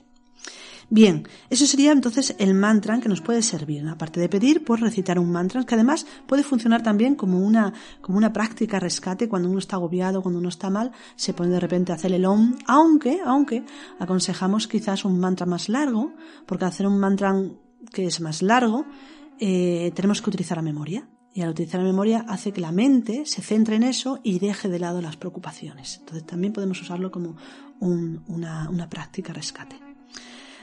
Bien, 0.91 1.28
eso 1.51 1.66
sería 1.66 1.93
entonces 1.93 2.34
el 2.39 2.55
mantra 2.55 2.99
que 2.99 3.11
nos 3.11 3.20
puede 3.20 3.43
servir. 3.43 3.86
Aparte 3.86 4.20
de 4.20 4.28
pedir, 4.30 4.64
pues 4.64 4.80
recitar 4.80 5.18
un 5.18 5.30
mantra 5.30 5.62
que 5.64 5.74
además 5.74 6.07
puede 6.26 6.43
funcionar 6.43 6.82
también 6.82 7.14
como 7.14 7.39
una, 7.39 7.74
como 8.01 8.16
una 8.16 8.32
práctica 8.32 8.80
rescate 8.80 9.28
cuando 9.28 9.51
uno 9.51 9.59
está 9.59 9.76
agobiado, 9.76 10.22
cuando 10.22 10.39
uno 10.41 10.49
está 10.49 10.70
mal, 10.70 10.93
se 11.14 11.34
pone 11.34 11.51
de 11.51 11.61
repente 11.61 11.93
a 11.93 11.97
hacer 11.97 12.12
el 12.12 12.24
om, 12.24 12.57
aunque, 12.66 13.20
aunque 13.22 13.64
aconsejamos 13.99 14.66
quizás 14.66 15.05
un 15.05 15.18
mantra 15.18 15.45
más 15.45 15.68
largo, 15.68 16.14
porque 16.47 16.64
hacer 16.64 16.86
un 16.86 16.99
mantra 16.99 17.34
que 17.93 18.07
es 18.07 18.22
más 18.22 18.41
largo, 18.41 18.86
eh, 19.39 19.93
tenemos 19.95 20.22
que 20.22 20.30
utilizar 20.30 20.57
la 20.57 20.62
memoria. 20.62 21.07
Y 21.34 21.43
al 21.43 21.51
utilizar 21.51 21.80
la 21.80 21.86
memoria 21.86 22.24
hace 22.26 22.53
que 22.53 22.62
la 22.62 22.72
mente 22.72 23.26
se 23.26 23.43
centre 23.43 23.76
en 23.76 23.82
eso 23.82 24.18
y 24.24 24.39
deje 24.39 24.70
de 24.70 24.78
lado 24.78 25.03
las 25.03 25.18
preocupaciones. 25.18 25.99
Entonces 25.99 26.26
también 26.26 26.55
podemos 26.55 26.80
usarlo 26.80 27.11
como 27.11 27.36
un, 27.78 28.24
una, 28.26 28.68
una 28.70 28.89
práctica 28.89 29.34
rescate. 29.34 29.88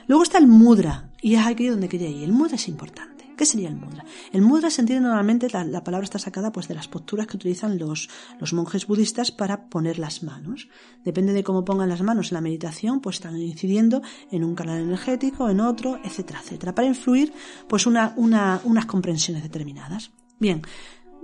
Luego 0.08 0.24
está 0.24 0.38
el 0.38 0.48
mudra, 0.48 1.10
y 1.22 1.36
es 1.36 1.46
aquí 1.46 1.68
donde 1.68 1.90
quería 1.90 2.10
ir. 2.10 2.24
El 2.24 2.34
mudra 2.34 2.56
es 2.56 2.68
importante. 2.68 3.16
¿Qué 3.36 3.46
sería 3.46 3.68
el 3.68 3.76
mudra? 3.76 4.06
El 4.32 4.42
mudra 4.42 4.70
se 4.70 4.82
entiende 4.82 5.08
normalmente, 5.08 5.50
la, 5.50 5.66
la, 5.66 5.84
palabra 5.84 6.06
está 6.06 6.20
sacada 6.20 6.52
pues 6.52 6.70
de 6.70 6.76
las 6.76 6.88
posturas 6.88 7.28
que 7.28 7.36
utilizan 7.36 7.78
los, 7.78 8.10
los 8.40 8.54
monjes 8.54 8.88
budistas 8.88 9.32
para 9.32 9.68
poner 9.68 10.00
las 10.00 10.24
manos. 10.24 10.70
Depende 11.04 11.34
de 11.34 11.44
cómo 11.44 11.66
pongan 11.66 11.90
las 11.90 12.02
manos 12.02 12.32
en 12.32 12.36
la 12.36 12.42
meditación, 12.42 13.02
pues 13.02 13.18
están 13.18 13.38
incidiendo 13.38 14.02
en 14.32 14.46
un 14.46 14.56
canal 14.56 14.80
energético, 14.80 15.50
en 15.50 15.60
otro, 15.60 16.00
etcétera, 16.04 16.40
etcétera, 16.42 16.74
para 16.74 16.88
influir 16.88 17.34
pues 17.68 17.86
una, 17.86 18.14
una, 18.16 18.62
unas 18.64 18.86
comprensiones 18.86 19.44
determinadas. 19.44 20.12
Bien, 20.40 20.62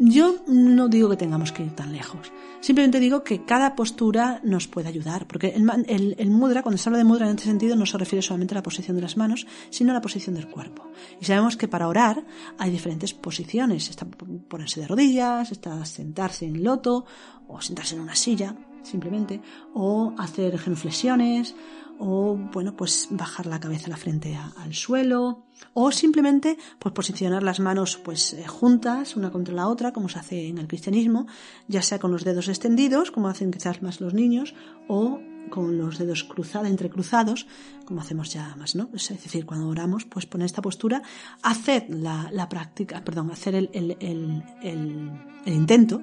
yo 0.04 0.38
no 0.48 0.88
digo 0.88 1.10
que 1.10 1.18
tengamos 1.18 1.52
que 1.52 1.64
ir 1.64 1.76
tan 1.76 1.94
lejos. 1.94 2.32
Simplemente 2.60 3.00
digo 3.00 3.24
que 3.24 3.46
cada 3.46 3.76
postura 3.76 4.42
nos 4.44 4.68
puede 4.68 4.90
ayudar, 4.90 5.28
porque 5.28 5.50
el, 5.56 6.16
el, 6.18 6.30
mudra, 6.32 6.64
cuando 6.64 6.80
se 6.80 6.90
habla 6.90 6.98
de 6.98 7.04
mudra 7.04 7.28
en 7.28 7.36
este 7.36 7.44
sentido, 7.44 7.76
no 7.76 7.86
se 7.86 8.00
refiere 8.00 8.24
solamente 8.24 8.56
a 8.56 8.58
la 8.58 8.64
posición 8.64 8.96
de 8.96 9.04
las 9.04 9.16
manos, 9.16 9.46
sino 9.70 9.92
a 9.92 9.94
la 9.94 10.02
posición 10.02 10.36
del 10.36 10.48
cuerpo. 10.48 10.90
Y 11.20 11.26
sabemos 11.26 11.56
que 11.56 11.68
para 11.68 11.88
orar 11.88 12.26
hay 12.58 12.72
diferentes 12.72 13.14
posiciones. 13.14 13.90
Está 13.92 14.08
ponerse 14.08 14.82
de 14.82 14.88
rodillas, 14.88 15.52
está 15.52 15.86
sentarse 15.86 16.46
en 16.46 16.64
loto, 16.64 17.06
o 17.48 17.62
sentarse 17.62 17.96
en 17.96 18.02
una 18.02 18.16
silla, 18.16 18.56
simplemente, 18.82 19.40
o 19.76 20.16
hacer 20.18 20.58
genuflexiones, 20.58 21.54
o 22.04 22.36
bueno, 22.36 22.76
pues 22.76 23.08
bajar 23.12 23.46
la 23.46 23.60
cabeza, 23.60 23.88
la 23.88 23.96
frente 23.96 24.36
a, 24.36 24.52
al 24.58 24.74
suelo, 24.74 25.46
o 25.74 25.92
simplemente 25.92 26.58
pues 26.80 26.96
posicionar 26.96 27.44
las 27.44 27.60
manos 27.60 27.98
pues 27.98 28.34
eh, 28.34 28.48
juntas 28.48 29.16
una 29.16 29.30
contra 29.30 29.54
la 29.54 29.68
otra 29.68 29.94
como 29.94 30.10
se 30.10 30.18
hace 30.18 30.48
en 30.48 30.58
el 30.58 30.68
cristianismo 30.68 31.28
ya 31.68 31.84
sea 31.84 32.00
con 32.00 32.12
los 32.12 32.24
dedos 32.24 32.48
extendidos 32.48 33.12
como 33.12 33.28
hacen 33.28 33.52
quizás 33.52 33.84
más 33.84 34.02
los 34.02 34.16
niños 34.16 34.56
o 34.88 35.20
con 35.52 35.78
los 35.78 36.00
dedos 36.00 36.24
cruzados 36.24 36.68
entrecruzados 36.68 37.46
como 37.86 38.02
hacemos 38.02 38.34
ya 38.34 38.56
más 38.58 38.76
no 38.76 38.90
es 38.96 39.10
decir 39.10 39.46
cuando 39.46 39.70
oramos 39.70 40.06
pues 40.06 40.26
poner 40.26 40.46
esta 40.46 40.64
postura 40.64 41.04
hacer 41.44 41.86
la, 41.90 42.30
la 42.32 42.50
práctica 42.50 43.04
perdón 43.04 43.30
hacer 43.30 43.54
el, 43.54 43.70
el, 43.74 43.96
el, 44.00 45.12
el 45.46 45.54
intento 45.54 46.02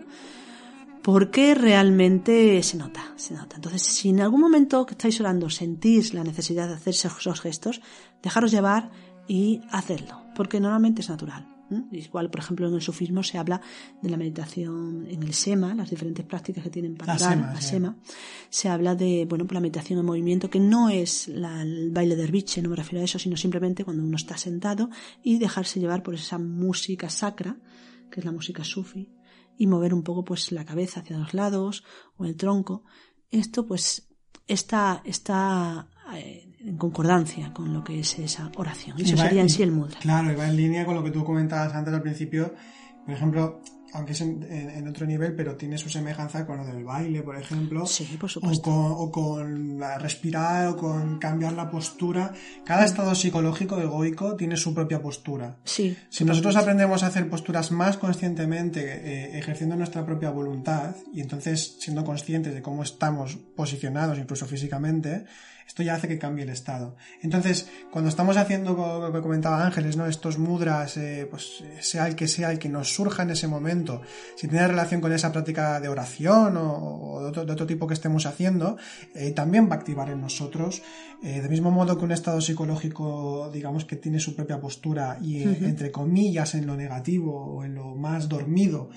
porque 1.09 1.55
realmente 1.55 2.63
se 2.63 2.77
nota, 2.77 3.15
se 3.17 3.33
nota. 3.33 3.57
Entonces, 3.57 3.81
si 3.81 4.11
en 4.11 4.21
algún 4.21 4.43
momento 4.43 4.85
que 4.85 4.93
estáis 4.93 5.19
orando 5.23 5.49
sentís 5.49 6.13
la 6.13 6.23
necesidad 6.23 6.69
de 6.69 6.75
hacer 6.75 6.93
esos 6.93 7.41
gestos, 7.41 7.81
dejaros 8.23 8.51
llevar 8.51 8.91
y 9.27 9.63
hacerlo, 9.71 10.21
porque 10.37 10.61
normalmente 10.61 11.01
es 11.01 11.09
natural. 11.09 11.49
Igual, 11.93 12.29
por 12.29 12.41
ejemplo, 12.41 12.69
en 12.69 12.75
el 12.75 12.83
sufismo 12.83 13.23
se 13.23 13.39
habla 13.39 13.63
de 14.03 14.11
la 14.11 14.19
meditación 14.19 15.07
en 15.09 15.23
el 15.23 15.33
sema, 15.33 15.75
las 15.75 15.89
diferentes 15.89 16.27
prácticas 16.27 16.63
que 16.63 16.69
tienen 16.69 16.95
para 16.95 17.17
dar 17.17 17.39
a 17.57 17.61
sema. 17.63 17.97
Se 18.51 18.69
habla 18.69 18.95
de, 18.95 19.25
bueno, 19.27 19.47
la 19.51 19.61
meditación 19.61 19.99
en 20.01 20.05
movimiento, 20.05 20.51
que 20.51 20.61
no 20.61 20.91
es 20.91 21.29
el 21.29 21.91
baile 21.91 22.17
de 22.17 22.25
herbiche, 22.25 22.61
no 22.61 22.69
me 22.69 22.77
refiero 22.77 23.01
a 23.01 23.05
eso, 23.07 23.19
sino 23.19 23.39
simplemente 23.39 23.83
cuando 23.83 24.03
uno 24.03 24.17
está 24.17 24.37
sentado 24.37 24.91
y 25.23 25.39
dejarse 25.39 25.81
llevar 25.81 26.03
por 26.03 26.17
esa 26.17 26.37
música 26.37 27.09
sacra, 27.09 27.57
que 28.11 28.21
es 28.21 28.27
la 28.27 28.33
música 28.33 28.63
sufi, 28.63 29.09
y 29.59 29.67
mover 29.67 29.93
un 29.93 30.03
poco 30.03 30.25
pues 30.25 30.53
la 30.53 30.65
cabeza 30.65 31.01
hacia 31.01 31.19
los 31.19 31.35
lados 31.35 31.85
o 32.17 32.25
el 32.25 32.37
tronco. 32.37 32.85
Esto 33.31 33.67
pues 33.67 34.09
está, 34.47 35.03
está 35.05 35.89
eh, 36.15 36.55
en 36.61 36.79
concordancia 36.79 37.53
con 37.53 37.75
lo 37.75 37.85
que 37.85 38.01
es 38.01 38.19
esa 38.19 38.51
oración. 38.57 38.99
Eso 39.01 39.17
sería 39.17 39.43
en 39.43 39.51
sí 39.51 39.63
el 39.63 39.73
mudra. 39.73 39.99
Claro, 39.99 40.33
y 40.33 40.37
va 40.37 40.49
en 40.49 40.57
línea 40.57 40.87
con 40.87 40.95
lo 40.95 41.03
que 41.03 41.11
tú 41.11 41.25
comentabas 41.25 41.75
antes 41.75 41.93
al 41.93 42.03
principio. 42.03 42.55
Por 43.05 43.15
ejemplo, 43.15 43.61
aunque 43.93 44.13
es 44.13 44.21
en, 44.21 44.87
otro 44.89 45.07
nivel, 45.07 45.35
pero 45.35 45.57
tiene 45.57 45.79
su 45.79 45.89
semejanza 45.89 46.47
con 46.47 46.59
lo 46.59 46.67
del 46.67 46.85
baile, 46.85 47.23
por 47.23 47.37
ejemplo. 47.37 47.87
Sí, 47.87 48.17
por 48.19 48.31
supuesto. 48.31 48.71
O 48.71 49.11
con, 49.11 49.81
respirar 49.99 50.69
o 50.69 50.77
con 50.77 51.19
cambiar 51.19 51.53
la 51.55 51.71
postura. 51.71 52.33
Cada 52.65 52.85
estado 52.85 53.15
psicológico 53.15 53.81
egoico 53.81 54.37
tiene 54.37 54.57
su 54.57 54.75
propia 54.75 55.01
postura. 55.01 55.57
Sí. 55.65 55.97
Si 56.11 56.25
nosotros 56.25 56.57
aprendemos 56.57 57.03
a 57.03 57.07
hacer 57.07 57.29
posturas 57.29 57.71
más 57.71 57.97
conscientemente, 57.97 58.81
eh, 58.81 59.39
ejerciendo 59.39 59.77
nuestra 59.77 60.05
propia 60.05 60.31
voluntad, 60.31 60.95
y 61.13 61.21
entonces 61.21 61.77
siendo 61.81 62.05
conscientes 62.05 62.55
de 62.55 62.63
cómo 62.63 62.83
estamos 62.83 63.37
posicionados, 63.57 64.19
incluso 64.19 64.47
físicamente, 64.47 65.25
esto 65.69 65.83
ya 65.83 65.95
hace 65.95 66.09
que 66.09 66.19
cambie 66.19 66.45
el 66.45 66.51
estado. 66.51 66.97
Entonces, 67.21 67.69
cuando 67.91 68.09
estamos 68.09 68.39
haciendo, 68.39 68.73
lo 68.73 69.13
que 69.13 69.21
comentaba 69.21 69.65
Ángeles, 69.65 69.99
¿no? 69.99 70.07
estos 70.07 70.39
mudras, 70.39 70.97
eh, 70.97 71.29
pues 71.31 71.63
sea 71.81 72.09
el 72.09 72.17
que 72.17 72.27
sea 72.27 72.51
el 72.51 72.59
que 72.59 72.71
nos 72.71 72.95
surja 72.95 73.23
en 73.23 73.31
ese 73.31 73.49
momento, 73.49 74.01
si 74.35 74.49
tiene 74.49 74.67
relación 74.67 75.03
con 75.03 75.13
esa 75.13 75.31
práctica 75.31 75.79
de 75.79 75.89
oración 75.89 76.55
o, 76.57 77.31
de, 77.31 77.41
otro, 77.41 77.67
tipo 77.67 77.87
que 77.87 77.93
estemos 77.93 78.25
haciendo, 78.25 78.79
eh, 79.15 79.33
también 79.33 79.69
va 79.69 79.75
a 79.75 79.79
activar 79.79 80.09
en 80.09 80.23
nosotros, 80.23 80.83
eh, 81.23 81.43
del 81.43 81.51
mismo 81.51 81.71
modo 81.71 81.99
que 81.99 82.05
un 82.07 82.13
estado 82.13 82.41
psicológico, 82.41 83.51
digamos, 83.53 83.85
que 83.85 83.97
tiene 83.97 84.21
su 84.21 84.35
propia 84.35 84.59
postura 84.59 85.19
y, 85.21 85.43
entre 85.43 85.93
comillas, 85.93 86.55
en 86.55 86.67
lo 86.67 86.77
negativo 86.77 87.45
o 87.45 87.63
en 87.63 87.75
lo 87.75 87.95
más 87.95 88.27
dormido, 88.27 88.89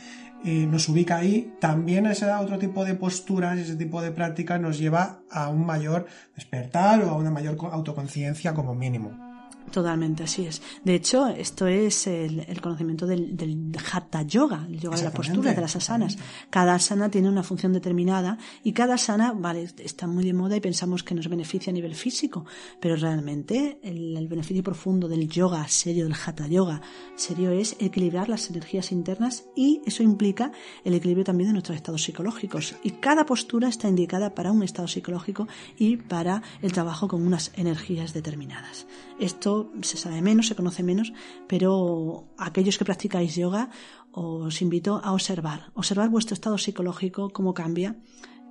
nos 0.44 0.90
ubica 0.90 1.18
ahí, 1.18 1.54
también 1.60 2.06
ese 2.06 2.32
otro 2.32 2.58
tipo 2.58 2.84
de 2.84 2.96
posturas, 2.96 3.60
ese 3.60 3.76
tipo 3.76 4.02
de 4.02 4.12
prácticas 4.12 4.60
nos 4.60 4.78
lleva 4.78 5.22
a 5.30 5.50
un 5.50 5.66
mayor 5.66 6.08
despertar 6.36 7.04
o 7.04 7.10
a 7.10 7.16
una 7.16 7.32
mayor 7.32 7.58
autoconciencia 7.72 8.54
como 8.54 8.74
mínimo. 8.74 9.31
Totalmente, 9.72 10.24
así 10.24 10.46
es. 10.46 10.62
De 10.84 10.96
hecho, 10.96 11.28
esto 11.28 11.68
es 11.68 12.08
el, 12.08 12.60
conocimiento 12.62 13.06
del, 13.06 13.38
del, 13.38 13.72
Hatha 13.92 14.24
Yoga, 14.24 14.66
el 14.68 14.80
yoga 14.80 14.98
de 14.98 15.04
la 15.04 15.12
postura, 15.12 15.54
de 15.54 15.62
las 15.62 15.76
asanas. 15.76 16.18
Cada 16.50 16.76
asana 16.76 17.10
tiene 17.10 17.30
una 17.30 17.44
función 17.44 17.72
determinada 17.72 18.38
y 18.64 18.74
cada 18.74 18.96
asana, 18.96 19.34
vale, 19.34 19.70
está 19.78 20.08
muy 20.08 20.26
de 20.26 20.34
moda 20.34 20.58
y 20.58 20.60
pensamos 20.60 21.04
que 21.04 21.16
nos 21.16 21.30
beneficia 21.30 21.72
a 21.72 21.74
nivel 21.74 21.96
físico, 21.96 22.46
pero 22.82 22.96
realmente 22.98 23.80
el, 23.82 24.28
beneficio 24.28 24.64
profundo 24.64 25.08
del 25.08 25.30
yoga 25.30 25.68
serio, 25.68 26.04
del 26.04 26.14
Hatha 26.14 26.48
Yoga 26.48 26.82
serio, 27.16 27.52
es 27.52 27.76
equilibrar 27.80 28.30
las 28.30 28.50
energías 28.50 28.92
internas 28.92 29.46
y 29.56 29.82
eso 29.86 30.04
implica 30.04 30.52
el 30.84 30.94
equilibrio 30.94 31.24
también 31.24 31.50
de 31.50 31.54
nuestros 31.54 31.78
estados 31.78 32.04
psicológicos. 32.04 32.76
Y 32.84 32.92
cada 32.92 33.26
postura 33.26 33.70
está 33.70 33.88
indicada 33.88 34.36
para 34.36 34.52
un 34.52 34.64
estado 34.64 34.88
psicológico 34.88 35.48
y 35.78 35.98
para 35.98 36.44
el 36.62 36.74
trabajo 36.74 37.08
con 37.08 37.26
unas 37.26 37.52
energías 37.56 38.14
determinadas. 38.14 38.86
Esto 39.20 39.51
se 39.82 39.98
sabe 39.98 40.22
menos, 40.22 40.48
se 40.48 40.56
conoce 40.56 40.84
menos, 40.84 41.14
pero 41.48 42.28
aquellos 42.38 42.78
que 42.78 42.86
practicáis 42.86 43.36
yoga 43.36 43.70
os 44.12 44.62
invito 44.62 45.00
a 45.04 45.14
observar, 45.14 45.72
observar 45.74 46.10
vuestro 46.10 46.34
estado 46.34 46.58
psicológico, 46.58 47.30
cómo 47.30 47.54
cambia 47.54 47.96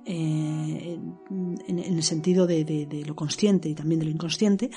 eh, 0.05 0.97
en, 1.67 1.79
el 1.79 2.03
sentido 2.03 2.47
de, 2.47 3.03
lo 3.05 3.15
consciente 3.15 3.69
y 3.69 3.75
también 3.75 3.99
de 3.99 4.05
lo 4.05 4.11
inconsciente, 4.11 4.71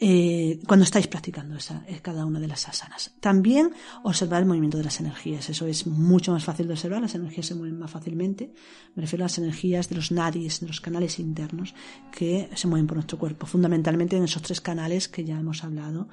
eh, 0.00 0.60
cuando 0.66 0.84
estáis 0.84 1.08
practicando 1.08 1.56
esa, 1.56 1.84
eh, 1.88 1.98
cada 2.00 2.24
una 2.24 2.38
de 2.38 2.46
las 2.46 2.68
asanas. 2.68 3.12
También 3.18 3.72
observar 4.04 4.42
el 4.42 4.48
movimiento 4.48 4.78
de 4.78 4.84
las 4.84 5.00
energías. 5.00 5.50
Eso 5.50 5.66
es 5.66 5.88
mucho 5.88 6.30
más 6.30 6.44
fácil 6.44 6.68
de 6.68 6.74
observar. 6.74 7.02
Las 7.02 7.16
energías 7.16 7.46
se 7.46 7.56
mueven 7.56 7.80
más 7.80 7.90
fácilmente. 7.90 8.52
Me 8.94 9.02
refiero 9.02 9.24
a 9.24 9.26
las 9.26 9.38
energías 9.38 9.88
de 9.88 9.96
los 9.96 10.12
nadis, 10.12 10.60
de 10.60 10.68
los 10.68 10.80
canales 10.80 11.18
internos 11.18 11.74
que 12.12 12.48
se 12.54 12.68
mueven 12.68 12.86
por 12.86 12.96
nuestro 12.96 13.18
cuerpo. 13.18 13.46
Fundamentalmente 13.46 14.16
en 14.16 14.22
esos 14.22 14.42
tres 14.42 14.60
canales 14.60 15.08
que 15.08 15.24
ya 15.24 15.38
hemos 15.38 15.64
hablado, 15.64 16.08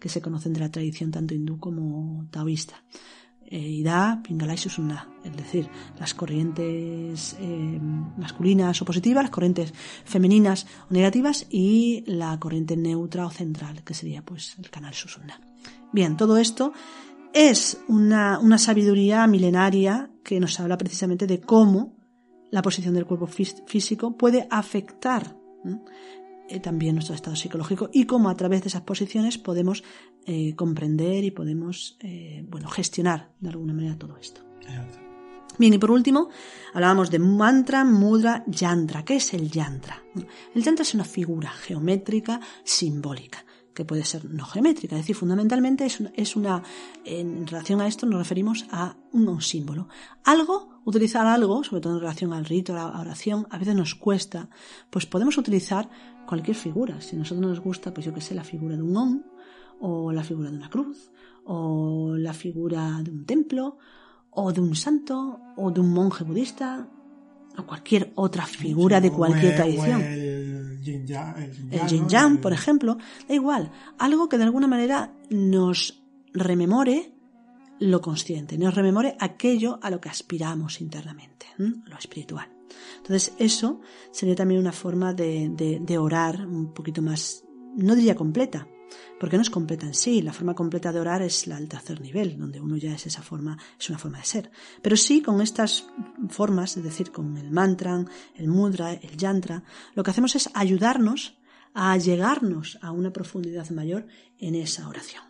que 0.00 0.08
se 0.08 0.20
conocen 0.20 0.52
de 0.52 0.60
la 0.60 0.70
tradición 0.70 1.12
tanto 1.12 1.34
hindú 1.34 1.58
como 1.58 2.26
taoísta 2.30 2.82
eh, 3.50 3.58
Ida, 3.58 4.20
Pingala 4.22 4.54
y 4.54 4.58
Susuna, 4.58 5.08
es 5.24 5.36
decir, 5.36 5.68
las 5.98 6.14
corrientes 6.14 7.36
eh, 7.40 7.80
masculinas 8.18 8.80
o 8.82 8.84
positivas, 8.84 9.24
las 9.24 9.30
corrientes 9.30 9.72
femeninas 10.04 10.66
o 10.90 10.92
negativas 10.92 11.46
y 11.48 12.04
la 12.06 12.38
corriente 12.38 12.76
neutra 12.76 13.26
o 13.26 13.30
central, 13.30 13.82
que 13.84 13.94
sería 13.94 14.22
pues 14.22 14.56
el 14.58 14.68
canal 14.70 14.92
Susuna. 14.92 15.40
Bien, 15.92 16.16
todo 16.16 16.36
esto 16.36 16.72
es 17.32 17.80
una, 17.88 18.38
una 18.38 18.58
sabiduría 18.58 19.26
milenaria 19.26 20.10
que 20.22 20.40
nos 20.40 20.60
habla 20.60 20.76
precisamente 20.76 21.26
de 21.26 21.40
cómo 21.40 21.96
la 22.50 22.62
posición 22.62 22.94
del 22.94 23.06
cuerpo 23.06 23.26
físico 23.26 24.16
puede 24.16 24.46
afectar 24.50 25.36
eh, 25.64 25.78
también 26.62 26.94
nuestro 26.94 27.14
estado 27.14 27.36
psicológico 27.36 27.90
y 27.92 28.04
cómo 28.04 28.28
a 28.28 28.36
través 28.36 28.62
de 28.62 28.68
esas 28.68 28.82
posiciones 28.82 29.38
podemos 29.38 29.84
eh, 30.26 30.54
comprender 30.56 31.24
y 31.24 31.30
podemos 31.30 31.96
eh, 32.00 32.44
bueno, 32.48 32.68
gestionar 32.68 33.30
de 33.40 33.50
alguna 33.50 33.74
manera 33.74 33.96
todo 33.96 34.16
esto. 34.16 34.42
Bien, 35.58 35.74
y 35.74 35.78
por 35.78 35.90
último, 35.90 36.28
hablábamos 36.72 37.10
de 37.10 37.18
mantra, 37.18 37.84
mudra, 37.84 38.44
yantra. 38.46 39.04
¿Qué 39.04 39.16
es 39.16 39.34
el 39.34 39.50
yantra? 39.50 40.02
El 40.54 40.62
yantra 40.62 40.82
es 40.82 40.94
una 40.94 41.04
figura 41.04 41.50
geométrica 41.50 42.40
simbólica 42.62 43.44
que 43.78 43.84
puede 43.84 44.02
ser 44.02 44.24
no 44.24 44.44
geométrica, 44.44 44.96
es 44.96 45.02
decir, 45.02 45.14
fundamentalmente 45.14 45.86
es 45.86 46.00
una, 46.00 46.10
es 46.16 46.34
una, 46.34 46.64
en 47.04 47.46
relación 47.46 47.80
a 47.80 47.86
esto 47.86 48.06
nos 48.06 48.18
referimos 48.18 48.66
a 48.72 48.96
un, 49.12 49.40
símbolo. 49.40 49.86
Algo, 50.24 50.80
utilizar 50.84 51.24
algo, 51.28 51.62
sobre 51.62 51.80
todo 51.80 51.94
en 51.94 52.00
relación 52.00 52.32
al 52.32 52.44
rito, 52.44 52.72
a 52.72 52.90
la 52.90 53.00
oración, 53.00 53.46
a 53.50 53.56
veces 53.56 53.76
nos 53.76 53.94
cuesta, 53.94 54.50
pues 54.90 55.06
podemos 55.06 55.38
utilizar 55.38 55.88
cualquier 56.26 56.56
figura. 56.56 57.00
Si 57.00 57.14
a 57.14 57.20
nosotros 57.20 57.46
nos 57.46 57.60
gusta, 57.60 57.94
pues 57.94 58.04
yo 58.04 58.12
que 58.12 58.20
sé, 58.20 58.34
la 58.34 58.42
figura 58.42 58.74
de 58.74 58.82
un 58.82 58.96
on, 58.96 59.26
o 59.78 60.10
la 60.10 60.24
figura 60.24 60.50
de 60.50 60.56
una 60.56 60.70
cruz, 60.70 61.12
o 61.44 62.16
la 62.16 62.32
figura 62.32 63.00
de 63.00 63.12
un 63.12 63.26
templo, 63.26 63.78
o 64.30 64.52
de 64.52 64.60
un 64.60 64.74
santo, 64.74 65.38
o 65.56 65.70
de 65.70 65.78
un 65.78 65.92
monje 65.92 66.24
budista, 66.24 66.88
o 67.56 67.62
cualquier 67.64 68.10
otra 68.16 68.44
figura 68.44 69.00
de 69.00 69.12
cualquier 69.12 69.54
tradición. 69.54 70.02
El 70.84 71.88
yin 71.88 72.08
yang, 72.08 72.38
por 72.40 72.52
ejemplo, 72.52 72.98
da 73.28 73.34
igual, 73.34 73.70
algo 73.98 74.28
que 74.28 74.38
de 74.38 74.44
alguna 74.44 74.66
manera 74.66 75.12
nos 75.30 76.02
rememore 76.32 77.12
lo 77.80 78.00
consciente, 78.00 78.58
nos 78.58 78.74
rememore 78.74 79.16
aquello 79.20 79.78
a 79.82 79.90
lo 79.90 80.00
que 80.00 80.08
aspiramos 80.08 80.80
internamente, 80.80 81.46
lo 81.56 81.96
espiritual. 81.96 82.48
Entonces 82.98 83.32
eso 83.38 83.80
sería 84.10 84.34
también 84.34 84.60
una 84.60 84.72
forma 84.72 85.14
de, 85.14 85.78
de 85.80 85.98
orar 85.98 86.46
un 86.46 86.72
poquito 86.72 87.02
más, 87.02 87.44
no 87.76 87.94
diría 87.94 88.14
completa, 88.14 88.66
porque 89.18 89.36
no 89.36 89.42
es 89.42 89.50
completa 89.50 89.86
en 89.86 89.94
sí. 89.94 90.22
La 90.22 90.32
forma 90.32 90.54
completa 90.54 90.92
de 90.92 91.00
orar 91.00 91.22
es 91.22 91.46
la 91.46 91.56
del 91.56 91.68
tercer 91.68 92.00
nivel, 92.00 92.38
donde 92.38 92.60
uno 92.60 92.76
ya 92.76 92.94
es 92.94 93.06
esa 93.06 93.22
forma, 93.22 93.58
es 93.78 93.88
una 93.88 93.98
forma 93.98 94.18
de 94.18 94.24
ser. 94.24 94.50
Pero 94.82 94.96
sí 94.96 95.20
con 95.22 95.40
estas 95.40 95.86
formas, 96.28 96.76
es 96.76 96.84
decir, 96.84 97.10
con 97.12 97.36
el 97.36 97.50
mantra, 97.50 98.04
el 98.34 98.48
mudra, 98.48 98.92
el 98.92 99.16
yantra, 99.16 99.62
lo 99.94 100.02
que 100.02 100.10
hacemos 100.10 100.36
es 100.36 100.50
ayudarnos 100.54 101.38
a 101.74 101.96
llegarnos 101.96 102.78
a 102.82 102.92
una 102.92 103.12
profundidad 103.12 103.68
mayor 103.70 104.06
en 104.38 104.54
esa 104.54 104.88
oración. 104.88 105.28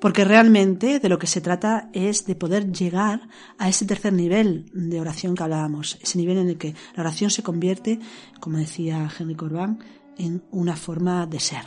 Porque 0.00 0.24
realmente 0.24 1.00
de 1.00 1.08
lo 1.08 1.18
que 1.18 1.26
se 1.26 1.40
trata 1.40 1.90
es 1.92 2.24
de 2.24 2.36
poder 2.36 2.70
llegar 2.70 3.28
a 3.58 3.68
ese 3.68 3.84
tercer 3.84 4.12
nivel 4.12 4.70
de 4.72 5.00
oración 5.00 5.34
que 5.34 5.42
hablábamos, 5.42 5.98
ese 6.00 6.18
nivel 6.18 6.38
en 6.38 6.48
el 6.50 6.58
que 6.58 6.74
la 6.94 7.02
oración 7.02 7.30
se 7.30 7.42
convierte, 7.42 7.98
como 8.38 8.58
decía 8.58 9.10
Henry 9.18 9.34
Corbán, 9.34 9.80
en 10.18 10.44
una 10.50 10.76
forma 10.76 11.26
de 11.26 11.40
ser. 11.40 11.64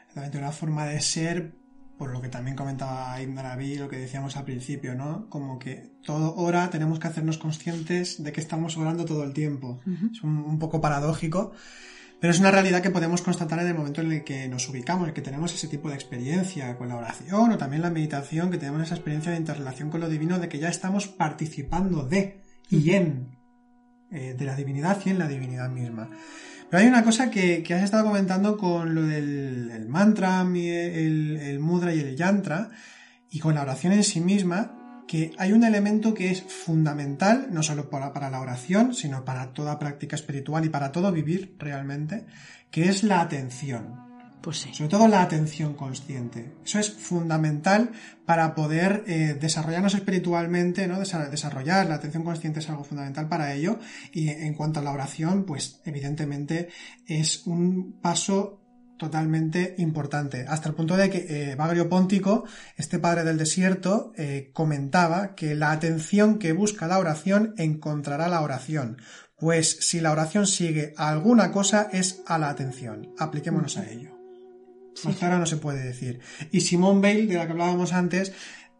Exactamente, 0.00 0.38
una 0.38 0.52
forma 0.52 0.86
de 0.86 1.00
ser, 1.00 1.54
por 1.96 2.10
lo 2.10 2.20
que 2.20 2.28
también 2.28 2.56
comentaba 2.56 3.20
Ibn 3.20 3.36
lo 3.78 3.88
que 3.88 3.98
decíamos 3.98 4.36
al 4.36 4.44
principio, 4.44 4.94
¿no? 4.94 5.28
Como 5.28 5.58
que 5.58 5.92
todo 6.04 6.34
hora 6.34 6.68
tenemos 6.70 6.98
que 6.98 7.08
hacernos 7.08 7.38
conscientes 7.38 8.22
de 8.22 8.32
que 8.32 8.40
estamos 8.40 8.76
orando 8.76 9.04
todo 9.04 9.24
el 9.24 9.32
tiempo. 9.32 9.80
Es 10.12 10.22
un, 10.22 10.58
poco 10.58 10.80
paradójico, 10.80 11.52
pero 12.20 12.32
es 12.32 12.40
una 12.40 12.50
realidad 12.50 12.82
que 12.82 12.90
podemos 12.90 13.22
constatar 13.22 13.60
en 13.60 13.68
el 13.68 13.74
momento 13.74 14.00
en 14.00 14.12
el 14.12 14.24
que 14.24 14.48
nos 14.48 14.68
ubicamos, 14.68 15.04
en 15.04 15.08
el 15.10 15.14
que 15.14 15.22
tenemos 15.22 15.54
ese 15.54 15.68
tipo 15.68 15.88
de 15.88 15.94
experiencia 15.94 16.76
con 16.76 16.88
la 16.88 16.96
oración 16.96 17.52
o 17.52 17.58
también 17.58 17.82
la 17.82 17.90
meditación, 17.90 18.50
que 18.50 18.58
tenemos 18.58 18.82
esa 18.82 18.96
experiencia 18.96 19.32
de 19.32 19.38
interrelación 19.38 19.90
con 19.90 20.00
lo 20.00 20.08
divino, 20.08 20.38
de 20.38 20.48
que 20.48 20.58
ya 20.58 20.68
estamos 20.68 21.08
participando 21.08 22.04
de 22.04 22.42
y 22.68 22.90
en 22.90 23.42
eh, 24.14 24.34
de 24.36 24.44
la 24.44 24.54
divinidad 24.54 25.00
y 25.06 25.08
en 25.08 25.18
la 25.18 25.26
divinidad 25.26 25.70
misma. 25.70 26.10
Pero 26.72 26.84
hay 26.84 26.88
una 26.88 27.04
cosa 27.04 27.30
que, 27.30 27.62
has 27.68 27.82
estado 27.82 28.06
comentando 28.06 28.56
con 28.56 28.94
lo 28.94 29.02
del 29.02 29.84
mantra, 29.90 30.40
el, 30.40 31.36
el 31.36 31.58
mudra 31.58 31.94
y 31.94 32.00
el 32.00 32.16
yantra, 32.16 32.70
y 33.30 33.40
con 33.40 33.56
la 33.56 33.60
oración 33.60 33.92
en 33.92 34.02
sí 34.02 34.20
misma, 34.20 35.04
que 35.06 35.32
hay 35.36 35.52
un 35.52 35.64
elemento 35.64 36.14
que 36.14 36.30
es 36.30 36.40
fundamental, 36.40 37.48
no 37.50 37.62
solo 37.62 37.90
para, 37.90 38.14
para, 38.14 38.30
la 38.30 38.40
oración, 38.40 38.94
sino 38.94 39.22
para 39.22 39.52
toda 39.52 39.78
práctica 39.78 40.16
espiritual 40.16 40.64
y 40.64 40.70
para 40.70 40.92
todo 40.92 41.12
vivir 41.12 41.56
realmente, 41.58 42.24
que 42.70 42.88
es 42.88 43.02
la 43.02 43.20
atención. 43.20 44.11
Pues 44.42 44.58
sí. 44.58 44.74
Sobre 44.74 44.90
todo 44.90 45.06
la 45.06 45.22
atención 45.22 45.74
consciente. 45.74 46.52
Eso 46.64 46.80
es 46.80 46.90
fundamental 46.90 47.92
para 48.26 48.54
poder 48.54 49.04
eh, 49.06 49.36
desarrollarnos 49.40 49.94
espiritualmente, 49.94 50.88
¿no? 50.88 50.98
Desarrollar 50.98 51.86
la 51.86 51.94
atención 51.94 52.24
consciente 52.24 52.58
es 52.58 52.68
algo 52.68 52.82
fundamental 52.82 53.28
para 53.28 53.54
ello. 53.54 53.78
Y 54.12 54.30
en 54.30 54.54
cuanto 54.54 54.80
a 54.80 54.82
la 54.82 54.90
oración, 54.90 55.44
pues 55.44 55.80
evidentemente 55.84 56.68
es 57.06 57.46
un 57.46 58.00
paso 58.00 58.58
totalmente 58.98 59.74
importante, 59.78 60.44
hasta 60.48 60.68
el 60.68 60.76
punto 60.76 60.96
de 60.96 61.10
que 61.10 61.26
eh, 61.28 61.56
Bagrio 61.56 61.88
Póntico, 61.88 62.44
este 62.76 63.00
padre 63.00 63.24
del 63.24 63.36
desierto, 63.36 64.12
eh, 64.16 64.50
comentaba 64.52 65.34
que 65.34 65.56
la 65.56 65.72
atención 65.72 66.38
que 66.38 66.52
busca 66.52 66.86
la 66.86 67.00
oración 67.00 67.52
encontrará 67.58 68.28
la 68.28 68.42
oración, 68.42 68.98
pues 69.36 69.76
si 69.80 70.00
la 70.00 70.12
oración 70.12 70.46
sigue 70.46 70.94
a 70.96 71.08
alguna 71.08 71.50
cosa 71.50 71.88
es 71.92 72.22
a 72.26 72.38
la 72.38 72.48
atención. 72.48 73.12
Apliquémonos 73.18 73.76
a 73.76 73.90
ello. 73.90 74.11
Más 75.04 75.16
claro 75.16 75.38
no 75.38 75.46
se 75.46 75.56
puede 75.56 75.82
decir. 75.82 76.20
Y 76.50 76.60
Simone 76.60 77.00
Bale, 77.00 77.26
de 77.26 77.34
la 77.34 77.46
que 77.46 77.52
hablábamos 77.52 77.92
antes, 77.92 78.32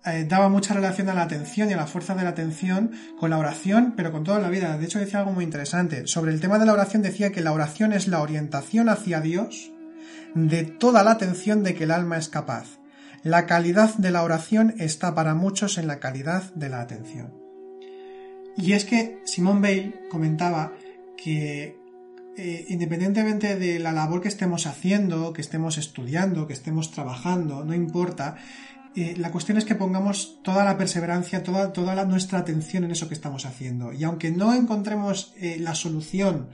eh, 0.05 0.27
daba 0.29 0.49
mucha 0.49 0.75
relación 0.75 1.09
a 1.09 1.15
la 1.15 1.23
atención 1.23 1.71
y 1.71 1.75
a 1.75 1.77
la 1.77 1.87
fuerza 1.87 2.15
de 2.15 2.25
la 2.25 2.31
atención 2.31 2.91
con 3.19 3.31
la 3.31 3.39
oración, 3.39 3.95
pero 3.97 4.11
con 4.11 4.25
toda 4.25 4.41
la 4.41 4.51
vida. 4.51 4.77
De 4.77 4.85
hecho, 4.85 4.99
decía 4.99 5.21
algo 5.21 5.33
muy 5.33 5.45
interesante. 5.45 6.07
Sobre 6.07 6.33
el 6.33 6.41
tema 6.41 6.59
de 6.59 6.67
la 6.67 6.73
oración 6.73 7.03
decía 7.03 7.31
que 7.31 7.41
la 7.41 7.53
oración 7.53 7.93
es 7.93 8.09
la 8.09 8.21
orientación 8.21 8.89
hacia 8.89 9.21
Dios 9.21 9.71
de 10.35 10.65
toda 10.65 11.05
la 11.05 11.13
atención 11.13 11.63
de 11.63 11.75
que 11.75 11.85
el 11.85 11.91
alma 11.91 12.17
es 12.17 12.29
capaz. 12.29 12.79
La 13.23 13.47
calidad 13.47 13.95
de 13.97 14.11
la 14.11 14.25
oración 14.25 14.75
está 14.79 15.15
para 15.15 15.35
muchos 15.35 15.79
en 15.79 15.87
la 15.87 16.01
calidad 16.01 16.53
de 16.55 16.69
la 16.69 16.81
atención. 16.81 17.33
Y 18.57 18.73
es 18.73 18.85
que 18.85 19.21
Simone 19.25 19.61
Bale 19.61 20.09
comentaba 20.11 20.73
que 21.17 21.79
eh, 22.37 22.65
independientemente 22.69 23.57
de 23.57 23.79
la 23.79 23.93
labor 23.93 24.23
que 24.23 24.29
estemos 24.29 24.67
haciendo, 24.67 25.33
que 25.33 25.41
estemos 25.41 25.79
estudiando, 25.79 26.47
que 26.47 26.53
estemos 26.53 26.91
trabajando, 26.91 27.65
no 27.65 27.75
importa, 27.75 28.37
eh, 28.95 29.15
la 29.17 29.31
cuestión 29.31 29.57
es 29.57 29.65
que 29.65 29.75
pongamos 29.75 30.39
toda 30.43 30.65
la 30.65 30.77
perseverancia, 30.77 31.43
toda, 31.43 31.73
toda 31.73 31.95
la, 31.95 32.05
nuestra 32.05 32.39
atención 32.39 32.85
en 32.85 32.91
eso 32.91 33.09
que 33.09 33.15
estamos 33.15 33.47
haciendo. 33.47 33.93
Y 33.93 34.05
aunque 34.05 34.31
no 34.31 34.53
encontremos 34.53 35.33
eh, 35.41 35.57
la 35.59 35.75
solución 35.75 36.49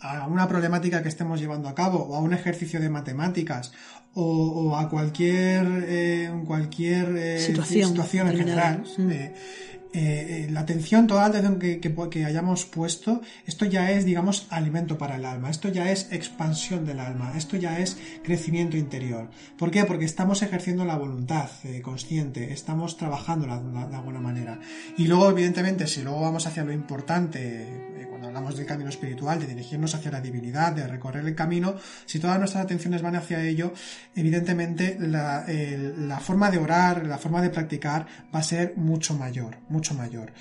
a 0.00 0.26
una 0.26 0.48
problemática 0.48 1.02
que 1.02 1.08
estemos 1.08 1.38
llevando 1.38 1.68
a 1.68 1.74
cabo 1.74 1.98
o 1.98 2.16
a 2.16 2.20
un 2.20 2.32
ejercicio 2.32 2.80
de 2.80 2.88
matemáticas 2.88 3.72
o, 4.14 4.76
a 4.76 4.90
cualquier, 4.90 5.66
eh, 5.86 6.30
cualquier 6.46 7.40
situación, 7.40 8.28
en 8.28 8.36
general, 8.36 8.84
mm. 8.98 9.10
Eh, 9.94 10.46
eh, 10.46 10.50
la 10.50 10.60
atención, 10.60 11.06
toda 11.06 11.28
la 11.28 11.38
atención 11.38 11.58
que, 11.58 12.24
hayamos 12.24 12.64
puesto, 12.64 13.20
esto 13.46 13.66
ya 13.66 13.90
es, 13.90 14.06
digamos, 14.06 14.46
alimento 14.48 14.96
para 14.96 15.16
el 15.16 15.26
alma, 15.26 15.50
esto 15.50 15.68
ya 15.68 15.92
es 15.92 16.10
expansión 16.10 16.86
del 16.86 16.98
alma, 16.98 17.34
esto 17.36 17.58
ya 17.58 17.78
es 17.78 17.98
crecimiento 18.24 18.78
interior. 18.78 19.28
¿Por 19.58 19.70
qué? 19.70 19.84
Porque 19.84 20.06
estamos 20.06 20.40
ejerciendo 20.40 20.86
la 20.86 20.96
voluntad 20.96 21.50
eh, 21.64 21.82
consciente, 21.82 22.54
estamos 22.54 22.96
trabajando 22.96 23.46
de 23.46 23.52
alguna 23.96 24.20
manera. 24.20 24.58
Y 24.96 25.06
luego, 25.08 25.28
evidentemente, 25.28 25.86
si 25.86 26.00
luego 26.00 26.22
vamos 26.22 26.46
hacia 26.46 26.64
lo 26.64 26.72
importante, 26.72 27.91
cuando 28.22 28.38
hablamos 28.38 28.56
del 28.56 28.66
camino 28.66 28.88
espiritual, 28.88 29.40
de 29.40 29.48
dirigirnos 29.48 29.96
hacia 29.96 30.12
la 30.12 30.20
divinidad, 30.20 30.70
de 30.72 30.86
recorrer 30.86 31.26
el 31.26 31.34
camino, 31.34 31.74
si 32.06 32.20
todas 32.20 32.38
nuestras 32.38 32.64
atenciones 32.64 33.02
van 33.02 33.16
hacia 33.16 33.44
ello, 33.44 33.72
evidentemente 34.14 34.96
la, 35.00 35.44
la 35.48 36.20
forma 36.20 36.48
de 36.48 36.58
orar, 36.58 37.04
la 37.04 37.18
forma 37.18 37.42
de 37.42 37.50
practicar 37.50 38.06
va 38.32 38.38
a 38.38 38.44
ser 38.44 38.74
mucho 38.76 39.14
mayor, 39.14 39.56
mucho 39.68 39.94
mayor. 39.94 40.32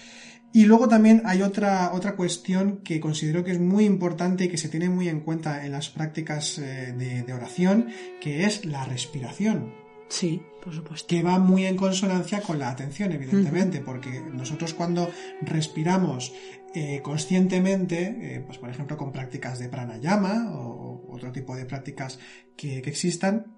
Y 0.53 0.65
luego 0.65 0.88
también 0.88 1.23
hay 1.25 1.41
otra, 1.41 1.91
otra 1.93 2.15
cuestión 2.15 2.82
que 2.84 2.99
considero 2.99 3.43
que 3.43 3.51
es 3.51 3.59
muy 3.59 3.86
importante 3.86 4.43
y 4.43 4.49
que 4.49 4.57
se 4.57 4.69
tiene 4.69 4.88
muy 4.88 5.09
en 5.09 5.21
cuenta 5.21 5.65
en 5.65 5.71
las 5.71 5.89
prácticas 5.89 6.59
eh, 6.59 6.93
de, 6.93 7.34
oración, 7.34 7.88
que 8.19 8.43
es 8.43 8.63
la 8.63 8.86
respiración. 8.86 9.73
Sí, 10.09 10.43
por 10.61 10.75
supuesto. 10.75 11.07
Que 11.07 11.23
va 11.23 11.39
muy 11.39 11.65
en 11.65 11.77
consonancia 11.77 12.41
con 12.41 12.59
la 12.59 12.69
atención, 12.69 13.13
evidentemente, 13.13 13.79
porque 13.79 14.19
nosotros 14.19 14.73
cuando 14.73 15.09
respiramos 15.41 16.34
eh, 16.74 17.01
conscientemente, 17.03 18.36
eh, 18.36 18.43
pues 18.45 18.57
por 18.57 18.69
ejemplo 18.69 18.97
con 18.97 19.11
prácticas 19.11 19.59
de 19.59 19.69
pranayama 19.69 20.51
o, 20.53 21.05
otro 21.09 21.32
tipo 21.32 21.55
de 21.55 21.65
prácticas 21.65 22.19
que, 22.55 22.78
existan, 22.80 23.57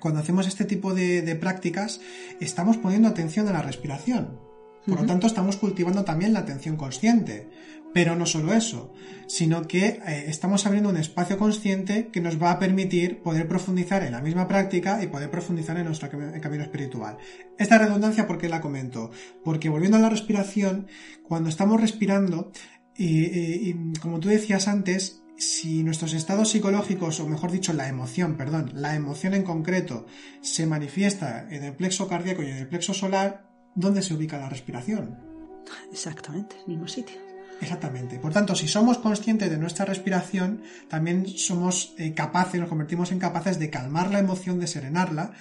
cuando 0.00 0.20
hacemos 0.20 0.48
este 0.48 0.64
tipo 0.64 0.92
de 0.92 1.36
prácticas, 1.36 2.00
estamos 2.40 2.76
poniendo 2.78 3.08
atención 3.08 3.46
a 3.48 3.52
la 3.52 3.62
respiración. 3.62 4.43
Por 4.86 5.00
lo 5.00 5.06
tanto, 5.06 5.26
estamos 5.26 5.56
cultivando 5.56 6.04
también 6.04 6.32
la 6.32 6.40
atención 6.40 6.76
consciente. 6.76 7.48
Pero 7.94 8.16
no 8.16 8.26
solo 8.26 8.52
eso, 8.52 8.92
sino 9.28 9.68
que 9.68 10.00
eh, 10.04 10.24
estamos 10.26 10.66
abriendo 10.66 10.90
un 10.90 10.96
espacio 10.96 11.38
consciente 11.38 12.08
que 12.08 12.20
nos 12.20 12.42
va 12.42 12.50
a 12.50 12.58
permitir 12.58 13.22
poder 13.22 13.46
profundizar 13.46 14.02
en 14.02 14.12
la 14.12 14.20
misma 14.20 14.48
práctica 14.48 15.00
y 15.00 15.06
poder 15.06 15.30
profundizar 15.30 15.76
en 15.76 15.84
nuestro 15.84 16.10
camino 16.10 16.64
espiritual. 16.64 17.18
Esta 17.56 17.78
redundancia, 17.78 18.26
¿por 18.26 18.38
qué 18.38 18.48
la 18.48 18.60
comento? 18.60 19.12
Porque 19.44 19.68
volviendo 19.68 19.96
a 19.96 20.00
la 20.00 20.08
respiración, 20.08 20.88
cuando 21.22 21.48
estamos 21.48 21.80
respirando, 21.80 22.50
y, 22.96 23.72
como 24.00 24.18
tú 24.18 24.28
decías 24.28 24.66
antes, 24.66 25.22
si 25.36 25.82
nuestros 25.84 26.14
estados 26.14 26.50
psicológicos, 26.50 27.20
o 27.20 27.28
mejor 27.28 27.50
dicho, 27.52 27.72
la 27.72 27.88
emoción, 27.88 28.36
perdón, 28.36 28.72
la 28.74 28.94
emoción 28.94 29.34
en 29.34 29.42
concreto, 29.42 30.06
se 30.40 30.66
manifiesta 30.66 31.46
en 31.48 31.62
el 31.62 31.74
plexo 31.74 32.08
cardíaco 32.08 32.42
y 32.42 32.50
en 32.50 32.56
el 32.56 32.68
plexo 32.68 32.94
solar, 32.94 33.53
dónde 33.74 34.02
se 34.02 34.14
ubica 34.14 34.38
la 34.38 34.48
respiración. 34.48 35.18
Exactamente, 35.90 36.56
el 36.60 36.68
mismo 36.68 36.88
sitio. 36.88 37.16
Exactamente. 37.60 38.18
Por 38.18 38.32
tanto, 38.32 38.54
si 38.54 38.68
somos 38.68 38.98
conscientes 38.98 39.50
de 39.50 39.58
nuestra 39.58 39.84
respiración, 39.84 40.62
también 40.88 41.26
somos 41.26 41.94
eh, 41.98 42.12
capaces, 42.12 42.60
nos 42.60 42.68
convertimos 42.68 43.12
en 43.12 43.18
capaces 43.18 43.58
de 43.58 43.70
calmar 43.70 44.10
la 44.10 44.18
emoción, 44.18 44.58
de 44.58 44.66
serenarla 44.66 45.32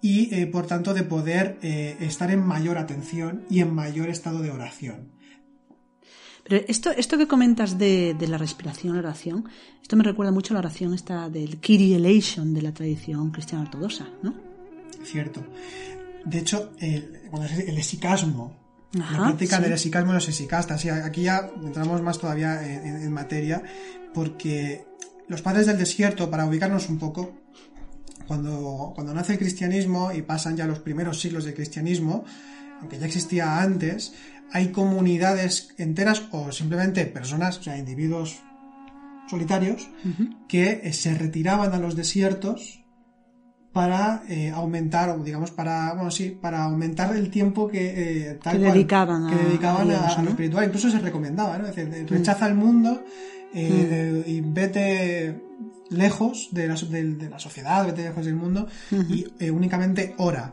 y, 0.00 0.34
eh, 0.34 0.46
por 0.46 0.66
tanto, 0.66 0.94
de 0.94 1.02
poder 1.02 1.58
eh, 1.62 1.96
estar 2.00 2.30
en 2.30 2.44
mayor 2.46 2.78
atención 2.78 3.44
y 3.48 3.60
en 3.60 3.74
mayor 3.74 4.08
estado 4.10 4.40
de 4.40 4.50
oración. 4.50 5.12
Pero 6.46 6.62
esto, 6.68 6.90
esto 6.90 7.16
que 7.16 7.26
comentas 7.26 7.78
de, 7.78 8.14
la 8.28 8.36
respiración, 8.36 8.92
la 8.92 9.00
oración, 9.00 9.48
esto 9.80 9.96
me 9.96 10.04
recuerda 10.04 10.30
mucho 10.30 10.52
a 10.52 10.54
la 10.54 10.60
oración 10.60 10.92
esta 10.92 11.30
del 11.30 11.58
Kyrie 11.58 11.96
Elation 11.96 12.52
de 12.52 12.60
la 12.60 12.74
tradición 12.74 13.30
cristiana 13.30 13.64
ortodoxa, 13.64 14.10
¿no? 14.22 14.34
Cierto. 15.04 15.42
De 16.24 16.38
hecho, 16.38 16.72
el, 16.78 17.20
el 17.66 17.78
esicasmo, 17.78 18.56
la 18.92 19.24
práctica 19.24 19.60
del 19.60 19.72
esicasmo 19.72 20.12
y 20.12 20.14
los 20.14 20.28
esicastas, 20.28 20.84
aquí 20.86 21.22
ya 21.22 21.50
entramos 21.62 22.00
más 22.02 22.18
todavía 22.18 22.62
en, 22.62 23.12
materia, 23.12 23.62
porque 24.12 24.86
los 25.28 25.42
padres 25.42 25.66
del 25.66 25.78
desierto, 25.78 26.30
para 26.30 26.46
ubicarnos 26.46 26.88
un 26.88 26.98
poco, 26.98 27.32
cuando, 28.26 28.92
cuando 28.94 29.12
nace 29.12 29.32
el 29.32 29.38
cristianismo 29.38 30.12
y 30.12 30.22
pasan 30.22 30.56
ya 30.56 30.66
los 30.66 30.78
primeros 30.78 31.20
siglos 31.20 31.44
del 31.44 31.54
cristianismo, 31.54 32.24
aunque 32.80 32.98
ya 32.98 33.06
existía 33.06 33.60
antes, 33.60 34.14
hay 34.52 34.68
comunidades 34.68 35.74
enteras 35.78 36.22
o 36.30 36.52
simplemente 36.52 37.04
personas, 37.06 37.58
o 37.58 37.62
sea, 37.62 37.76
individuos 37.76 38.40
solitarios, 39.28 39.88
que 40.48 40.92
se 40.92 41.14
retiraban 41.14 41.72
a 41.72 41.78
los 41.78 41.96
desiertos 41.96 42.83
para 43.74 44.22
eh, 44.28 44.52
aumentar, 44.54 45.10
o 45.10 45.18
digamos, 45.18 45.50
para, 45.50 45.92
bueno, 45.94 46.12
sí, 46.12 46.30
para 46.30 46.62
aumentar 46.62 47.14
el 47.16 47.28
tiempo 47.28 47.66
que, 47.66 48.30
eh, 48.30 48.38
tal 48.40 48.60
dedicaban, 48.60 49.28
que 49.28 49.34
dedicaban 49.34 49.90
a, 49.90 50.22
lo 50.22 50.30
espiritual. 50.30 50.66
Incluso 50.66 50.88
se 50.88 51.00
recomendaba, 51.00 51.58
¿no? 51.58 51.66
Es 51.66 51.74
decir, 51.74 52.06
rechaza 52.08 52.46
el 52.46 52.54
mundo 52.54 53.02
eh, 53.52 54.22
mm. 54.24 54.30
y 54.30 54.40
vete 54.42 55.42
lejos 55.90 56.50
de 56.52 56.68
la, 56.68 56.76
de, 56.76 57.28
la, 57.28 57.40
sociedad, 57.40 57.84
vete 57.84 58.04
lejos 58.04 58.24
del 58.24 58.36
mundo 58.36 58.68
y 58.92 59.26
únicamente 59.50 60.14
ora. 60.18 60.52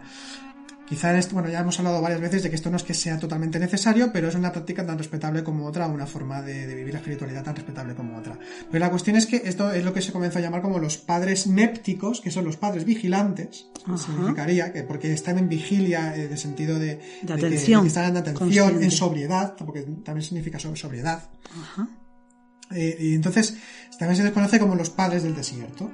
Quizá 0.91 1.11
en 1.11 1.19
esto, 1.19 1.35
bueno, 1.35 1.47
ya 1.47 1.61
hemos 1.61 1.79
hablado 1.79 2.01
varias 2.01 2.19
veces 2.19 2.43
de 2.43 2.49
que 2.49 2.57
esto 2.57 2.69
no 2.69 2.75
es 2.75 2.83
que 2.83 2.93
sea 2.93 3.17
totalmente 3.17 3.57
necesario, 3.57 4.11
pero 4.11 4.27
es 4.27 4.35
una 4.35 4.51
práctica 4.51 4.85
tan 4.85 4.97
respetable 4.97 5.41
como 5.41 5.65
otra, 5.65 5.87
una 5.87 6.05
forma 6.05 6.41
de, 6.41 6.67
vivir 6.67 6.91
la 6.91 6.99
espiritualidad 6.99 7.45
tan 7.45 7.55
respetable 7.55 7.95
como 7.95 8.17
otra. 8.17 8.37
Pero 8.69 8.83
la 8.83 8.89
cuestión 8.89 9.15
es 9.15 9.25
que 9.25 9.41
esto 9.45 9.71
es 9.71 9.85
lo 9.85 9.93
que 9.93 10.01
se 10.01 10.11
comenzó 10.11 10.39
a 10.39 10.41
llamar 10.41 10.61
como 10.61 10.79
los 10.79 10.97
padres 10.97 11.47
népticos, 11.47 12.19
que 12.19 12.29
son 12.29 12.43
los 12.43 12.57
padres 12.57 12.83
vigilantes, 12.83 13.67
significaría, 13.95 14.73
que 14.73 14.83
porque 14.83 15.13
están 15.13 15.37
en 15.37 15.47
vigilia, 15.47 16.13
en 16.13 16.33
el 16.33 16.37
sentido 16.37 16.77
de, 16.77 16.99
atención, 17.23 17.83
que, 17.83 17.87
están 17.87 18.09
en 18.09 18.17
atención, 18.17 18.83
en 18.83 18.91
sobriedad, 18.91 19.55
porque 19.57 19.83
también 20.03 20.23
significa 20.23 20.59
sobriedad. 20.59 21.29
Eh, 22.69 22.97
y 22.99 23.15
entonces 23.15 23.55
también 23.97 24.17
se 24.17 24.23
les 24.23 24.33
conoce 24.33 24.59
como 24.59 24.75
los 24.75 24.89
padres 24.89 25.23
del 25.23 25.35
desierto 25.35 25.89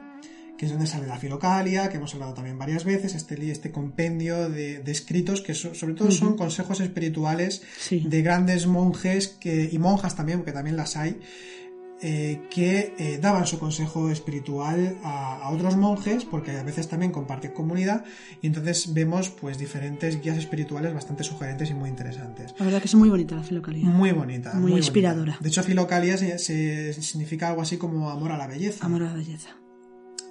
que 0.58 0.66
es 0.66 0.72
donde 0.72 0.88
sale 0.88 1.08
la 1.08 1.18
filocalia, 1.18 1.90
que 1.90 1.98
hemos 1.98 2.14
hablado 2.14 2.34
también 2.34 2.58
varias 2.58 2.84
veces, 2.84 3.14
este, 3.16 3.52
este 3.52 3.72
compendio 3.72 4.50
de, 4.50 4.82
escritos 4.88 5.42
que 5.42 5.54
sobre 5.54 5.94
todo 5.94 6.12
son 6.12 6.36
consejos 6.36 6.80
espirituales 6.80 7.62
de 7.92 8.22
grandes 8.22 8.68
monjes 8.68 9.28
que, 9.28 9.70
y 9.72 9.78
monjas 9.78 10.16
también, 10.16 10.40
porque 10.40 10.54
también 10.54 10.76
las 10.76 10.98
hay, 10.98 11.20
eh, 12.00 12.42
que 12.52 12.94
eh, 13.00 13.18
daban 13.20 13.48
su 13.48 13.58
consejo 13.58 14.12
espiritual 14.12 15.00
a, 15.04 15.50
otros 15.52 15.76
monjes, 15.78 16.26
porque 16.26 16.52
a 16.52 16.62
veces 16.62 16.88
también 16.88 17.12
comparten 17.12 17.54
comunidad, 17.54 18.06
y 18.40 18.48
entonces 18.48 18.94
vemos 18.94 19.30
pues 19.30 19.58
diferentes 19.58 20.22
guías 20.22 20.38
espirituales 20.38 20.94
bastante 20.94 21.24
sugerentes 21.24 21.72
y 21.72 21.74
muy 21.74 21.90
interesantes. 21.90 22.54
La 22.60 22.66
verdad 22.66 22.82
que 22.82 22.88
es 22.88 22.94
muy 22.94 23.10
bonita 23.10 23.36
la 23.36 23.42
filocalia. 23.42 23.84
Muy 23.84 24.12
bonita. 24.12 24.54
Muy, 24.54 24.74
inspiradora. 24.74 25.38
De 25.40 25.50
hecho, 25.50 25.64
filocalia 25.64 26.18
se, 26.18 26.94
significa 26.94 27.50
algo 27.50 27.64
así 27.64 27.78
como 27.78 28.12
amor 28.12 28.32
a 28.32 28.38
la 28.38 28.46
belleza. 28.46 28.86
Amor 28.86 29.02
a 29.02 29.06
la 29.06 29.14
belleza. 29.14 29.56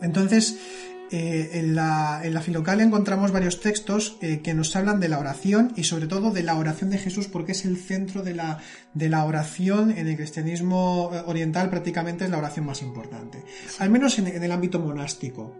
Entonces, 0.02 0.58
eh, 1.12 1.50
en, 1.52 1.76
la, 1.76 2.20
en, 2.24 2.34
la, 2.34 2.40
Filocalia 2.40 2.84
encontramos 2.84 3.30
varios 3.30 3.60
textos 3.60 4.16
eh, 4.20 4.40
que 4.42 4.54
nos 4.54 4.74
hablan 4.74 4.98
de 4.98 5.08
la 5.08 5.20
oración 5.20 5.72
y 5.76 5.84
sobre 5.84 6.08
todo 6.08 6.32
de 6.32 6.42
la 6.42 6.56
oración 6.56 6.90
de 6.90 6.98
Jesús 6.98 7.28
porque 7.28 7.52
es 7.52 7.64
el 7.64 7.76
centro 7.76 8.22
de 8.22 8.34
la, 8.34 8.58
de 8.92 9.08
la 9.08 9.24
oración 9.24 9.92
en 9.92 10.08
el 10.08 10.16
cristianismo 10.16 11.12
eh, 11.12 11.22
oriental 11.26 11.70
prácticamente 11.70 12.24
es 12.24 12.30
la 12.30 12.38
oración 12.38 12.66
más 12.66 12.82
importante, 12.82 13.44
al 13.78 13.90
menos 13.90 14.18
en 14.18 14.26
el 14.26 14.50
ámbito 14.50 14.80
monástico. 14.80 15.54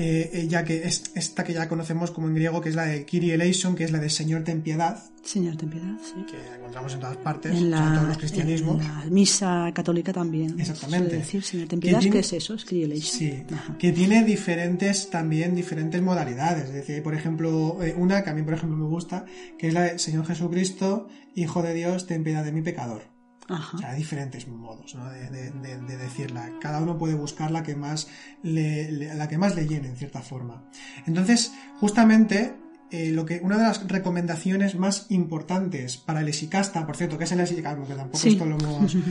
Eh, 0.00 0.30
eh, 0.32 0.46
ya 0.46 0.64
que 0.64 0.86
es 0.86 1.10
esta 1.16 1.42
que 1.42 1.52
ya 1.52 1.68
conocemos 1.68 2.12
como 2.12 2.28
en 2.28 2.34
griego, 2.36 2.60
que 2.60 2.68
es 2.68 2.76
la 2.76 2.84
de 2.84 3.04
Kyrie 3.04 3.34
eleison, 3.34 3.74
que 3.74 3.82
es 3.82 3.90
la 3.90 3.98
de 3.98 4.08
Señor 4.08 4.44
ten 4.44 4.62
piedad. 4.62 5.02
Señor 5.24 5.56
ten 5.56 5.70
piedad, 5.70 5.96
sí. 6.00 6.24
Que 6.30 6.36
encontramos 6.56 6.94
en 6.94 7.00
todas 7.00 7.16
partes, 7.16 7.50
en, 7.50 7.72
todos 7.72 8.06
los 8.06 8.16
cristianismos. 8.16 8.80
En 8.80 8.86
la 8.86 9.04
misa 9.10 9.72
católica 9.74 10.12
también. 10.12 10.54
Exactamente. 10.60 11.16
decir 11.16 11.42
Señor 11.42 11.66
ten 11.66 11.80
piedad, 11.80 12.00
¿qué 12.00 12.20
es 12.20 12.32
eso? 12.32 12.54
Es 12.54 12.64
Kyrie 12.64 12.84
eleison. 12.84 13.18
Sí, 13.18 13.42
que 13.76 13.90
tiene 13.90 14.22
diferentes, 14.22 15.10
también 15.10 15.56
diferentes 15.56 16.00
modalidades. 16.00 16.66
Es 16.66 16.74
decir, 16.74 17.02
por 17.02 17.14
ejemplo, 17.14 17.82
eh, 17.82 17.92
una 17.98 18.22
que 18.22 18.30
a 18.30 18.34
mí, 18.34 18.42
por 18.42 18.54
ejemplo, 18.54 18.78
me 18.78 18.86
gusta, 18.86 19.24
que 19.58 19.66
es 19.66 19.74
la 19.74 19.82
de 19.82 19.98
Señor 19.98 20.26
Jesucristo, 20.26 21.08
Hijo 21.34 21.60
de 21.60 21.74
Dios, 21.74 22.06
ten 22.06 22.22
piedad 22.22 22.44
de 22.44 22.52
mi 22.52 22.62
pecador. 22.62 23.17
O 23.48 23.78
sea, 23.78 23.90
hay 23.90 23.98
diferentes 23.98 24.46
modos 24.46 24.94
de, 24.94 25.96
decirla. 25.96 26.50
Cada 26.60 26.80
uno 26.80 26.98
puede 26.98 27.14
buscar 27.14 27.50
la 27.50 27.62
que 27.62 27.74
más 27.76 28.08
le, 28.42 28.90
la 29.14 29.26
que 29.28 29.38
más 29.38 29.56
le 29.56 29.66
llene, 29.66 29.88
en 29.88 29.96
cierta 29.96 30.20
forma. 30.20 30.64
Entonces, 31.06 31.52
justamente 31.80 32.54
eh, 32.90 33.10
lo 33.10 33.24
que, 33.24 33.40
una 33.42 33.56
de 33.56 33.64
las 33.64 33.86
recomendaciones 33.88 34.74
más 34.74 35.06
importantes 35.10 35.96
para 35.96 36.20
el 36.20 36.28
esicasta, 36.28 36.86
por 36.86 36.96
cierto, 36.96 37.18
que 37.18 37.24
es 37.24 37.32
el 37.32 37.40
esicasmo, 37.40 37.86
que 37.86 37.94
tampoco 37.94 38.26
esto 38.26 38.44
lo 38.44 38.58
hemos... 38.58 38.96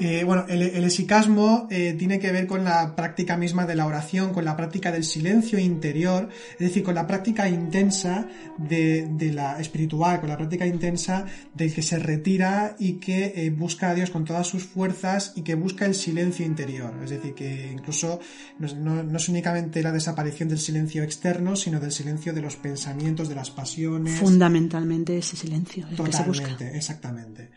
Eh, 0.00 0.22
bueno, 0.24 0.44
el, 0.48 0.62
el 0.62 0.84
esicasmo 0.84 1.66
eh, 1.70 1.94
tiene 1.98 2.18
que 2.18 2.30
ver 2.30 2.46
con 2.46 2.64
la 2.64 2.94
práctica 2.94 3.36
misma 3.36 3.66
de 3.66 3.74
la 3.74 3.86
oración, 3.86 4.32
con 4.32 4.44
la 4.44 4.56
práctica 4.56 4.92
del 4.92 5.04
silencio 5.04 5.58
interior, 5.58 6.28
es 6.52 6.58
decir, 6.58 6.82
con 6.82 6.94
la 6.94 7.06
práctica 7.06 7.48
intensa 7.48 8.28
de, 8.58 9.08
de 9.10 9.32
la 9.32 9.60
espiritual, 9.60 10.20
con 10.20 10.28
la 10.28 10.36
práctica 10.36 10.66
intensa 10.66 11.26
del 11.54 11.74
que 11.74 11.82
se 11.82 11.98
retira 11.98 12.76
y 12.78 12.94
que 12.94 13.52
busca 13.56 13.90
a 13.90 13.94
Dios 13.94 14.10
con 14.10 14.24
todas 14.24 14.46
sus 14.46 14.64
fuerzas 14.64 15.32
y 15.34 15.42
que 15.42 15.54
busca 15.56 15.84
el 15.84 15.94
silencio 15.94 16.46
interior. 16.46 16.94
Es 17.02 17.10
decir, 17.10 17.34
que 17.34 17.70
incluso 17.72 18.20
no, 18.58 19.02
no 19.02 19.16
es 19.16 19.28
únicamente 19.28 19.82
la 19.82 19.92
desaparición 19.92 20.48
del 20.48 20.58
silencio 20.58 21.02
externo, 21.02 21.56
sino 21.56 21.80
del 21.80 21.92
silencio 21.92 22.32
de 22.32 22.42
los 22.42 22.56
pensamientos 22.56 23.28
de 23.28 23.34
las 23.34 23.50
pasiones. 23.50 24.18
Fundamentalmente 24.18 25.18
ese 25.18 25.36
silencio, 25.36 25.86
el 25.90 25.96
que 25.96 26.12
se 26.12 26.22
busca. 26.22 26.56
exactamente. 26.72 27.50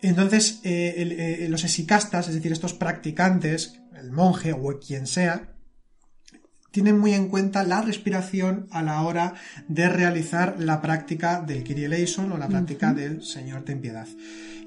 Entonces, 0.00 0.60
eh, 0.62 0.94
eh, 1.40 1.48
los 1.48 1.64
esicastas, 1.64 2.28
es 2.28 2.34
decir, 2.34 2.52
estos 2.52 2.74
practicantes, 2.74 3.80
el 3.98 4.12
monje 4.12 4.52
o 4.52 4.78
quien 4.78 5.06
sea, 5.06 5.54
tienen 6.70 6.98
muy 6.98 7.14
en 7.14 7.28
cuenta 7.28 7.64
la 7.64 7.82
respiración 7.82 8.68
a 8.70 8.82
la 8.82 9.02
hora 9.02 9.34
de 9.66 9.88
realizar 9.88 10.56
la 10.58 10.80
práctica 10.80 11.40
del 11.40 11.64
Kyrie 11.64 11.86
eleison 11.86 12.30
o 12.30 12.38
la 12.38 12.48
práctica 12.48 12.92
del 12.92 13.22
Señor 13.22 13.64
ten 13.64 13.80
piedad. 13.80 14.06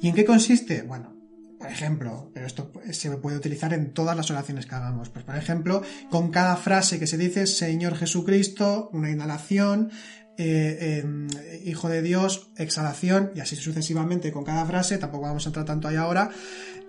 ¿Y 0.02 0.10
en 0.10 0.16
qué 0.16 0.26
consiste? 0.26 0.82
Bueno, 0.82 1.16
por 1.62 1.70
ejemplo, 1.70 2.32
pero 2.34 2.48
esto 2.48 2.72
se 2.92 3.12
puede 3.18 3.38
utilizar 3.38 3.72
en 3.74 3.94
todas 3.94 4.18
las 4.18 4.32
oraciones 4.32 4.66
que 4.66 4.74
hagamos. 4.74 5.10
Pues, 5.10 5.24
por 5.24 5.36
ejemplo, 5.36 5.84
con 6.10 6.32
cada 6.32 6.56
frase 6.56 6.98
que 6.98 7.06
se 7.06 7.20
dice 7.20 7.46
Señor 7.46 7.96
Jesucristo, 7.96 8.90
una 8.94 9.12
inhalación, 9.12 9.92
eh, 10.38 11.02
em, 11.04 11.28
Hijo 11.64 11.90
de 11.90 12.02
Dios, 12.02 12.52
exhalación, 12.58 13.32
y 13.36 13.40
así 13.40 13.56
sucesivamente 13.56 14.32
con 14.32 14.44
cada 14.44 14.66
frase, 14.66 14.98
tampoco 14.98 15.26
vamos 15.26 15.46
a 15.46 15.50
entrar 15.50 15.66
tanto 15.66 15.88
ahí 15.88 15.96
ahora, 15.96 16.32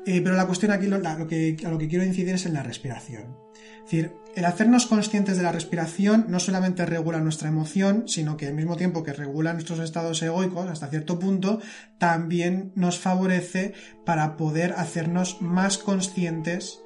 eh, 0.06 0.20
pero 0.22 0.34
la 0.34 0.46
cuestión 0.46 0.72
aquí, 0.72 0.86
lo, 0.86 1.00
que, 1.28 1.56
a 1.64 1.68
lo 1.68 1.78
que 1.78 1.88
quiero 1.88 2.04
incidir 2.04 2.34
es 2.34 2.46
en 2.46 2.54
la 2.54 2.62
respiración. 2.62 3.36
Es 3.84 3.90
decir, 3.90 4.12
el 4.34 4.44
hacernos 4.44 4.86
conscientes 4.86 5.36
de 5.36 5.42
la 5.42 5.52
respiración 5.52 6.26
no 6.28 6.40
solamente 6.40 6.86
regula 6.86 7.20
nuestra 7.20 7.48
emoción, 7.48 8.04
sino 8.06 8.36
que 8.36 8.46
al 8.46 8.54
mismo 8.54 8.76
tiempo 8.76 9.02
que 9.02 9.12
regula 9.12 9.52
nuestros 9.52 9.80
estados 9.80 10.22
egoicos 10.22 10.68
hasta 10.68 10.88
cierto 10.88 11.18
punto, 11.18 11.60
también 11.98 12.72
nos 12.74 12.98
favorece 12.98 13.74
para 14.04 14.36
poder 14.36 14.72
hacernos 14.76 15.40
más 15.42 15.78
conscientes 15.78 16.80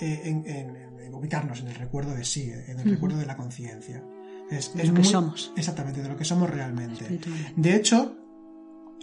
eh, 0.00 0.20
en, 0.24 1.14
ubicarnos 1.14 1.60
en 1.60 1.68
el 1.68 1.74
recuerdo 1.74 2.14
de 2.14 2.24
sí, 2.24 2.50
en 2.50 2.78
el 2.78 2.90
recuerdo 2.90 3.18
de 3.18 3.26
la 3.26 3.36
conciencia. 3.36 4.02
Es, 4.50 4.74
de 4.74 4.84
lo 4.84 4.94
que 4.94 5.04
somos. 5.04 5.52
Exactamente, 5.56 6.02
de 6.02 6.08
lo 6.08 6.16
que 6.16 6.24
somos 6.24 6.48
realmente. 6.50 7.18
De 7.56 7.74
hecho, 7.74 8.16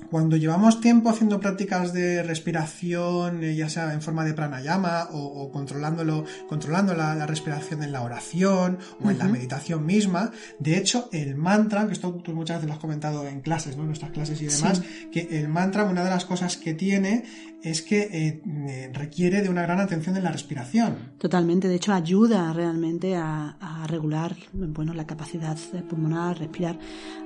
cuando 0.10 0.38
llevamos 0.38 0.82
tiempo 0.82 1.10
haciendo 1.10 1.40
prácticas 1.40 1.94
de 1.94 2.24
respiración, 2.24 3.44
eh, 3.44 3.56
ya 3.56 3.70
sea 3.70 3.94
en 3.94 4.02
forma 4.02 4.26
de 4.26 4.34
pranayama 4.34 5.10
o, 5.12 5.52
controlándolo, 5.52 6.26
controlando 6.48 6.94
la, 6.94 7.26
respiración 7.26 7.84
en 7.84 7.92
la 7.92 8.02
oración 8.02 8.78
o 9.04 9.10
en 9.10 9.18
la 9.18 9.26
meditación 9.26 9.86
misma, 9.86 10.32
de 10.60 10.78
hecho, 10.78 11.10
el 11.12 11.36
mantra, 11.36 11.88
que 11.88 11.94
esto 11.94 12.14
tú 12.24 12.34
muchas 12.34 12.58
veces 12.58 12.68
lo 12.68 12.74
has 12.74 12.80
comentado 12.80 13.28
en 13.28 13.42
clases, 13.42 13.76
¿no? 13.76 13.84
En 13.84 13.88
nuestras 13.88 14.12
clases 14.12 14.42
y 14.42 14.46
demás, 14.46 14.82
que 15.12 15.40
el 15.40 15.48
mantra, 15.48 15.84
una 15.84 16.04
de 16.04 16.10
las 16.10 16.26
cosas 16.26 16.58
que 16.58 16.74
tiene 16.74 17.24
es 17.64 17.82
que 17.82 18.02
eh, 18.02 18.42
eh, 18.46 18.92
requiere 18.94 19.42
de 19.42 19.50
una 19.50 19.62
gran 19.62 19.80
atención 19.80 20.18
en 20.18 20.24
la 20.24 20.32
respiración. 20.32 21.14
Totalmente, 21.18 21.70
de 21.70 21.76
hecho 21.76 21.94
ayuda 21.94 22.52
realmente 22.52 23.16
a, 23.16 23.58
regular 23.88 24.36
bueno, 24.54 24.94
la 24.94 25.06
capacidad 25.06 25.58
pulmonar, 25.90 26.40
respirar. 26.40 26.78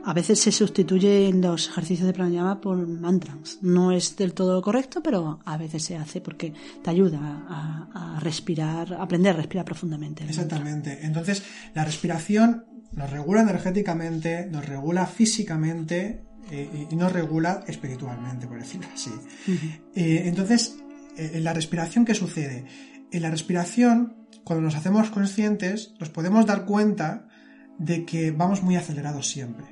A 0.03 0.13
veces 0.13 0.39
se 0.39 0.51
sustituye 0.51 1.27
en 1.27 1.41
los 1.41 1.69
ejercicios 1.69 2.07
de 2.07 2.13
pranayama 2.13 2.61
por 2.61 2.77
mantras. 2.87 3.59
No 3.61 3.91
es 3.91 4.15
del 4.15 4.33
todo 4.33 4.61
correcto, 4.61 5.01
pero 5.03 5.39
a 5.45 5.57
veces 5.57 5.83
se 5.83 5.95
hace 5.95 6.19
porque 6.21 6.53
te 6.83 6.89
ayuda 6.89 7.19
a, 7.49 8.19
respirar, 8.19 8.93
a 8.93 9.03
aprender 9.03 9.33
a 9.33 9.37
respirar 9.37 9.65
profundamente. 9.65 10.23
Exactamente. 10.23 10.99
Entonces, 11.03 11.43
la 11.73 11.85
respiración 11.85 12.65
nos 12.91 13.09
regula 13.09 13.41
energéticamente, 13.41 14.47
nos 14.47 14.65
regula 14.65 15.05
físicamente 15.05 16.26
eh, 16.51 16.87
y 16.89 16.95
nos 16.95 17.11
regula 17.11 17.63
espiritualmente, 17.67 18.47
por 18.47 18.59
decirlo 18.59 18.87
así. 18.93 19.11
Eh, 19.95 20.23
entonces, 20.25 20.77
eh, 21.17 21.31
en 21.35 21.43
la 21.43 21.53
respiración, 21.53 22.05
¿qué 22.05 22.13
sucede? 22.13 22.65
En 23.11 23.21
la 23.21 23.29
respiración, 23.29 24.27
cuando 24.43 24.63
nos 24.63 24.75
hacemos 24.75 25.09
conscientes, 25.09 25.93
nos 25.99 26.09
podemos 26.09 26.45
dar 26.45 26.65
cuenta 26.65 27.27
de 27.77 28.05
que 28.05 28.31
vamos 28.31 28.63
muy 28.63 28.75
acelerados 28.75 29.27
siempre. 29.27 29.65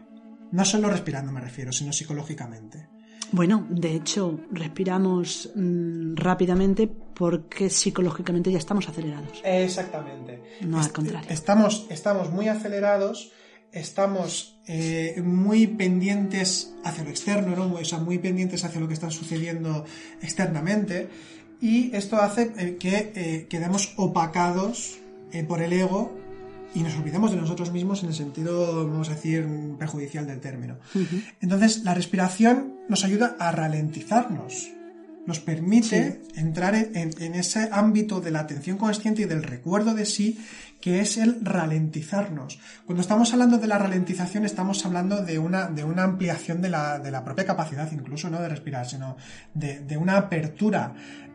No 0.52 0.66
solo 0.66 0.90
respirando 0.90 1.32
me 1.32 1.42
refiero, 1.42 1.72
sino 1.72 1.92
psicológicamente. 1.92 2.90
Bueno, 3.32 3.66
de 3.70 3.96
hecho, 3.96 4.40
respiramos 4.52 5.50
mm, 5.56 6.16
rápidamente 6.16 6.88
porque 6.88 7.70
psicológicamente 7.70 8.52
ya 8.52 8.58
estamos 8.58 8.88
acelerados. 8.88 9.42
Exactamente. 9.44 10.42
No 10.62 10.80
al 10.80 10.92
contrario. 10.92 11.30
Estamos, 11.30 11.88
estamos 11.90 12.30
muy 12.30 12.48
acelerados 12.48 13.32
estamos 13.76 14.58
eh, 14.68 15.22
muy 15.24 15.68
pendientes 15.68 16.74
hacia 16.84 17.04
lo 17.04 17.10
externo, 17.10 17.56
¿no? 17.56 17.74
o 17.74 17.86
sea, 17.86 18.00
muy 18.00 18.18
pendientes 18.18 18.64
hacia 18.64 18.80
lo 18.80 18.88
que 18.88 18.94
está 18.94 19.12
sucediendo 19.12 19.86
externamente, 20.22 21.10
y 21.62 21.96
esto 21.96 22.18
hace 22.18 22.54
eh, 22.58 22.78
que 22.80 23.12
eh, 23.16 23.48
quedemos 23.50 23.94
opacados 23.98 25.00
por 25.50 25.62
el 25.62 25.74
ego 25.74 26.16
y 26.74 26.80
nos 26.80 26.96
olvidemos 26.96 27.32
de 27.32 27.36
nosotros 27.36 27.74
mismos 27.74 28.04
en 28.04 28.10
el 28.10 28.16
sentido, 28.16 28.88
vamos 28.88 29.10
a 29.10 29.16
decir, 29.16 29.46
perjudicial 29.78 30.26
del 30.26 30.40
término. 30.40 30.78
Entonces, 31.42 31.84
la 31.84 31.94
respiración 31.94 32.76
nos 32.88 33.04
ayuda 33.04 33.36
a 33.38 33.52
ralentizarnos, 33.52 34.70
nos 35.26 35.40
permite 35.40 36.22
entrar 36.36 36.76
en, 36.76 37.36
ese 37.36 37.70
ámbito 37.72 38.22
de 38.22 38.32
la 38.32 38.42
atención 38.42 38.78
consciente 38.78 39.24
y 39.24 39.26
del 39.26 39.44
recuerdo 39.44 39.94
de 39.94 40.06
sí, 40.06 40.40
que 40.80 41.00
es 41.00 41.18
el 41.18 41.44
ralentizarnos. 41.44 42.60
Cuando 42.86 43.02
estamos 43.02 43.34
hablando 43.34 43.58
de 43.58 43.68
la 43.68 43.78
ralentización, 43.78 44.46
estamos 44.46 44.86
hablando 44.86 45.24
de 45.24 45.40
una, 45.40 45.68
de 45.68 45.84
una 45.84 46.04
ampliación 46.04 46.62
de 46.62 46.70
la, 46.70 47.00
de 47.00 47.12
la 47.12 47.24
propia 47.24 47.46
capacidad, 47.46 47.92
incluso 47.92 48.30
no 48.30 48.40
de 48.40 48.50
respirar, 48.50 48.88
sino 48.88 49.18
de, 49.54 49.98
una 49.98 50.18
apertura 50.18 50.94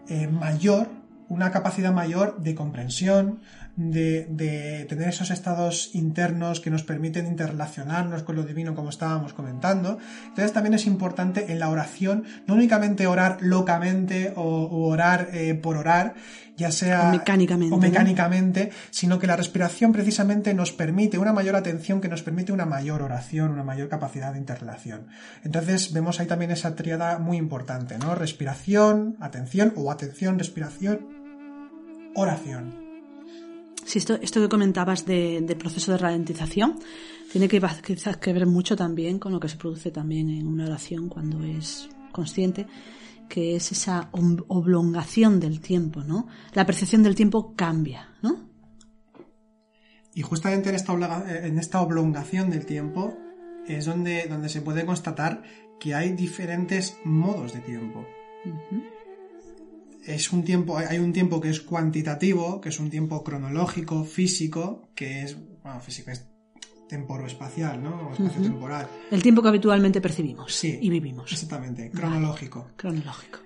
eh, 0.09 0.29
mayor, 0.29 0.89
una 1.29 1.51
capacidad 1.51 1.93
mayor 1.93 2.41
de 2.41 2.55
comprensión, 2.55 3.41
de, 3.81 4.27
de, 4.29 4.85
tener 4.89 5.09
esos 5.09 5.31
estados 5.31 5.91
internos 5.95 6.61
que 6.61 6.71
nos 6.71 6.83
permiten 6.83 7.27
interrelacionarnos 7.27 8.23
con 8.25 8.37
lo 8.37 8.43
divino 8.43 8.75
como 8.75 8.91
estábamos 8.91 9.33
comentando. 9.33 9.99
Entonces 10.27 10.53
también 10.53 10.75
es 10.75 10.87
importante 10.87 11.51
en 11.51 11.59
la 11.59 11.71
oración 11.71 12.25
no 12.47 12.55
únicamente 12.55 13.07
orar 13.07 13.39
locamente 13.41 14.35
o, 14.37 14.43
o 14.43 14.89
orar 14.89 15.31
eh, 15.33 15.55
por 15.55 15.79
orar, 15.79 16.15
ya 16.59 16.71
sea 16.71 17.09
o 17.09 17.11
mecánicamente, 17.13 17.75
o 17.75 17.79
mecánicamente 17.79 18.67
¿no? 18.67 18.77
sino 18.91 19.19
que 19.19 19.27
la 19.27 19.37
respiración 19.37 19.93
precisamente 19.93 20.53
nos 20.53 20.73
permite 20.73 21.17
una 21.17 21.33
mayor 21.33 21.57
atención, 21.57 22.03
que 22.03 22.09
nos 22.09 22.23
permite 22.23 22.53
una 22.53 22.67
mayor 22.67 23.01
oración, 23.01 23.51
una 23.51 23.65
mayor 23.65 23.89
capacidad 23.89 24.35
de 24.35 24.41
interrelación. 24.41 25.07
Entonces 25.43 25.95
vemos 25.95 26.21
ahí 26.21 26.27
también 26.27 26.51
esa 26.51 26.75
tríada 26.75 27.19
muy 27.19 27.39
importante, 27.39 27.97
¿no? 27.99 28.15
Respiración, 28.15 29.17
atención 29.21 29.73
o 29.77 29.91
atención, 29.91 30.39
respiración, 30.39 31.01
oración. 32.15 32.80
Sí, 33.85 33.99
esto, 33.99 34.19
esto 34.21 34.41
que 34.41 34.49
comentabas 34.49 35.07
de, 35.07 35.41
de, 35.41 35.57
proceso 35.57 35.93
de 35.93 35.99
ralentización 35.99 36.79
tiene 37.33 37.49
que 37.49 37.61
quizás 37.85 38.17
que 38.19 38.33
ver 38.33 38.47
mucho 38.47 38.77
también 38.77 39.19
con 39.19 39.33
lo 39.33 39.41
que 39.41 39.49
se 39.49 39.57
produce 39.57 39.91
también 39.91 40.29
en 40.31 40.47
una 40.47 40.67
oración 40.67 41.09
cuando 41.09 41.43
es 41.45 41.89
consciente, 42.13 42.67
que 43.29 43.57
es 43.57 43.73
esa 43.73 44.11
oblongación 44.13 45.41
del 45.41 45.61
tiempo, 45.61 46.03
¿no? 46.03 46.27
La 46.53 46.67
percepción 46.67 47.03
del 47.03 47.15
tiempo 47.15 47.55
cambia, 47.55 48.09
¿no? 48.23 48.49
Y 50.15 50.23
justamente 50.23 50.71
en 50.71 50.75
esta, 50.75 50.93
en 51.47 51.59
esta 51.59 51.81
oblongación 51.81 52.51
del 52.51 52.67
tiempo 52.67 53.17
es 53.67 53.87
donde, 53.87 54.27
donde 54.27 54.49
se 54.49 54.61
puede 54.61 54.85
constatar 54.85 55.43
que 55.79 55.95
hay 55.95 56.13
diferentes 56.13 56.97
modos 57.05 57.53
de 57.53 57.61
tiempo. 57.61 58.05
Uh 58.45 58.75
-huh 58.75 59.00
es 60.05 60.33
un 60.33 60.45
tiempo, 60.45 60.79
hay 60.79 60.99
un 60.99 61.13
tiempo 61.13 61.41
que 61.41 61.51
es 61.51 61.61
cuantitativo, 61.61 62.61
que 62.61 62.71
es 62.71 62.81
un 62.81 62.91
tiempo 62.91 63.23
cronológico, 63.23 64.05
físico, 64.05 64.89
que 64.95 65.23
es, 65.23 65.37
bueno, 65.63 65.81
físico 65.81 66.11
es 66.11 66.27
temporoespacial, 66.89 67.83
¿no? 67.83 68.11
O 68.11 68.31
temporal. 68.43 68.87
Uh 68.87 69.11
-huh. 69.11 69.15
El 69.15 69.23
tiempo 69.23 69.43
que 69.43 69.49
habitualmente 69.49 70.01
percibimos 70.01 70.53
sí, 70.53 70.79
y 70.81 70.91
vivimos. 70.91 71.31
Exactamente, 71.31 71.91
cronológico. 71.91 72.61
Vale. 72.61 72.75
Cronológico. 72.77 73.39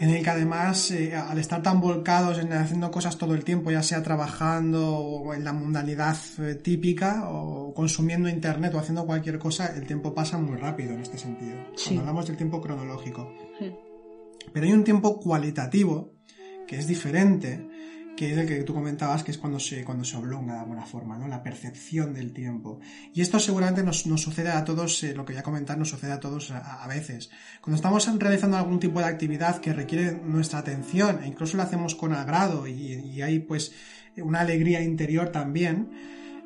En 0.00 0.08
el 0.08 0.22
que 0.24 0.30
además, 0.30 0.90
eh, 0.92 1.14
al 1.14 1.38
estar 1.38 1.62
tan 1.62 1.78
volcados 1.78 2.38
en 2.38 2.50
haciendo 2.54 2.90
cosas 2.90 3.18
todo 3.18 3.34
el 3.34 3.44
tiempo, 3.44 3.70
ya 3.70 3.82
sea 3.82 4.02
trabajando 4.02 4.96
o 4.96 5.34
en 5.34 5.44
la 5.44 5.52
mundanidad 5.52 6.16
eh, 6.38 6.54
típica 6.54 7.28
o 7.28 7.74
consumiendo 7.74 8.26
internet 8.26 8.72
o 8.74 8.78
haciendo 8.78 9.04
cualquier 9.04 9.38
cosa, 9.38 9.74
el 9.76 9.86
tiempo 9.86 10.14
pasa 10.14 10.38
muy 10.38 10.56
rápido 10.56 10.94
en 10.94 11.00
este 11.00 11.18
sentido. 11.18 11.56
Sí. 11.76 11.90
Cuando 11.90 12.00
hablamos 12.00 12.26
del 12.28 12.38
tiempo 12.38 12.62
cronológico. 12.62 13.30
Sí. 13.58 13.70
Pero 14.52 14.66
hay 14.66 14.72
un 14.72 14.84
tiempo 14.84 15.20
cualitativo 15.20 16.14
que 16.66 16.76
es 16.78 16.86
diferente, 16.86 17.68
que 18.16 18.32
es 18.32 18.38
el 18.38 18.46
que 18.46 18.62
tú 18.64 18.74
comentabas, 18.74 19.24
que 19.24 19.30
es 19.30 19.38
cuando 19.38 19.58
se, 19.58 19.84
cuando 19.84 20.04
se 20.04 20.16
oblonga 20.16 20.54
de 20.54 20.60
alguna 20.60 20.84
forma, 20.84 21.18
¿no? 21.18 21.26
La 21.26 21.42
percepción 21.42 22.12
del 22.12 22.32
tiempo. 22.32 22.80
Y 23.14 23.22
esto 23.22 23.38
seguramente 23.38 23.82
nos, 23.82 24.02
sucede 24.02 24.50
a 24.50 24.64
todos, 24.64 25.02
eh, 25.02 25.14
lo 25.14 25.24
que 25.24 25.34
ya 25.34 25.42
comentar, 25.42 25.78
nos 25.78 25.88
sucede 25.88 26.12
a 26.12 26.20
todos 26.20 26.50
a, 26.50 26.82
a, 26.82 26.86
veces. 26.86 27.30
Cuando 27.60 27.76
estamos 27.76 28.06
realizando 28.18 28.56
algún 28.56 28.78
tipo 28.78 29.00
de 29.00 29.06
actividad 29.06 29.60
que 29.60 29.72
requiere 29.72 30.12
nuestra 30.12 30.58
atención, 30.58 31.22
e 31.22 31.28
incluso 31.28 31.56
lo 31.56 31.62
hacemos 31.62 31.94
con 31.94 32.12
agrado 32.12 32.66
y, 32.66 32.72
y 32.72 33.22
hay 33.22 33.38
pues 33.38 33.72
una 34.16 34.40
alegría 34.40 34.82
interior 34.82 35.30
también, 35.30 35.90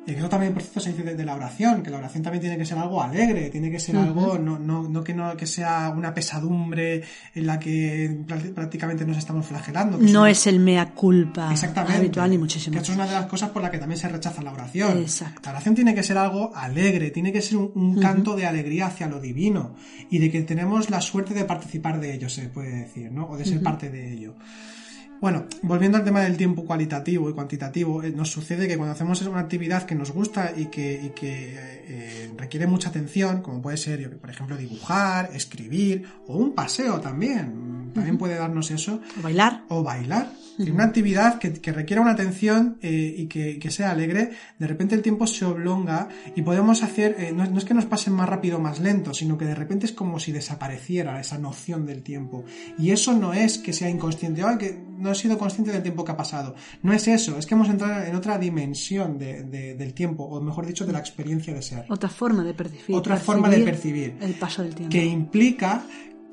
y 0.07 0.13
eso 0.13 0.29
también 0.29 0.49
el 0.49 0.55
proceso 0.55 0.79
se 0.79 0.91
dice 0.91 1.03
de, 1.03 1.15
de, 1.15 1.25
la 1.25 1.35
oración, 1.35 1.81
que 1.81 1.89
la 1.89 1.97
oración 1.97 2.21
también 2.21 2.41
tiene 2.41 2.57
que 2.57 2.65
ser 2.65 2.77
algo 2.77 3.01
alegre, 3.01 3.49
tiene 3.49 3.71
que 3.71 3.79
ser 3.79 3.95
uh 3.95 3.99
-huh. 3.99 4.03
algo, 4.03 4.37
no, 4.37 4.59
no, 4.59 4.87
no, 4.87 5.03
que 5.03 5.13
no 5.13 5.35
que 5.35 5.47
sea 5.47 5.91
una 5.95 6.13
pesadumbre 6.13 7.01
en 7.33 7.47
la 7.47 7.57
que 7.59 8.15
prácticamente 8.53 9.05
nos 9.05 9.17
estamos 9.17 9.45
flagelando. 9.47 9.97
no 9.97 10.27
es, 10.27 10.39
es 10.39 10.47
el 10.47 10.59
mea 10.59 10.93
culpa 10.93 11.51
Exactamente. 11.51 11.97
habitual 11.97 12.29
ni 12.29 12.37
muchísimo. 12.37 12.73
Que 12.75 12.83
eso 12.83 12.91
es 12.91 12.97
una 12.97 13.07
de 13.07 13.13
las 13.13 13.25
cosas 13.25 13.49
por 13.49 13.61
las 13.61 13.71
que 13.71 13.79
también 13.79 13.99
se 13.99 14.07
rechaza 14.07 14.41
la 14.43 14.51
oración. 14.53 14.99
Exacto. 14.99 15.41
La 15.45 15.51
oración 15.51 15.75
tiene 15.75 15.95
que 15.95 16.03
ser 16.03 16.17
algo 16.17 16.55
alegre, 16.55 17.09
tiene 17.09 17.31
que 17.31 17.41
ser 17.41 17.57
un, 17.57 17.71
un 17.73 17.99
canto 17.99 18.31
uh 18.31 18.33
-huh. 18.33 18.37
de 18.37 18.45
alegría 18.45 18.87
hacia 18.87 19.07
lo 19.07 19.19
divino 19.19 19.75
y 20.11 20.19
de 20.19 20.29
que 20.29 20.41
tenemos 20.43 20.89
la 20.89 21.01
suerte 21.01 21.33
de 21.33 21.45
participar 21.45 21.99
de 21.99 22.13
ello, 22.13 22.29
se 22.29 22.49
puede 22.49 22.71
decir, 22.83 23.11
¿no? 23.11 23.25
O 23.27 23.37
de 23.37 23.45
ser 23.45 23.57
uh 23.57 23.61
-huh. 23.61 23.63
parte 23.63 23.89
de 23.89 24.13
ello. 24.13 24.35
Bueno, 25.21 25.45
volviendo 25.61 25.97
al 25.97 26.03
tema 26.03 26.21
del 26.21 26.37
tiempo 26.37 26.65
cualitativo 26.65 27.29
y 27.29 27.33
cuantitativo, 27.33 28.03
eh, 28.03 28.11
nos 28.11 28.29
sucede 28.29 28.67
que 28.67 28.77
cuando 28.77 28.93
hacemos 28.93 29.21
una 29.23 29.39
actividad 29.39 29.83
que 29.83 29.95
nos 29.95 30.11
gusta 30.11 30.53
y 30.55 30.65
que, 30.65 31.13
eh, 31.21 32.31
requiere 32.37 32.67
mucha 32.67 32.89
atención, 32.89 33.41
como 33.41 33.61
puede 33.61 33.77
ser, 33.77 34.17
por 34.19 34.29
ejemplo, 34.29 34.57
dibujar, 34.57 35.29
escribir 35.33 36.05
o 36.27 36.37
un 36.37 36.53
paseo 36.53 36.99
también, 36.99 37.74
también 37.95 38.17
puede 38.19 38.35
darnos 38.35 38.69
eso. 38.69 39.01
O 39.17 39.23
bailar. 39.23 39.63
O 39.69 39.81
bailar. 39.81 40.29
-huh. 40.57 40.71
Una 40.71 40.85
actividad 40.85 41.39
que, 41.39 41.53
que 41.53 41.71
requiera 41.71 42.01
una 42.01 42.11
atención 42.11 42.77
eh, 42.81 43.15
y 43.17 43.27
que, 43.27 43.59
que, 43.59 43.71
sea 43.71 43.91
alegre, 43.91 44.31
de 44.59 44.67
repente 44.67 44.95
el 44.95 45.01
tiempo 45.01 45.27
se 45.27 45.45
oblonga 45.45 46.09
y 46.35 46.41
podemos 46.41 46.83
hacer, 46.83 47.15
eh, 47.19 47.31
no, 47.33 47.45
no, 47.45 47.57
es 47.57 47.65
que 47.65 47.73
nos 47.73 47.85
pasen 47.85 48.13
más 48.13 48.29
rápido 48.29 48.57
o 48.57 48.61
más 48.61 48.79
lento, 48.79 49.13
sino 49.13 49.37
que 49.37 49.45
de 49.45 49.55
repente 49.55 49.85
es 49.85 49.91
como 49.91 50.19
si 50.19 50.31
desapareciera 50.31 51.19
esa 51.19 51.37
noción 51.37 51.85
del 51.85 52.03
tiempo. 52.03 52.45
Y 52.77 52.91
eso 52.91 53.13
no 53.13 53.33
es 53.33 53.57
que 53.57 53.73
sea 53.73 53.89
inconsciente, 53.89 54.43
Ay, 54.43 54.57
que 54.57 54.77
no 54.97 55.11
he 55.11 55.15
sido 55.15 55.37
consciente 55.37 55.71
del 55.71 55.81
tiempo 55.81 56.05
que 56.05 56.11
ha 56.11 56.17
pasado. 56.17 56.55
No 56.81 56.93
es 56.93 57.07
eso, 57.07 57.37
es 57.37 57.45
que 57.45 57.55
hemos 57.55 57.69
entrado 57.69 58.03
en 58.03 58.15
otra 58.15 58.37
dimensión 58.37 59.17
de, 59.17 59.43
de, 59.43 59.75
del 59.75 59.93
tiempo, 59.93 60.23
o 60.23 60.41
mejor 60.41 60.65
dicho, 60.65 60.85
de 60.85 60.93
la 60.93 60.99
experiencia 60.99 61.53
de 61.53 61.61
ser. 61.61 61.85
Otra 61.89 62.09
forma 62.09 62.43
de 62.43 62.53
percibir. 62.53 62.95
Otra 62.95 63.17
forma 63.17 63.49
de 63.49 63.59
percibir. 63.59 64.17
El 64.21 64.33
paso 64.33 64.63
del 64.63 64.75
tiempo. 64.75 64.91
Que 64.91 65.05
implica 65.05 65.83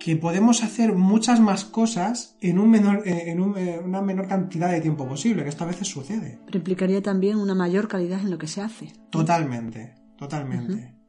que 0.03 0.17
podemos 0.17 0.65
hacer 0.65 0.95
muchas 0.95 1.39
más 1.39 1.65
cosas 1.65 2.37
en, 2.41 2.59
un 2.59 2.71
menor, 2.71 3.03
en 3.07 3.41
un, 3.41 3.57
una 3.85 4.03
menor 4.03 4.27
cantidad 4.27 4.69
de 4.73 4.81
tiempo 4.81 5.07
posible, 5.07 5.45
que 5.45 5.49
esto 5.49 5.63
a 5.63 5.69
veces 5.69 5.87
sucede. 5.87 6.41
Pero 6.45 6.59
implicaría 6.59 7.01
también 7.01 7.37
una 7.37 7.55
mayor 7.55 7.87
calidad 7.87 8.21
en 8.21 8.31
lo 8.31 8.37
que 8.37 8.49
se 8.49 8.63
hace. 8.63 8.93
Totalmente, 9.11 9.95
totalmente. 10.19 10.73
Uh 10.73 10.77
-huh. 10.77 11.03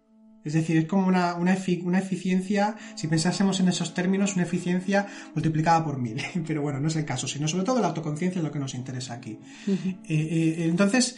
Es 0.43 0.53
decir, 0.53 0.77
es 0.77 0.85
como 0.85 1.07
una, 1.07 1.33
una, 1.35 1.53
efic 1.53 1.83
una, 1.83 1.97
eficiencia, 1.97 2.75
si 2.93 3.07
pensásemos 3.07 3.59
en 3.61 3.69
esos 3.69 3.95
términos, 3.95 4.35
una 4.35 4.43
eficiencia 4.43 5.07
multiplicada 5.33 5.83
por 5.83 5.97
mil. 5.99 6.21
Pero 6.47 6.61
bueno, 6.61 6.79
no 6.79 6.89
es 6.89 6.95
el 6.95 7.05
caso, 7.05 7.27
sino 7.27 7.47
sobre 7.47 7.63
todo 7.63 7.81
la 7.81 7.87
autoconciencia 7.87 8.39
es 8.39 8.43
lo 8.43 8.51
que 8.51 8.59
nos 8.59 8.75
interesa 8.75 9.15
aquí. 9.15 9.39
Uh 9.65 9.71
-huh. 9.71 9.97
eh, 10.03 10.55
eh, 10.59 10.65
entonces, 10.69 11.15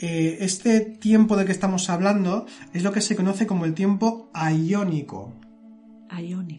eh, 0.00 0.38
este 0.40 0.80
tiempo 0.80 1.36
de 1.36 1.44
que 1.44 1.52
estamos 1.52 1.88
hablando 1.88 2.46
es 2.72 2.82
lo 2.82 2.90
que 2.90 3.00
se 3.00 3.14
conoce 3.14 3.46
como 3.46 3.64
el 3.64 3.74
tiempo 3.74 4.28
aiónico. 4.34 5.34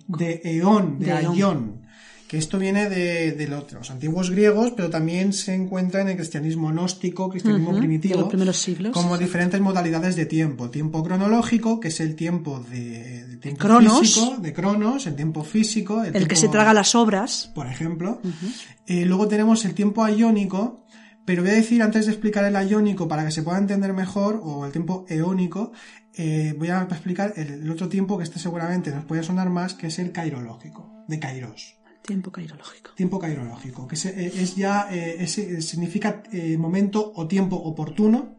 De 0.07 0.41
eón, 0.43 0.99
de, 0.99 1.05
de 1.05 1.11
aión. 1.11 1.83
Que 2.27 2.39
esto 2.39 2.57
viene 2.57 2.89
de, 2.89 3.33
de, 3.33 3.47
los 3.47 3.91
antiguos 3.91 4.31
griegos, 4.31 4.73
pero 4.75 4.89
también 4.89 5.33
se 5.33 5.53
encuentra 5.53 6.01
en 6.01 6.09
el 6.09 6.15
cristianismo 6.15 6.69
gnóstico, 6.69 7.29
cristianismo 7.29 7.69
uh 7.69 7.73
-huh, 7.75 7.77
primitivo, 7.77 8.15
de 8.15 8.19
los 8.21 8.29
primeros 8.29 8.57
siglos. 8.57 8.91
como 8.91 9.19
diferentes 9.19 9.61
modalidades 9.61 10.15
de 10.15 10.25
tiempo. 10.25 10.71
Tiempo 10.71 11.03
cronológico, 11.03 11.79
que 11.79 11.89
es 11.89 11.99
el 11.99 12.15
tiempo 12.15 12.59
de, 12.71 13.27
de 13.27 13.37
tiempo 13.37 13.59
cronos, 13.59 13.99
físico, 13.99 14.37
de 14.41 14.51
cronos, 14.51 15.05
el 15.05 15.15
tiempo 15.15 15.43
físico. 15.43 15.99
El, 16.01 16.07
el 16.07 16.11
tiempo, 16.13 16.29
que 16.29 16.35
se 16.35 16.47
traga 16.47 16.73
las 16.73 16.95
obras. 16.95 17.51
Por 17.53 17.67
ejemplo. 17.67 18.19
Uh 18.23 18.27
-huh. 18.27 18.53
eh, 18.87 19.05
luego 19.05 19.27
tenemos 19.27 19.63
el 19.65 19.75
tiempo 19.75 20.03
aiónico, 20.03 20.83
pero 21.25 21.43
voy 21.43 21.51
a 21.51 21.55
decir, 21.55 21.83
antes 21.83 22.07
de 22.07 22.13
explicar 22.13 22.43
el 22.45 22.55
aiónico, 22.55 23.07
para 23.07 23.23
que 23.25 23.31
se 23.31 23.43
pueda 23.43 23.59
entender 23.59 23.93
mejor, 23.93 24.41
o 24.43 24.65
el 24.65 24.71
tiempo 24.71 25.05
eónico, 25.07 25.71
eh, 26.15 26.53
voy 26.57 26.69
a 26.69 26.83
explicar 26.83 27.33
el, 27.35 27.63
el, 27.63 27.71
otro 27.71 27.89
tiempo 27.89 28.17
que 28.17 28.23
este 28.23 28.39
seguramente 28.39 28.91
nos 28.91 29.05
puede 29.05 29.23
sonar 29.23 29.49
más, 29.49 29.73
que 29.73 29.87
es 29.87 29.99
el 29.99 30.11
cairológico, 30.11 31.03
de 31.07 31.19
Kairos. 31.19 31.77
Tiempo 32.03 32.31
cairológico. 32.31 32.91
Tiempo 32.95 33.17
cairológico, 33.17 33.87
que 33.87 33.95
es, 33.95 34.05
es 34.05 34.55
ya, 34.55 34.89
eh, 34.91 35.23
es, 35.23 35.33
significa 35.65 36.21
eh, 36.31 36.57
momento 36.57 37.13
o 37.15 37.27
tiempo 37.27 37.55
oportuno, 37.55 38.35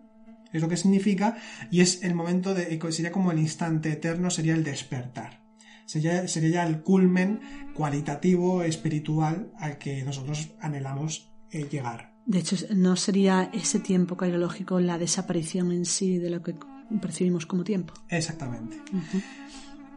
es 0.53 0.61
lo 0.61 0.69
que 0.69 0.77
significa, 0.77 1.37
y 1.71 1.81
es 1.81 2.05
el 2.05 2.15
momento 2.15 2.55
de, 2.55 2.79
sería 2.93 3.11
como 3.11 3.33
el 3.33 3.39
instante 3.39 3.91
eterno, 3.91 4.31
sería 4.31 4.55
el 4.55 4.63
despertar. 4.63 5.43
Sería, 5.87 6.29
sería 6.29 6.51
ya 6.51 6.67
el 6.67 6.83
culmen 6.83 7.41
cualitativo, 7.75 8.63
espiritual, 8.63 9.51
al 9.59 9.79
que 9.79 10.03
nosotros 10.05 10.53
anhelamos 10.61 11.33
eh, 11.51 11.67
llegar. 11.71 12.15
De 12.27 12.39
hecho, 12.39 12.57
no 12.75 12.97
sería 12.97 13.51
ese 13.53 13.81
tiempo 13.81 14.17
cairológico 14.17 14.79
la 14.81 14.99
desaparición 14.99 15.73
en 15.73 15.85
sí 15.85 16.19
de 16.19 16.31
lo 16.31 16.43
que 16.43 16.55
percibimos 17.01 17.47
como 17.47 17.65
tiempo. 17.65 17.95
Exactamente. 18.09 18.77
Uh 18.93 18.97
-huh. 18.97 19.23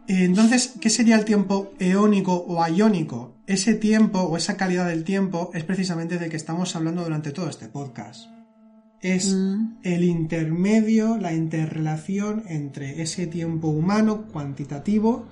Entonces, 0.07 0.75
¿qué 0.79 0.89
sería 0.89 1.17
el 1.17 1.25
tiempo 1.25 1.73
eónico 1.79 2.33
o 2.33 2.63
aiónico? 2.63 3.35
Ese 3.45 3.75
tiempo 3.75 4.19
o 4.21 4.37
esa 4.37 4.55
calidad 4.55 4.87
del 4.87 5.03
tiempo 5.03 5.51
es 5.53 5.65
precisamente 5.65 6.17
de 6.17 6.29
que 6.29 6.37
estamos 6.37 6.75
hablando 6.75 7.03
durante 7.03 7.31
todo 7.31 7.49
este 7.49 7.67
podcast. 7.67 8.29
Es 9.01 9.33
mm. 9.33 9.79
el 9.83 10.03
intermedio, 10.05 11.17
la 11.17 11.33
interrelación 11.33 12.43
entre 12.47 13.01
ese 13.01 13.27
tiempo 13.27 13.67
humano 13.67 14.27
cuantitativo 14.31 15.27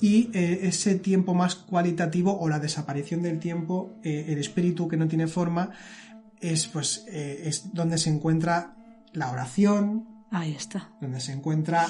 y 0.00 0.30
eh, 0.32 0.60
ese 0.62 0.96
tiempo 0.96 1.34
más 1.34 1.54
cualitativo 1.54 2.38
o 2.38 2.48
la 2.48 2.58
desaparición 2.58 3.22
del 3.22 3.38
tiempo, 3.38 3.92
eh, 4.02 4.26
el 4.28 4.38
espíritu 4.38 4.88
que 4.88 4.96
no 4.96 5.08
tiene 5.08 5.26
forma, 5.26 5.70
es 6.40 6.68
pues 6.68 7.06
eh, 7.08 7.42
es 7.44 7.72
donde 7.72 7.98
se 7.98 8.10
encuentra 8.10 8.76
la 9.12 9.30
oración. 9.30 10.15
Ahí 10.30 10.52
está. 10.52 10.90
Donde 11.00 11.20
se 11.20 11.32
encuentra 11.32 11.86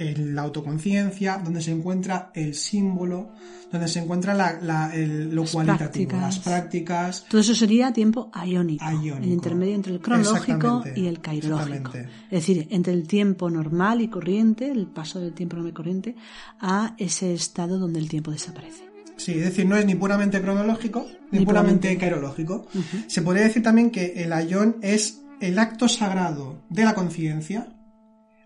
en 0.00 0.34
la 0.34 0.42
autoconciencia, 0.42 1.38
donde 1.44 1.60
se 1.60 1.72
encuentra 1.72 2.30
el 2.34 2.54
símbolo, 2.54 3.32
donde 3.70 3.86
se 3.86 4.00
encuentra 4.00 4.34
la, 4.34 4.90
el, 4.94 5.34
lo 5.34 5.44
cualitativo, 5.44 6.12
las 6.12 6.38
prácticas. 6.38 7.26
Todo 7.28 7.40
eso 7.40 7.54
sería 7.54 7.92
tiempo 7.92 8.30
iónico, 8.46 8.84
el 8.88 9.26
intermedio 9.26 9.74
entre 9.74 9.92
el 9.92 10.00
cronológico 10.00 10.84
y 10.96 11.06
el 11.06 11.20
cairológico. 11.20 11.92
Es 11.94 12.30
decir, 12.30 12.66
entre 12.70 12.94
el 12.94 13.06
tiempo 13.06 13.50
normal 13.50 14.00
y 14.00 14.08
corriente, 14.08 14.70
el 14.70 14.86
paso 14.86 15.20
del 15.20 15.34
tiempo 15.34 15.56
normal 15.56 15.72
y 15.72 15.74
corriente, 15.74 16.16
a 16.60 16.94
ese 16.96 17.34
estado 17.34 17.78
donde 17.78 17.98
el 17.98 18.08
tiempo 18.08 18.30
desaparece. 18.30 18.88
Sí, 19.16 19.32
es 19.32 19.44
decir, 19.44 19.66
no 19.66 19.76
es 19.76 19.84
ni 19.84 19.96
puramente 19.96 20.40
cronológico 20.40 21.06
ni, 21.30 21.44
puramente, 21.44 21.94
cairológico. 21.98 22.66
Se 23.06 23.20
podría 23.20 23.44
decir 23.44 23.62
también 23.62 23.90
que 23.90 24.24
el 24.24 24.32
ayón 24.32 24.76
es 24.80 25.20
el 25.40 25.58
acto 25.58 25.88
sagrado 25.88 26.62
de 26.68 26.84
la 26.84 26.94
conciencia 26.94 27.68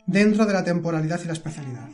dentro 0.06 0.46
de 0.46 0.52
la 0.52 0.64
temporalidad 0.64 1.20
y 1.22 1.26
la 1.26 1.32
especialidad. 1.32 1.88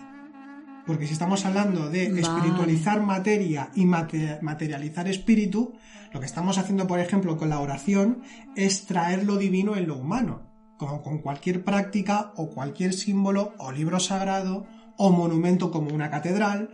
Porque 0.86 1.06
si 1.06 1.12
estamos 1.12 1.44
hablando 1.46 1.88
de 1.88 2.06
espiritualizar 2.06 3.00
materia 3.00 3.70
y 3.74 3.84
materializar 3.86 5.08
espíritu, 5.08 5.74
lo 6.12 6.20
que 6.20 6.26
estamos 6.26 6.58
haciendo, 6.58 6.86
por 6.86 6.98
ejemplo, 6.98 7.36
con 7.36 7.48
la 7.48 7.60
oración 7.60 8.22
es 8.56 8.86
traer 8.86 9.24
lo 9.24 9.36
divino 9.36 9.76
en 9.76 9.86
lo 9.86 9.96
humano. 9.96 10.42
Como 10.78 11.02
con 11.02 11.18
cualquier 11.18 11.64
práctica 11.64 12.32
o 12.36 12.50
cualquier 12.50 12.94
símbolo 12.94 13.54
o 13.58 13.70
libro 13.70 14.00
sagrado 14.00 14.66
o 14.96 15.10
monumento 15.12 15.70
como 15.70 15.94
una 15.94 16.10
catedral, 16.10 16.70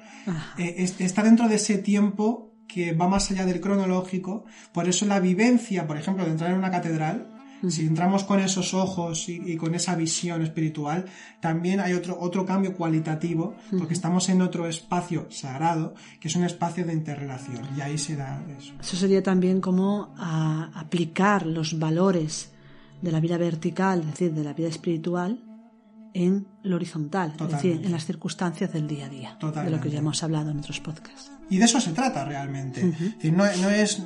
eh, 0.56 0.88
está 0.98 1.22
dentro 1.22 1.48
de 1.48 1.56
ese 1.56 1.78
tiempo 1.78 2.54
que 2.66 2.92
va 2.92 3.08
más 3.08 3.30
allá 3.30 3.44
del 3.44 3.60
cronológico. 3.60 4.44
Por 4.72 4.88
eso 4.88 5.04
la 5.06 5.20
vivencia, 5.20 5.86
por 5.86 5.98
ejemplo, 5.98 6.24
de 6.24 6.30
entrar 6.30 6.50
en 6.50 6.58
una 6.58 6.70
catedral, 6.70 7.36
si 7.68 7.86
entramos 7.86 8.24
con 8.24 8.40
esos 8.40 8.74
ojos 8.74 9.28
y, 9.28 9.57
con 9.57 9.74
esa 9.74 9.94
visión 9.94 10.42
espiritual, 10.42 11.07
también 11.40 11.80
hay 11.80 11.94
otro, 11.94 12.18
otro 12.20 12.44
cambio 12.44 12.74
cualitativo, 12.74 13.54
porque 13.78 13.94
estamos 13.94 14.28
en 14.28 14.42
otro 14.42 14.66
espacio 14.66 15.26
sagrado, 15.30 15.94
que 16.20 16.28
es 16.28 16.36
un 16.36 16.44
espacio 16.44 16.84
de 16.84 16.92
interrelación, 16.92 17.66
y 17.76 17.80
ahí 17.80 17.98
se 17.98 18.16
da 18.16 18.44
eso. 18.59 18.74
Eso 18.80 18.96
sería 18.96 19.22
también 19.22 19.61
como 19.61 20.14
aplicar 20.16 21.46
los 21.46 21.78
valores 21.78 22.52
de 23.02 23.12
la 23.12 23.20
vida 23.20 23.38
vertical, 23.38 24.00
es 24.00 24.07
decir, 24.07 24.32
de 24.32 24.44
la 24.44 24.52
vida 24.52 24.68
espiritual, 24.68 25.42
en 26.14 26.46
lo 26.62 26.76
horizontal, 26.76 27.34
es 27.38 27.48
decir, 27.48 27.80
en 27.84 27.92
las 27.92 28.07
circunstancias 28.07 28.72
del 28.72 28.88
día 28.88 29.04
a 29.04 29.09
día, 29.11 29.38
de 29.40 29.70
lo 29.70 29.80
que 29.80 29.90
ya 29.90 29.98
hemos 29.98 30.22
hablado 30.22 30.50
en 30.50 30.59
otros 30.59 30.80
podcasts. 30.80 31.30
Y 31.50 31.59
de 31.59 31.66
eso 31.66 31.80
se 31.80 31.92
trata 31.92 32.24
realmente. 32.24 32.82
no, 33.32 33.44
es, 33.44 34.02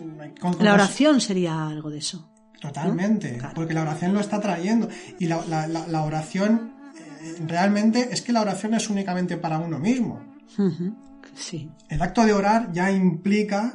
la 0.60 0.74
oración 0.74 1.20
sería 1.20 1.68
algo 1.68 1.88
de 1.88 1.98
eso. 1.98 2.28
Totalmente, 2.60 3.38
porque 3.54 3.74
la 3.74 3.82
oración 3.82 4.12
lo 4.12 4.20
está 4.20 4.40
trayendo. 4.40 4.88
Y 5.18 5.26
la, 5.26 6.02
oración, 6.04 6.74
eh, 6.94 7.36
realmente, 7.46 8.10
es 8.12 8.20
que 8.20 8.32
la 8.32 8.42
oración 8.42 8.74
es 8.74 8.90
únicamente 8.90 9.36
para 9.36 9.58
uno 9.58 9.78
mismo. 9.78 10.20
Sí. 11.34 11.70
El 11.88 12.02
acto 12.02 12.24
de 12.24 12.32
orar 12.32 12.70
ya 12.72 12.90
implica 12.90 13.74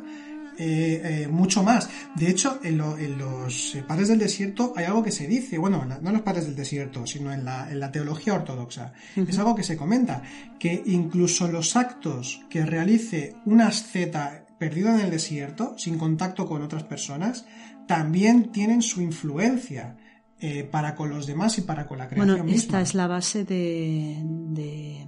eh, 0.57 1.01
eh, 1.03 1.27
mucho 1.27 1.63
más. 1.63 1.89
De 2.15 2.29
hecho, 2.29 2.59
en, 2.63 2.77
los 2.77 3.77
padres 3.87 4.07
del 4.07 4.19
desierto 4.19 4.73
hay 4.75 4.85
algo 4.85 5.03
que 5.03 5.11
se 5.11 5.27
dice, 5.27 5.57
bueno, 5.57 5.83
no 5.83 5.95
en 5.95 6.13
los 6.13 6.21
padres 6.21 6.45
del 6.45 6.55
desierto, 6.55 7.05
sino 7.05 7.33
en 7.33 7.43
la, 7.43 7.91
teología 7.91 8.35
ortodoxa. 8.35 8.93
Es 9.15 9.37
algo 9.37 9.55
que 9.55 9.63
se 9.63 9.75
comenta, 9.75 10.21
que 10.59 10.81
incluso 10.85 11.47
los 11.47 11.75
actos 11.75 12.41
que 12.49 12.65
realice 12.65 13.35
un 13.45 13.61
asceta 13.61 14.45
perdido 14.57 14.89
en 14.89 15.01
el 15.01 15.11
desierto, 15.11 15.75
sin 15.77 15.97
contacto 15.97 16.45
con 16.45 16.61
otras 16.61 16.83
personas, 16.83 17.45
también 17.87 18.51
tienen 18.51 18.81
su 18.81 19.01
influencia 19.01 19.97
eh, 20.39 20.63
para 20.63 20.95
con 20.95 21.09
los 21.09 21.27
demás 21.27 21.57
y 21.57 21.61
para 21.61 21.87
con 21.87 21.97
la 21.97 22.07
creación 22.07 22.37
bueno, 22.37 22.53
esta 22.53 22.81
es 22.81 22.93
la 22.93 23.07
base 23.07 23.45
de, 23.45 24.21
de 24.23 25.07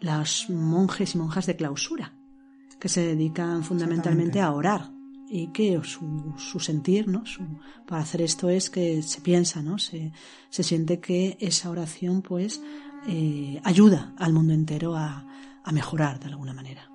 los 0.00 0.50
monjes 0.50 1.14
y 1.14 1.18
monjas 1.18 1.46
de 1.46 1.56
clausura, 1.56 2.12
que 2.78 2.88
se 2.88 3.00
dedican 3.00 3.64
fundamentalmente 3.64 4.40
a 4.40 4.52
orar 4.52 4.90
y 5.28 5.46
que 5.48 5.80
su, 5.82 6.34
su 6.36 6.60
sentir 6.60 7.08
¿no? 7.08 7.24
para 7.86 8.02
hacer 8.02 8.20
esto 8.20 8.50
es 8.50 8.68
que 8.68 9.02
se 9.02 9.22
piensa, 9.22 9.62
¿no? 9.62 9.78
se, 9.78 10.12
se 10.50 10.62
siente 10.62 11.00
que 11.00 11.38
esa 11.40 11.70
oración 11.70 12.20
pues 12.20 12.60
eh, 13.06 13.58
ayuda 13.64 14.12
al 14.18 14.34
mundo 14.34 14.52
entero 14.52 14.94
a, 14.94 15.26
a 15.64 15.72
mejorar 15.72 16.20
de 16.20 16.26
alguna 16.26 16.52
manera. 16.52 16.90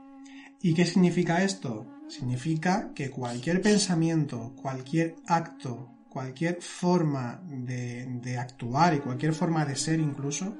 ¿Y 0.61 0.73
qué 0.73 0.85
significa 0.85 1.43
esto? 1.43 1.87
Significa 2.07 2.91
que 2.95 3.09
cualquier 3.09 3.61
pensamiento, 3.61 4.53
cualquier 4.55 5.15
acto, 5.27 5.89
cualquier 6.09 6.61
forma 6.61 7.41
de, 7.47 8.37
actuar 8.37 8.95
y 8.95 8.99
cualquier 8.99 9.33
forma 9.33 9.65
de 9.65 9.75
ser 9.75 9.99
incluso, 9.99 10.55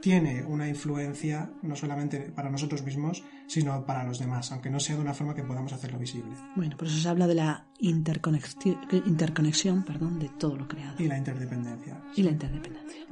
tiene 0.00 0.44
una 0.44 0.68
influencia 0.68 1.50
no 1.62 1.76
solamente 1.76 2.20
para 2.34 2.50
nosotros 2.50 2.82
mismos, 2.84 3.24
sino 3.46 3.84
para 3.84 4.04
los 4.04 4.18
demás, 4.18 4.50
aunque 4.52 4.70
no 4.70 4.80
sea 4.80 4.96
de 4.96 5.02
una 5.02 5.12
forma 5.12 5.34
que 5.34 5.42
podamos 5.42 5.72
hacerlo 5.72 5.98
visible. 5.98 6.30
Bueno, 6.54 6.76
por 6.76 6.86
eso 6.86 6.98
se 6.98 7.08
habla 7.08 7.26
de 7.26 7.34
la 7.34 7.66
interconexión, 7.80 8.78
interconexión 9.06 9.84
perdón, 9.84 10.18
de 10.18 10.28
todo 10.28 10.56
lo 10.56 10.68
creado. 10.68 11.02
Y 11.02 11.08
la 11.08 11.18
interdependencia. 11.18 12.00
Y 12.14 12.22
la 12.22 12.30
interdependencia. 12.30 13.06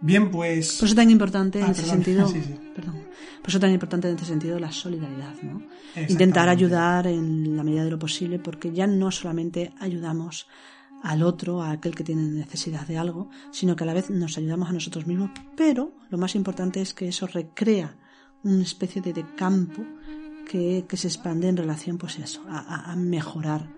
Bien, 0.00 0.30
pues. 0.30 0.76
Por 0.78 0.86
eso 0.86 0.94
tan 0.94 1.10
importante 1.10 1.58
en 1.58 1.66
ah, 1.66 1.70
ese 1.72 1.84
sentido. 1.84 2.32
Perdón. 2.74 2.97
Por 3.40 3.50
eso 3.50 3.60
tan 3.60 3.72
importante 3.72 4.08
en 4.08 4.14
este 4.14 4.26
sentido 4.26 4.58
la 4.58 4.72
solidaridad, 4.72 5.34
¿no? 5.42 5.62
Intentar 6.08 6.48
ayudar 6.48 7.06
en 7.06 7.56
la 7.56 7.62
medida 7.62 7.84
de 7.84 7.90
lo 7.90 7.98
posible, 7.98 8.38
porque 8.38 8.72
ya 8.72 8.86
no 8.86 9.10
solamente 9.10 9.72
ayudamos 9.80 10.48
al 11.02 11.22
otro, 11.22 11.62
a 11.62 11.70
aquel 11.70 11.94
que 11.94 12.04
tiene 12.04 12.22
necesidad 12.22 12.86
de 12.86 12.98
algo, 12.98 13.30
sino 13.52 13.76
que 13.76 13.84
a 13.84 13.86
la 13.86 13.94
vez 13.94 14.10
nos 14.10 14.36
ayudamos 14.36 14.68
a 14.68 14.72
nosotros 14.72 15.06
mismos, 15.06 15.30
pero 15.56 15.92
lo 16.10 16.18
más 16.18 16.34
importante 16.34 16.80
es 16.80 16.94
que 16.94 17.08
eso 17.08 17.26
recrea 17.26 17.96
una 18.42 18.62
especie 18.62 19.00
de, 19.02 19.24
campo 19.36 19.84
que, 20.48 20.84
se 20.92 21.08
expande 21.08 21.48
en 21.48 21.56
relación, 21.56 21.98
pues 21.98 22.18
eso, 22.18 22.42
a, 22.48 22.94
mejorar 22.96 23.68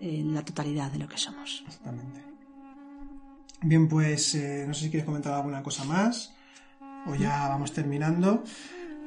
eh, 0.00 0.22
la 0.24 0.44
totalidad 0.44 0.92
de 0.92 0.98
lo 0.98 1.08
que 1.08 1.18
somos. 1.18 1.64
Exactamente. 1.66 2.22
Bien, 3.62 3.88
pues 3.88 4.34
eh, 4.34 4.64
no 4.66 4.74
sé 4.74 4.84
si 4.84 4.90
quieres 4.90 5.06
comentar 5.06 5.34
alguna 5.34 5.62
cosa 5.62 5.84
más 5.84 6.34
o 7.06 7.14
ya 7.14 7.48
vamos 7.48 7.72
terminando. 7.72 8.44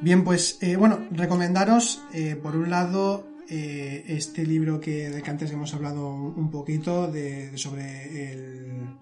Bien, 0.02 0.24
pues 0.24 0.58
eh, 0.62 0.76
bueno, 0.76 1.08
recomendaros 1.12 2.02
eh, 2.14 2.36
por 2.36 2.56
un 2.56 2.70
lado 2.70 3.28
este 3.54 4.45
libro 4.45 4.80
que, 4.80 5.10
de 5.10 5.22
que 5.22 5.30
antes 5.30 5.52
hemos 5.52 5.74
hablado 5.74 6.10
un 6.10 6.49
poquito 6.49 7.12
de, 7.12 7.52
sobre 7.58 8.32
el, 8.32 8.97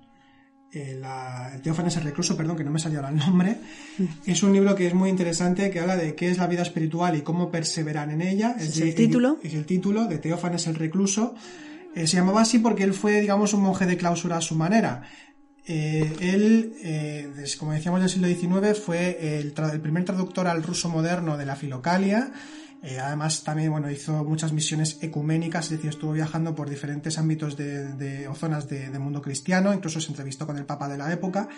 el, 0.71 1.05
Teófanes 1.61 1.97
el 1.97 2.03
Recluso, 2.03 2.35
perdón, 2.35 2.57
que 2.57 2.63
no 2.63 2.71
me 2.71 2.79
salió 2.79 2.97
ahora 2.97 3.11
el 3.11 3.17
nombre. 3.17 3.57
Es 4.25 4.41
un 4.41 4.51
libro 4.51 4.73
que 4.73 4.87
es 4.87 4.95
muy 4.95 5.11
interesante, 5.11 5.69
que 5.69 5.79
habla 5.79 5.97
de 5.97 6.15
qué 6.15 6.31
es 6.31 6.39
la 6.39 6.47
vida 6.47 6.63
espiritual 6.63 7.15
y 7.15 7.21
cómo 7.21 7.51
perseverar 7.51 8.09
en 8.09 8.23
ella. 8.23 8.55
Es, 8.59 8.79
el 8.79 8.95
título. 8.95 9.37
Es 9.43 9.53
el 9.53 9.67
título 9.67 10.07
de 10.07 10.17
Teófanes 10.17 10.65
el 10.65 10.73
Recluso. 10.73 11.35
se 11.93 12.07
llamaba 12.07 12.41
así 12.41 12.57
porque 12.57 12.83
él 12.83 12.95
fue, 12.95 13.21
digamos, 13.21 13.53
un 13.53 13.61
monje 13.61 13.85
de 13.85 13.97
clausura 13.97 14.37
a 14.37 14.41
su 14.41 14.55
manera. 14.55 15.03
Eh, 15.65 16.15
él, 16.21 16.73
eh, 16.83 17.31
como 17.59 17.73
decíamos 17.73 17.99
del 17.99 18.09
siglo 18.09 18.27
XIX, 18.27 18.79
fue 18.79 19.39
el, 19.39 19.53
primer 19.81 20.05
traductor 20.05 20.47
al 20.47 20.63
ruso 20.63 20.89
moderno 20.89 21.37
de 21.37 21.45
la 21.45 21.55
Filocalia. 21.55 22.31
Eh, 22.81 22.97
además, 22.97 23.43
también 23.43 23.71
bueno, 23.71 23.91
hizo 23.91 24.23
muchas 24.23 24.53
misiones 24.53 24.97
ecuménicas, 25.01 25.65
es 25.65 25.71
decir, 25.71 25.89
estuvo 25.89 26.13
viajando 26.13 26.55
por 26.55 26.69
diferentes 26.69 27.17
ámbitos 27.17 27.57
de, 27.57 28.27
o 28.29 28.35
zonas 28.35 28.69
de, 28.69 28.97
mundo 28.99 29.21
cristiano, 29.21 29.73
incluso 29.73 29.99
se 29.99 30.09
entrevistó 30.09 30.47
con 30.47 30.57
el 30.57 30.65
Papa 30.65 30.87
de 30.87 30.97
la 30.97 31.11
época. 31.11 31.49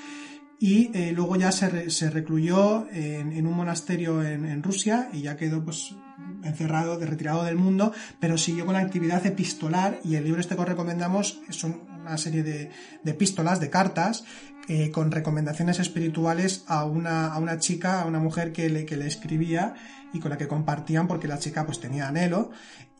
Y 0.59 0.91
luego 1.13 1.37
ya 1.37 1.51
se, 1.51 2.09
recluyó 2.11 2.87
en, 2.91 3.47
un 3.47 3.53
monasterio 3.53 4.21
en, 4.23 4.61
Rusia 4.61 5.09
y 5.11 5.21
ya 5.21 5.35
quedó 5.35 5.63
pues 5.63 5.95
encerrado, 6.43 6.99
retirado 6.99 7.43
del 7.43 7.55
mundo, 7.55 7.93
pero 8.19 8.37
siguió 8.37 8.65
con 8.65 8.75
la 8.75 8.81
actividad 8.81 9.25
epistolar 9.25 9.99
y 10.03 10.15
el 10.15 10.23
libro 10.23 10.39
este 10.39 10.55
que 10.55 10.61
os 10.61 10.67
recomendamos 10.67 11.41
son 11.49 11.81
una 12.01 12.17
serie 12.17 12.43
de, 12.43 12.69
epístolas, 13.05 13.59
de 13.59 13.69
cartas, 13.69 14.23
eh, 14.67 14.91
con 14.91 15.11
recomendaciones 15.11 15.79
espirituales 15.79 16.63
a 16.67 16.85
una, 16.85 17.33
a 17.33 17.39
una 17.39 17.57
chica, 17.57 18.01
a 18.01 18.05
una 18.05 18.19
mujer 18.19 18.51
que 18.51 18.69
le, 18.69 18.85
que 18.85 18.97
le 18.97 19.07
escribía 19.07 19.73
y 20.13 20.19
con 20.19 20.29
la 20.31 20.37
que 20.37 20.47
compartían 20.47 21.07
porque 21.07 21.27
la 21.27 21.39
chica 21.39 21.65
pues 21.65 21.79
tenía 21.79 22.07
anhelo 22.07 22.51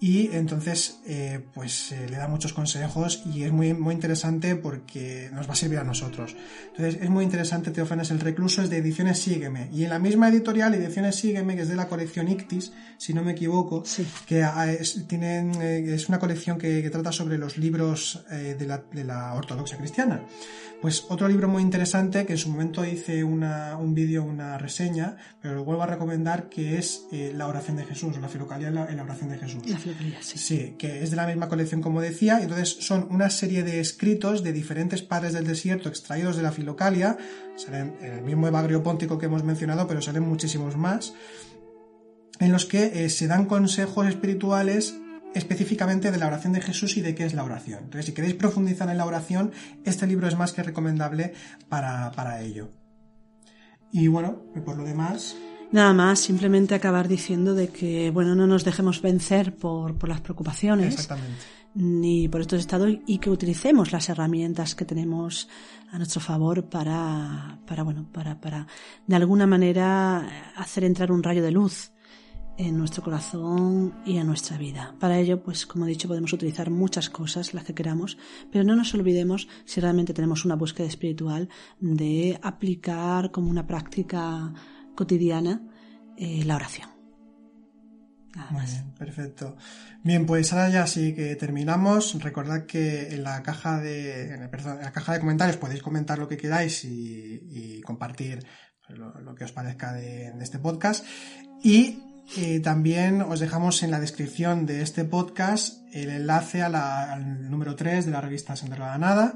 y 0.04 0.36
entonces 0.36 1.00
eh, 1.06 1.46
pues 1.54 1.92
eh, 1.92 2.08
le 2.10 2.18
da 2.18 2.28
muchos 2.28 2.54
consejos 2.54 3.22
y 3.24 3.44
es 3.44 3.52
muy, 3.52 3.76
muy 3.76 3.94
interesante 3.94 4.56
porque 4.56 5.30
nos 5.32 5.48
va 5.48 5.54
a 5.54 5.56
servir 5.56 5.78
a 5.78 5.84
nosotros. 5.84 6.36
Entonces 6.72 7.04
es 7.04 7.10
muy 7.12 7.24
interesante 7.24 7.70
Teófanes 7.70 8.10
el 8.10 8.20
Recluso, 8.20 8.64
es 8.64 8.72
de 8.72 8.78
Ediciones 8.78 9.20
Sígueme 9.20 9.70
y 9.72 9.84
en 9.84 9.92
la 9.92 10.00
misma 10.00 10.30
editorial 10.30 10.74
Ediciones 10.74 11.18
Sígueme, 11.18 11.56
que 11.56 11.62
es 11.62 11.70
de 11.70 11.76
la 11.76 11.88
colección 11.88 12.28
Ictis, 12.28 12.74
si 12.98 13.14
no 13.14 13.24
me 13.24 13.34
equivoco, 13.34 13.84
que 14.26 14.42
ah, 14.42 14.72
es, 14.72 15.06
tienen, 15.08 15.62
eh, 15.62 15.94
es 15.94 16.10
una 16.10 16.18
colección 16.18 16.58
que, 16.58 16.90
trata 16.90 17.12
sobre 17.12 17.38
los 17.38 17.58
libros 17.58 18.26
de 18.30 18.66
la, 18.66 18.84
de, 18.92 19.04
la, 19.06 19.36
ortodoxia 19.36 19.78
cristiana. 19.78 20.26
Pues 20.82 21.06
otro 21.10 21.28
libro 21.28 21.48
muy 21.48 21.62
interesante 21.62 22.26
que 22.26 22.34
en 22.34 22.40
su 22.40 22.50
momento 22.50 22.84
hice 22.84 23.24
una, 23.24 23.78
un 23.78 23.94
vídeo, 23.94 24.24
una 24.24 24.58
reseña, 24.58 25.16
pero 25.40 25.54
lo 25.54 25.64
vuelvo 25.64 25.84
a 25.84 25.86
recomendar, 25.86 26.50
que 26.50 26.80
es 26.80 27.06
eh, 27.12 27.32
la 27.36 27.46
oración 27.46 27.78
de 27.78 27.86
Jesús, 27.86 28.18
la 28.18 28.28
filocalia 28.28 28.70
en 28.70 28.98
la, 28.98 29.04
oración 29.04 29.30
de 29.30 29.38
Jesús. 29.38 29.64
La 29.68 29.78
sí. 30.22 30.76
Que 30.78 31.04
es 31.04 31.12
de 31.12 31.16
la 31.16 31.28
misma 31.28 31.50
colección 31.50 31.82
como 31.82 32.02
decía, 32.02 32.42
entonces 32.42 32.78
son 32.80 33.08
una 33.10 33.30
serie 33.30 33.64
de 33.64 33.80
escritos 33.80 34.44
de 34.44 34.54
diferentes 34.54 35.02
padres 35.02 35.34
del 35.34 35.46
desierto 35.46 35.90
extraídos 35.90 36.38
de 36.38 36.44
la 36.44 36.52
filocalia, 36.52 37.18
salen 37.56 37.96
el 38.02 38.22
mismo 38.22 38.48
Evagrio 38.48 38.84
Póntico 38.84 39.18
que 39.18 39.28
hemos 39.28 39.44
mencionado, 39.44 39.88
pero 39.88 40.02
salen 40.02 40.24
muchísimos 40.24 40.78
más, 40.78 41.14
en 42.40 42.52
los 42.52 42.66
que 42.66 43.06
eh, 43.06 43.10
se 43.10 43.28
dan 43.28 43.46
consejos 43.46 44.08
espirituales 44.08 44.96
específicamente 45.34 46.12
de 46.12 46.18
la 46.18 46.28
oración 46.28 46.54
de 46.54 46.62
Jesús 46.62 46.98
y 46.98 47.02
de 47.02 47.16
qué 47.16 47.26
es 47.26 47.34
la 47.34 47.44
oración. 47.44 47.80
Entonces, 47.84 48.08
si 48.08 48.14
queréis 48.14 48.34
profundizar 48.34 48.90
en 48.90 48.98
la 48.98 49.06
oración, 49.06 49.52
este 49.86 50.08
libro 50.08 50.28
es 50.28 50.36
más 50.36 50.52
que 50.52 50.64
recomendable 50.64 51.34
para, 51.70 52.12
para 52.12 52.42
ello. 52.42 52.70
Y 53.92 54.08
bueno, 54.08 54.44
por 54.66 54.78
lo 54.78 54.84
demás. 54.84 55.36
Nada 55.72 55.94
más, 55.94 56.20
simplemente 56.20 56.76
acabar 56.76 57.08
diciendo 57.08 57.54
de 57.54 57.70
que, 57.70 58.12
bueno, 58.12 58.36
no 58.36 58.46
nos 58.46 58.66
dejemos 58.66 59.02
vencer 59.02 59.56
por, 59.56 59.98
por 59.98 60.10
las 60.10 60.20
preocupaciones. 60.20 61.08
Ni 61.74 62.28
por 62.28 62.42
estos 62.42 62.60
estados 62.60 62.98
y 63.08 63.20
que 63.20 63.30
utilicemos 63.30 63.94
las 63.94 64.10
herramientas 64.10 64.76
que 64.76 64.84
tenemos 64.84 65.48
a 65.90 65.98
nuestro 65.98 66.20
favor 66.20 66.66
para, 66.66 67.60
para 67.66 67.84
bueno, 67.84 68.10
para, 68.12 68.42
para 68.42 68.68
de 69.08 69.16
alguna 69.16 69.48
manera 69.48 70.52
hacer 70.58 70.84
entrar 70.84 71.14
un 71.14 71.24
rayo 71.24 71.42
de 71.42 71.52
luz 71.52 71.94
en 72.58 72.78
nuestro 72.78 73.02
corazón 73.04 73.94
y 74.06 74.18
en 74.18 74.28
nuestra 74.28 74.58
vida. 74.58 74.96
Para 75.00 75.18
ello, 75.18 75.42
pues 75.42 75.66
como 75.66 75.86
he 75.86 75.90
dicho, 75.90 76.10
podemos 76.10 76.34
utilizar 76.34 76.70
muchas 76.70 77.10
cosas, 77.10 77.54
las 77.54 77.64
que 77.64 77.74
queramos, 77.74 78.18
pero 78.52 78.64
no 78.64 78.76
nos 78.76 78.94
olvidemos, 78.94 79.48
si 79.64 79.80
realmente 79.80 80.14
tenemos 80.14 80.44
una 80.44 80.56
búsqueda 80.56 80.88
espiritual, 80.88 81.50
de 81.80 82.38
aplicar 82.44 83.32
como 83.32 83.50
una 83.50 83.66
práctica 83.66 84.54
cotidiana 84.96 85.62
eh, 86.18 86.44
la 86.46 86.56
oración. 86.56 86.90
Muy 88.50 88.66
bien, 88.66 88.94
perfecto. 88.98 89.58
Bien, 90.04 90.26
pues 90.26 90.54
ahora 90.54 90.70
ya 90.70 90.88
sí 90.88 91.14
que 91.14 91.36
terminamos. 91.36 92.22
Recordad 92.24 92.66
que 92.66 93.14
en 93.14 93.24
la 93.24 93.44
caja 93.44 93.80
de, 93.82 94.34
en 94.34 94.42
la 94.42 94.92
caja 94.92 95.14
de 95.14 95.20
comentarios 95.20 95.58
podéis 95.58 95.82
comentar 95.82 96.18
lo 96.18 96.30
que 96.30 96.38
queráis 96.38 96.86
y, 96.86 97.82
compartir 97.82 98.46
lo, 98.88 99.36
que 99.36 99.44
os 99.44 99.52
parezca 99.52 99.92
de, 99.92 100.32
de 100.32 100.44
este 100.44 100.60
podcast. 100.60 101.06
Y 101.62 102.00
también 102.64 103.22
os 103.22 103.42
dejamos 103.42 103.84
en 103.84 103.92
la 103.92 104.00
descripción 104.00 104.66
de 104.66 104.82
este 104.82 105.04
podcast 105.04 105.82
el 105.92 106.10
enlace 106.10 106.62
al 106.62 107.50
número 107.50 107.76
3 107.76 108.06
de 108.06 108.12
la 108.12 108.22
revista 108.22 108.56
Sendero 108.56 108.86
de 108.86 108.92
la 108.92 108.98
Nada. 108.98 109.36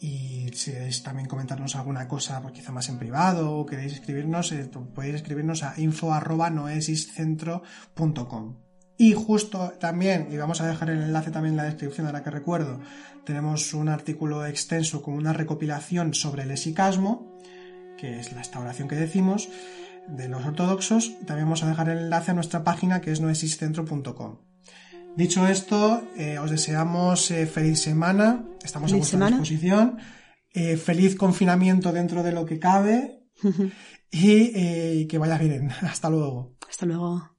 Y 0.00 0.48
si 0.54 0.72
queréis 0.72 1.02
también 1.02 1.28
comentarnos 1.28 1.76
alguna 1.76 2.08
cosa, 2.08 2.40
pues 2.42 2.54
quizá 2.54 2.72
más 2.72 2.88
en 2.88 2.98
privado, 2.98 3.56
o 3.56 3.66
queréis 3.66 3.92
escribirnos, 3.94 4.50
eh, 4.52 4.70
podéis 4.94 5.16
escribirnos 5.16 5.62
a 5.62 5.78
info.noesiscentro.com. 5.80 8.64
Y 8.96 9.12
justo 9.14 9.72
también, 9.80 10.28
y 10.30 10.36
vamos 10.36 10.60
a 10.60 10.68
dejar 10.68 10.90
el 10.90 11.02
enlace 11.02 11.32
también 11.32 11.54
en 11.54 11.58
la 11.58 11.64
descripción, 11.64 12.06
ahora 12.06 12.22
que 12.22 12.30
recuerdo, 12.30 12.78
tenemos 13.24 13.74
un 13.74 13.88
artículo 13.88 14.46
extenso 14.46 15.02
con 15.02 15.14
una 15.14 15.32
recopilación 15.32 16.14
sobre 16.14 16.44
el 16.44 16.52
esicasmo, 16.52 17.34
que 17.98 18.20
es 18.20 18.32
la 18.32 18.40
esta 18.40 18.60
que 18.88 18.94
decimos, 18.94 19.48
de 20.06 20.28
los 20.28 20.44
ortodoxos. 20.44 21.18
También 21.26 21.46
vamos 21.46 21.64
a 21.64 21.68
dejar 21.68 21.88
el 21.88 21.98
enlace 21.98 22.30
a 22.30 22.34
nuestra 22.34 22.62
página 22.62 23.00
que 23.00 23.10
es 23.10 23.20
noesiscentro.com. 23.20 24.36
Dicho 25.16 25.46
esto, 25.46 26.02
eh, 26.16 26.38
os 26.38 26.50
deseamos 26.50 27.30
eh, 27.30 27.46
feliz 27.46 27.80
semana. 27.80 28.44
Estamos 28.64 28.92
a 28.92 28.96
vuestra 28.96 29.28
disposición. 29.28 29.98
Eh, 30.50 30.76
feliz 30.76 31.14
confinamiento 31.14 31.92
dentro 31.92 32.22
de 32.22 32.32
lo 32.32 32.44
que 32.44 32.58
cabe. 32.58 33.22
y 34.10 35.06
que 35.06 35.18
vaya 35.18 35.38
bien. 35.38 35.70
Hasta 35.82 36.10
luego. 36.10 36.56
Hasta 36.68 36.86
luego. 36.86 37.33